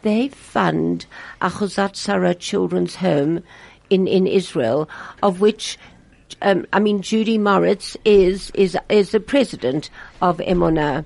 they 0.00 0.28
fund 0.28 1.04
Achuzat 1.42 1.94
Sarah 1.94 2.34
Children's 2.34 2.96
Home 2.96 3.42
in, 3.90 4.06
in 4.06 4.26
Israel, 4.26 4.88
of 5.22 5.42
which 5.42 5.78
um, 6.42 6.66
I 6.72 6.80
mean, 6.80 7.02
Judy 7.02 7.38
Moritz 7.38 7.96
is 8.04 8.50
is 8.54 8.76
is 8.88 9.10
the 9.10 9.20
president 9.20 9.90
of 10.20 10.38
Emunah. 10.38 11.04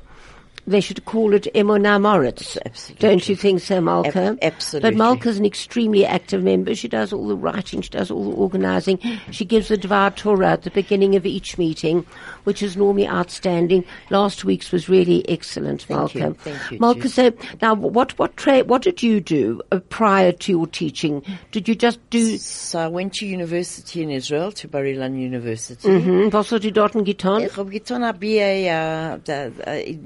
They 0.68 0.81
should 0.81 1.07
call 1.07 1.33
it 1.33 1.48
Emunah 1.54 1.98
Moritz. 1.98 2.59
Absolutely. 2.64 3.09
Don't 3.09 3.26
you 3.26 3.35
think 3.35 3.61
so, 3.61 3.81
Malka? 3.81 4.22
Ab- 4.26 4.38
absolutely. 4.42 4.90
But 4.90 4.98
Malka's 4.98 5.38
an 5.38 5.46
extremely 5.46 6.04
active 6.04 6.42
member. 6.42 6.74
She 6.74 6.88
does 6.88 7.11
all 7.11 7.26
the 7.26 7.37
writing. 7.37 7.81
She 7.81 7.88
does 7.88 8.11
all 8.11 8.31
the 8.31 8.37
organizing. 8.37 8.98
She 9.31 9.46
gives 9.46 9.69
the 9.69 9.79
Dvar 9.79 10.14
Torah 10.14 10.50
at 10.52 10.62
the 10.64 10.71
beginning 10.71 11.16
of 11.16 11.25
each 11.25 11.56
meeting, 11.56 12.04
which 12.44 12.62
is 12.62 12.77
normally 12.77 13.08
outstanding. 13.08 13.83
Last 14.10 14.44
week's 14.44 14.71
was 14.71 14.90
really 14.90 15.27
excellent, 15.27 15.83
Thank 15.85 16.14
you. 16.14 16.21
Malka. 16.21 16.40
Thank 16.40 16.73
you, 16.73 16.79
Malka, 16.79 17.08
so 17.08 17.33
now 17.62 17.73
what 17.73 18.19
what 18.19 18.37
tra- 18.37 18.64
what 18.64 18.83
did 18.83 19.02
you 19.02 19.21
do 19.23 19.62
uh, 19.73 19.81
prior 19.88 20.33
to 20.33 20.52
your 20.52 20.66
teaching? 20.66 21.23
Did 21.50 21.66
you 21.66 21.77
just 21.77 21.98
do? 22.10 22.37
So 22.37 22.79
I 22.79 22.88
went 22.88 23.14
to 23.14 23.27
university 23.27 24.02
in 24.02 24.10
Israel, 24.10 24.52
to 24.52 24.69
Bar 24.69 24.83
Ilan 24.83 25.19
University. 25.19 25.88
Hm, 25.88 26.31
was 26.31 26.50
hast 26.50 26.62
du 26.62 26.71
dort 26.71 26.92
getan? 26.92 27.40
Ich 27.40 27.56
habe 27.56 27.71
getan 27.71 28.02
BA 28.21 29.19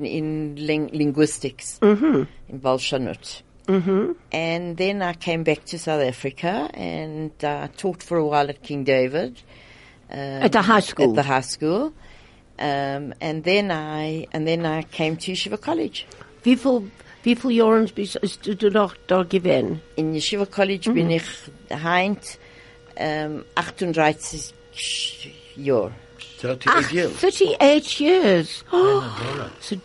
in, 0.04 0.51
in 0.58 0.66
ling 0.66 0.90
linguistics 0.92 1.78
in 1.82 2.60
Balshanut. 2.60 3.42
Mm-hmm. 3.66 4.12
And 4.32 4.76
then 4.76 5.02
I 5.02 5.14
came 5.14 5.44
back 5.44 5.64
to 5.66 5.78
South 5.78 6.02
Africa 6.02 6.68
and 6.74 7.32
uh, 7.44 7.68
taught 7.76 8.02
for 8.02 8.18
a 8.18 8.26
while 8.26 8.48
at 8.48 8.62
King 8.62 8.84
David. 8.84 9.40
Um, 10.10 10.18
At 10.18 10.52
the 10.52 10.62
high 10.62 10.80
school? 10.80 11.10
At 11.10 11.14
the 11.14 11.22
high 11.22 11.40
school. 11.40 11.92
Um, 12.58 13.14
and 13.20 13.44
then 13.44 13.70
I 13.70 14.26
and 14.32 14.46
then 14.46 14.66
I 14.66 14.82
came 14.82 15.16
to 15.16 15.32
Yeshiva 15.32 15.60
College. 15.60 16.06
Wie 16.42 16.56
viel, 16.56 16.90
wie 17.22 17.34
viel 17.34 17.50
Jahren 17.50 17.88
bist 17.94 18.20
bist 18.20 18.44
du 18.44 18.70
noch 18.70 18.94
da 19.06 19.22
gewesen? 19.22 19.80
In 19.96 20.12
Yeshiva 20.14 20.46
College 20.46 20.92
bin 20.92 21.10
ich 21.10 21.24
heint 21.70 22.38
um, 22.98 23.44
38 23.54 24.54
Jahre. 25.56 25.92
38 26.42 26.92
years. 26.92 27.12
38 27.20 28.00
years. 28.00 28.64
so 29.60 29.76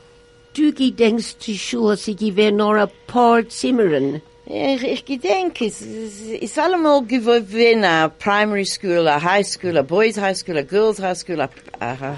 du 0.58 0.74
gedenkst 0.74 1.41
zu 1.41 1.53
sure, 1.53 1.97
sie 1.97 2.16
gewesen 2.16 2.58
noch 2.58 2.74
ein 2.74 2.89
paar 3.08 3.47
Zimmern. 3.47 4.22
Ja, 4.49 4.76
ich, 4.76 4.84
ich 4.84 5.05
gedenke, 5.05 5.66
es 5.66 5.82
es 5.82 6.22
ist 6.22 6.58
allemal 6.58 7.03
gewesen, 7.03 7.84
a 7.84 8.08
primary 8.08 8.66
school, 8.66 9.05
a 9.08 9.22
high 9.22 9.45
school, 9.45 9.78
a 9.78 9.82
boys 9.82 10.16
high 10.16 10.38
school, 10.38 10.58
a 10.58 10.64
girls 10.64 10.99
high 10.99 11.18
school, 11.18 11.41
a, 11.41 11.49
a, 11.82 12.18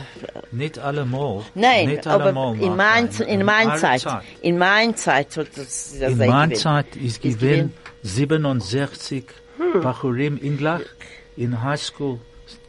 Nicht 0.51 0.77
allemal. 0.77 1.43
Nein, 1.55 1.89
Nicht 1.89 2.05
aber 2.05 2.29
in, 2.29 2.75
mein, 2.75 3.09
in 3.27 3.43
meiner 3.43 3.71
eurer 3.71 3.77
Zeit, 3.77 4.05
in 4.41 4.59
meiner 4.59 4.95
Zeit 4.95 5.35
hat 5.37 5.47
das, 5.55 5.95
das 5.99 6.11
In 6.11 6.19
gewesen. 6.19 6.55
Zeit 6.55 6.95
ist 6.97 7.21
gewesen 7.21 7.73
67 8.03 9.25
Bachurim 9.81 10.37
English 10.37 10.85
in 11.35 11.63
High 11.63 11.81
School 11.81 12.19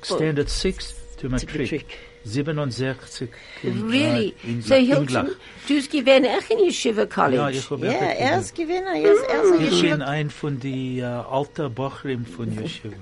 Standard 0.02 0.48
6 0.48 0.94
to 1.20 1.28
Matric. 1.28 1.84
Matric. 2.24 2.24
67 2.24 3.28
in, 3.62 3.90
Really? 3.90 4.34
äh, 4.44 4.50
in 4.50 4.62
so 4.62 4.74
Hilton, 4.74 5.06
English. 5.16 5.36
du 5.68 5.74
hast 5.76 5.90
gewesen 5.90 6.24
echt 6.24 6.50
in 6.50 6.58
Yeshiva 6.66 7.06
College? 7.06 7.36
Ja, 7.36 7.48
ich 7.50 7.70
habe 7.70 7.86
Ja, 7.86 7.92
auch 7.92 8.00
er 8.00 8.14
gewesen. 8.14 8.40
ist 8.40 8.54
gewesen, 8.54 8.84
er 8.86 9.12
ist, 9.12 9.22
er 9.28 9.42
ist 9.42 9.52
ein 9.52 9.64
Ich 9.64 9.70
bin 9.70 9.88
Yeshiva. 9.90 10.04
ein 10.06 10.30
von 10.30 10.60
die 10.60 11.02
alten 11.02 11.74
Bachurim 11.74 12.24
von 12.26 12.52
Yeshiva. 12.52 12.96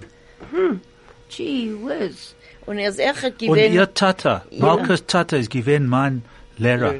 Gee 1.28 1.72
whiz. 1.84 2.34
Und 2.66 2.78
er 2.78 2.90
ist 2.90 2.98
echt 2.98 3.42
Und 3.42 3.56
ihr 3.58 3.94
Tata, 3.94 4.44
Malkus 4.58 5.04
Tata 5.06 5.36
ist 5.36 5.50
gewesen 5.50 5.86
mein 5.88 6.22
Lehrer. 6.58 6.94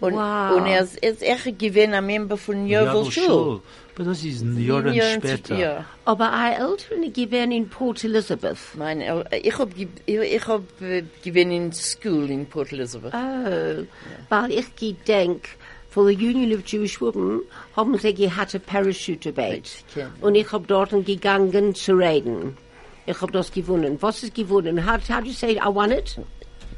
Und, 0.00 0.12
Wow. 0.14 0.56
und 0.58 0.66
er 0.66 0.82
ist, 0.82 0.96
er 1.02 1.10
ist 1.12 1.22
echt 1.22 1.58
gewesen 1.58 1.94
ein 1.94 2.04
Member 2.06 2.36
von 2.36 2.66
Jovel 2.66 2.86
Jawohl, 2.86 3.10
Schul. 3.12 3.60
Aber 3.98 4.04
das 4.10 4.22
ist 4.22 4.44
Jahren 4.58 4.94
später. 4.94 5.56
Ja. 5.56 5.84
Aber 6.04 6.30
ein 6.30 6.52
Eltern 6.52 7.12
gewesen 7.14 7.50
in 7.50 7.68
Port 7.70 8.04
Elizabeth. 8.04 8.58
Mein, 8.76 9.00
ich 9.42 9.58
hab, 9.58 9.74
ge- 9.74 9.88
ich, 10.04 10.46
hab 10.46 10.62
gewesen 10.78 11.50
in 11.50 11.72
School 11.72 12.28
in 12.28 12.44
Port 12.44 12.72
Elizabeth. 12.72 13.14
Oh, 13.14 13.84
weil 14.28 14.50
ich 14.52 14.76
gedenk, 14.76 15.48
for 15.88 16.06
the 16.06 16.14
Union 16.14 16.52
of 16.52 16.62
Jewish 16.66 17.00
Women 17.00 17.40
haben 17.74 17.96
sie 17.96 18.12
gehabt 18.12 18.54
ein 18.54 18.60
Parachute 18.60 19.32
debate. 19.32 19.70
Ja. 19.94 20.10
Und 20.20 20.34
ich 20.34 20.52
hab 20.52 20.66
dort 20.66 20.90
gegangen 21.06 21.74
zu 21.74 21.94
reden. 21.94 22.58
Ich 23.06 23.18
hab 23.18 23.32
das 23.32 23.50
gewonnen. 23.50 23.96
Was 24.00 24.22
ist 24.22 24.34
gewonnen? 24.34 24.84
How, 24.84 24.98
how 25.08 25.20
do 25.20 25.26
you 25.28 25.32
say 25.32 25.52
I 25.54 25.72
won 25.74 25.90
it? 25.92 26.18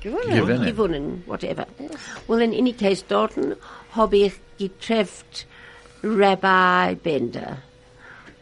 Gewonnen. 0.01 0.37
Gewinnen. 0.37 0.67
Gewonnen, 0.67 1.23
whatever. 1.27 1.67
Well, 2.29 2.41
in 2.43 2.55
any 2.55 2.73
case, 2.75 3.03
dort 3.09 3.33
hab 3.97 4.13
ich 4.13 4.35
getrefft 4.57 5.49
Rabbi 6.03 6.95
Bender. 6.97 7.59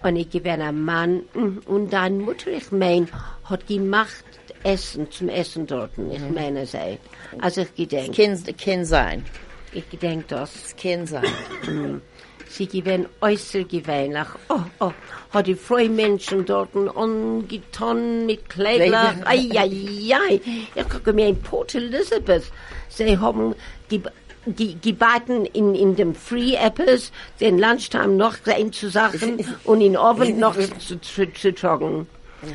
Und 0.02 0.16
ich 0.16 0.30
gewinn 0.30 0.61
ein 0.61 0.82
Mann. 0.82 1.22
Und 1.66 1.92
deine 1.92 2.16
Mutter, 2.16 2.50
ich 2.50 2.70
mein, 2.70 3.09
hat 3.44 3.66
gemacht 3.66 4.24
Essen 4.62 5.11
zum 5.11 5.28
Essen 5.28 5.66
dort. 5.66 5.92
Ich 6.11 6.20
meine, 6.34 6.66
sei. 6.66 6.98
Also 7.40 7.62
ich 7.62 7.74
gedenk. 7.74 8.14
Kann, 8.14 8.42
kann 8.57 8.84
sein. 8.84 9.24
Ich 9.72 9.88
gedenk 9.90 10.28
das. 10.28 10.54
Es 10.54 10.76
kann 10.76 11.07
sein. 11.07 12.02
Sie 12.48 12.66
gewinn 12.66 13.07
äußerst 13.20 13.68
gewöhnlich. 13.68 14.26
Oh, 14.48 14.61
oh, 14.80 14.92
hat 15.30 15.46
die 15.46 15.54
freie 15.54 15.88
Menschen 15.88 16.44
dort 16.44 16.74
angetan 16.74 18.26
mit 18.26 18.48
Kleidler. 18.48 19.14
Ei, 19.24 19.48
ei, 19.54 20.14
ei. 20.14 20.40
Ich 20.74 20.88
gucke 20.88 21.12
mir 21.12 21.28
in 21.28 21.40
Port 21.42 21.74
Elizabeth. 21.74 22.44
Sie 22.88 23.18
haben 23.18 23.54
ge 23.88 24.00
gebacken 24.55 25.47
in, 25.47 25.74
in 25.74 25.97
dem 25.97 26.14
Free 26.14 26.55
Apples, 26.57 27.12
den 27.40 27.59
Lunchtime 27.59 28.14
noch 28.14 28.36
sein 28.44 28.72
zu 28.72 28.88
Sachen 28.90 29.44
und 29.64 29.80
in 29.80 29.97
Oven 29.97 30.38
noch 30.38 30.57
zu, 30.78 31.01
zu, 31.01 31.32
zu 31.32 31.55
tragen. 31.55 32.07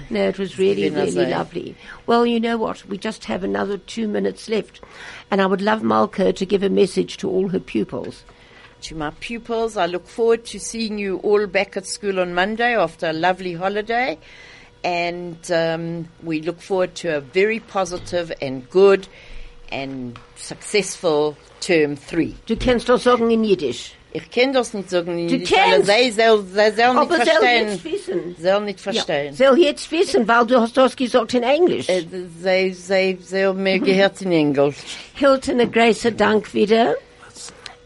No, 0.09 0.27
it 0.27 0.37
was 0.37 0.57
really, 0.57 0.89
really 0.89 1.23
eh? 1.23 1.29
lovely. 1.29 1.75
Well, 2.05 2.25
you 2.25 2.39
know 2.39 2.57
what? 2.57 2.85
We 2.85 2.97
just 2.97 3.25
have 3.25 3.43
another 3.43 3.77
two 3.77 4.07
minutes 4.07 4.47
left. 4.47 4.81
And 5.29 5.41
I 5.41 5.45
would 5.45 5.61
love 5.61 5.83
Malka 5.83 6.33
to 6.33 6.45
give 6.45 6.63
a 6.63 6.69
message 6.69 7.17
to 7.17 7.29
all 7.29 7.49
her 7.49 7.59
pupils. 7.59 8.23
To 8.83 8.95
my 8.95 9.11
pupils, 9.19 9.77
I 9.77 9.85
look 9.85 10.07
forward 10.07 10.45
to 10.45 10.59
seeing 10.59 10.97
you 10.97 11.17
all 11.17 11.45
back 11.47 11.77
at 11.77 11.85
school 11.85 12.19
on 12.19 12.33
Monday 12.33 12.75
after 12.75 13.09
a 13.09 13.13
lovely 13.13 13.53
holiday. 13.53 14.17
And 14.83 15.51
um, 15.51 16.07
we 16.23 16.41
look 16.41 16.61
forward 16.61 16.95
to 16.95 17.17
a 17.17 17.21
very 17.21 17.59
positive 17.59 18.31
and 18.41 18.67
good 18.69 19.07
and 19.71 20.17
successful 20.35 21.35
term 21.59 21.95
three. 22.09 22.33
Du 22.47 22.55
kennst 22.55 22.89
das 22.89 23.03
sagen 23.03 23.29
in 23.31 23.43
Jiddisch. 23.43 23.93
Ich 24.13 24.29
kann 24.29 24.51
das 24.51 24.73
nicht 24.73 24.89
sagen, 24.89 25.17
in 25.17 25.29
Jiddisch, 25.29 25.51
kennst. 25.51 25.87
sie 25.89 26.11
soll, 26.11 26.43
sie 26.43 26.53
soll 26.53 26.65
nicht 26.67 26.79
Aber 26.79 27.15
soll 27.15 27.25
verstehen. 27.25 27.67
jetzt 27.69 27.83
wissen. 27.85 28.35
Soll 28.41 28.61
nicht 28.61 28.79
verstehen. 28.81 29.33
Ja, 29.37 29.47
soll 29.47 29.59
jetzt 29.59 29.91
wissen, 29.91 30.27
weil 30.27 30.45
du 30.45 30.59
hast 30.59 30.75
das 30.75 30.95
gesagt 30.97 31.33
in 31.33 31.43
Englisch. 31.43 31.87
Äh, 31.87 32.03
Sie, 32.43 32.73
sie, 32.73 33.17
sie 33.21 33.45
haben 33.45 33.63
mir 33.63 33.79
gehört 33.79 34.21
in 34.21 34.33
Englisch. 34.33 34.75
Hilton, 35.13 35.61
a 35.61 35.65
großer 35.65 36.11
Dank 36.11 36.53
wieder. 36.53 36.95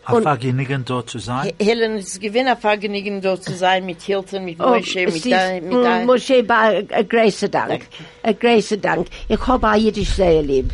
Ein 0.05 0.21
Vergnügen 0.21 0.85
dort 0.85 1.09
zu 1.09 1.19
sein. 1.19 1.51
Helen, 1.59 1.95
es 1.97 2.07
ist 2.07 2.21
gewinn 2.21 2.47
ein 2.47 2.57
Vergnügen, 2.57 3.21
dort 3.21 3.43
zu 3.43 3.55
sein 3.55 3.85
mit 3.85 4.01
Hilton, 4.01 4.45
mit 4.45 4.59
Moshe, 4.59 5.05
es 5.05 5.13
mit 5.13 5.25
ist, 5.25 5.63
mit 5.63 5.71
mm. 5.71 6.05
Moshe, 6.05 6.43
ba- 6.43 6.81
a 6.91 7.01
großer 7.01 7.49
Dank. 7.49 7.87
A 8.23 8.31
großer 8.31 8.77
Dank. 8.77 9.07
Ich 9.27 9.47
habe 9.47 9.67
auch 9.67 9.75
Jiddisch 9.75 10.09
sehr 10.09 10.43
lieb. 10.43 10.71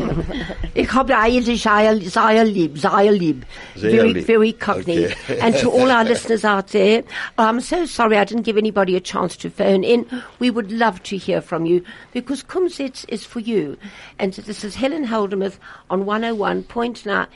ich 0.74 0.92
habe 0.92 1.18
auch 1.18 1.26
Jiddisch 1.26 1.62
sehr, 1.62 1.96
sehr 2.00 2.44
lieb, 2.44 2.78
sehr 2.78 3.12
lieb. 3.12 3.44
Sehr 3.74 3.90
very, 3.90 4.12
lieb. 4.12 4.26
very 4.26 4.52
cockney. 4.52 5.06
Okay. 5.06 5.40
and 5.40 5.56
to 5.56 5.70
all 5.70 5.90
our 5.90 6.04
listeners 6.08 6.44
out 6.44 6.68
there, 6.68 7.02
I'm 7.36 7.60
so 7.60 7.84
sorry 7.86 8.16
I 8.16 8.24
didn't 8.24 8.44
give 8.44 8.56
anybody 8.56 8.94
a 8.96 9.00
chance 9.00 9.36
to 9.38 9.50
phone 9.50 9.82
in. 9.82 10.06
We 10.38 10.50
would 10.50 10.70
love 10.70 11.02
to 11.04 11.16
hear 11.16 11.40
from 11.40 11.66
you 11.66 11.82
because 12.12 12.44
Kumzits 12.44 13.04
is 13.08 13.24
for 13.24 13.40
you. 13.40 13.76
And 14.18 14.32
this 14.32 14.62
is 14.62 14.76
Helen 14.76 15.06
Holdermuth 15.06 15.58
on 15.90 16.04
101.9 16.04 17.26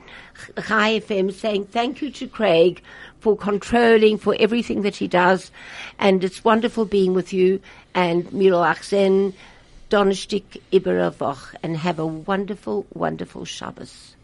High 0.59 1.01
FM 1.01 1.33
saying 1.33 1.67
thank 1.67 2.03
you 2.03 2.11
to 2.13 2.27
Craig 2.27 2.83
for 3.21 3.37
controlling, 3.37 4.19
for 4.19 4.37
everything 4.39 4.83
that 4.83 4.97
he 4.97 5.09
does. 5.09 5.51
And 5.99 6.25
it's 6.25 6.45
wonderful 6.45 6.85
being 6.85 7.15
with 7.15 7.33
you. 7.33 7.61
And 7.95 8.33
Milo 8.33 8.63
Achsen, 8.63 9.35
Donnerstag, 9.89 10.45
Iberavoch, 10.73 11.55
and 11.63 11.77
have 11.77 11.99
a 11.99 12.07
wonderful, 12.07 12.87
wonderful 12.93 13.45
Shabbos. 13.45 14.16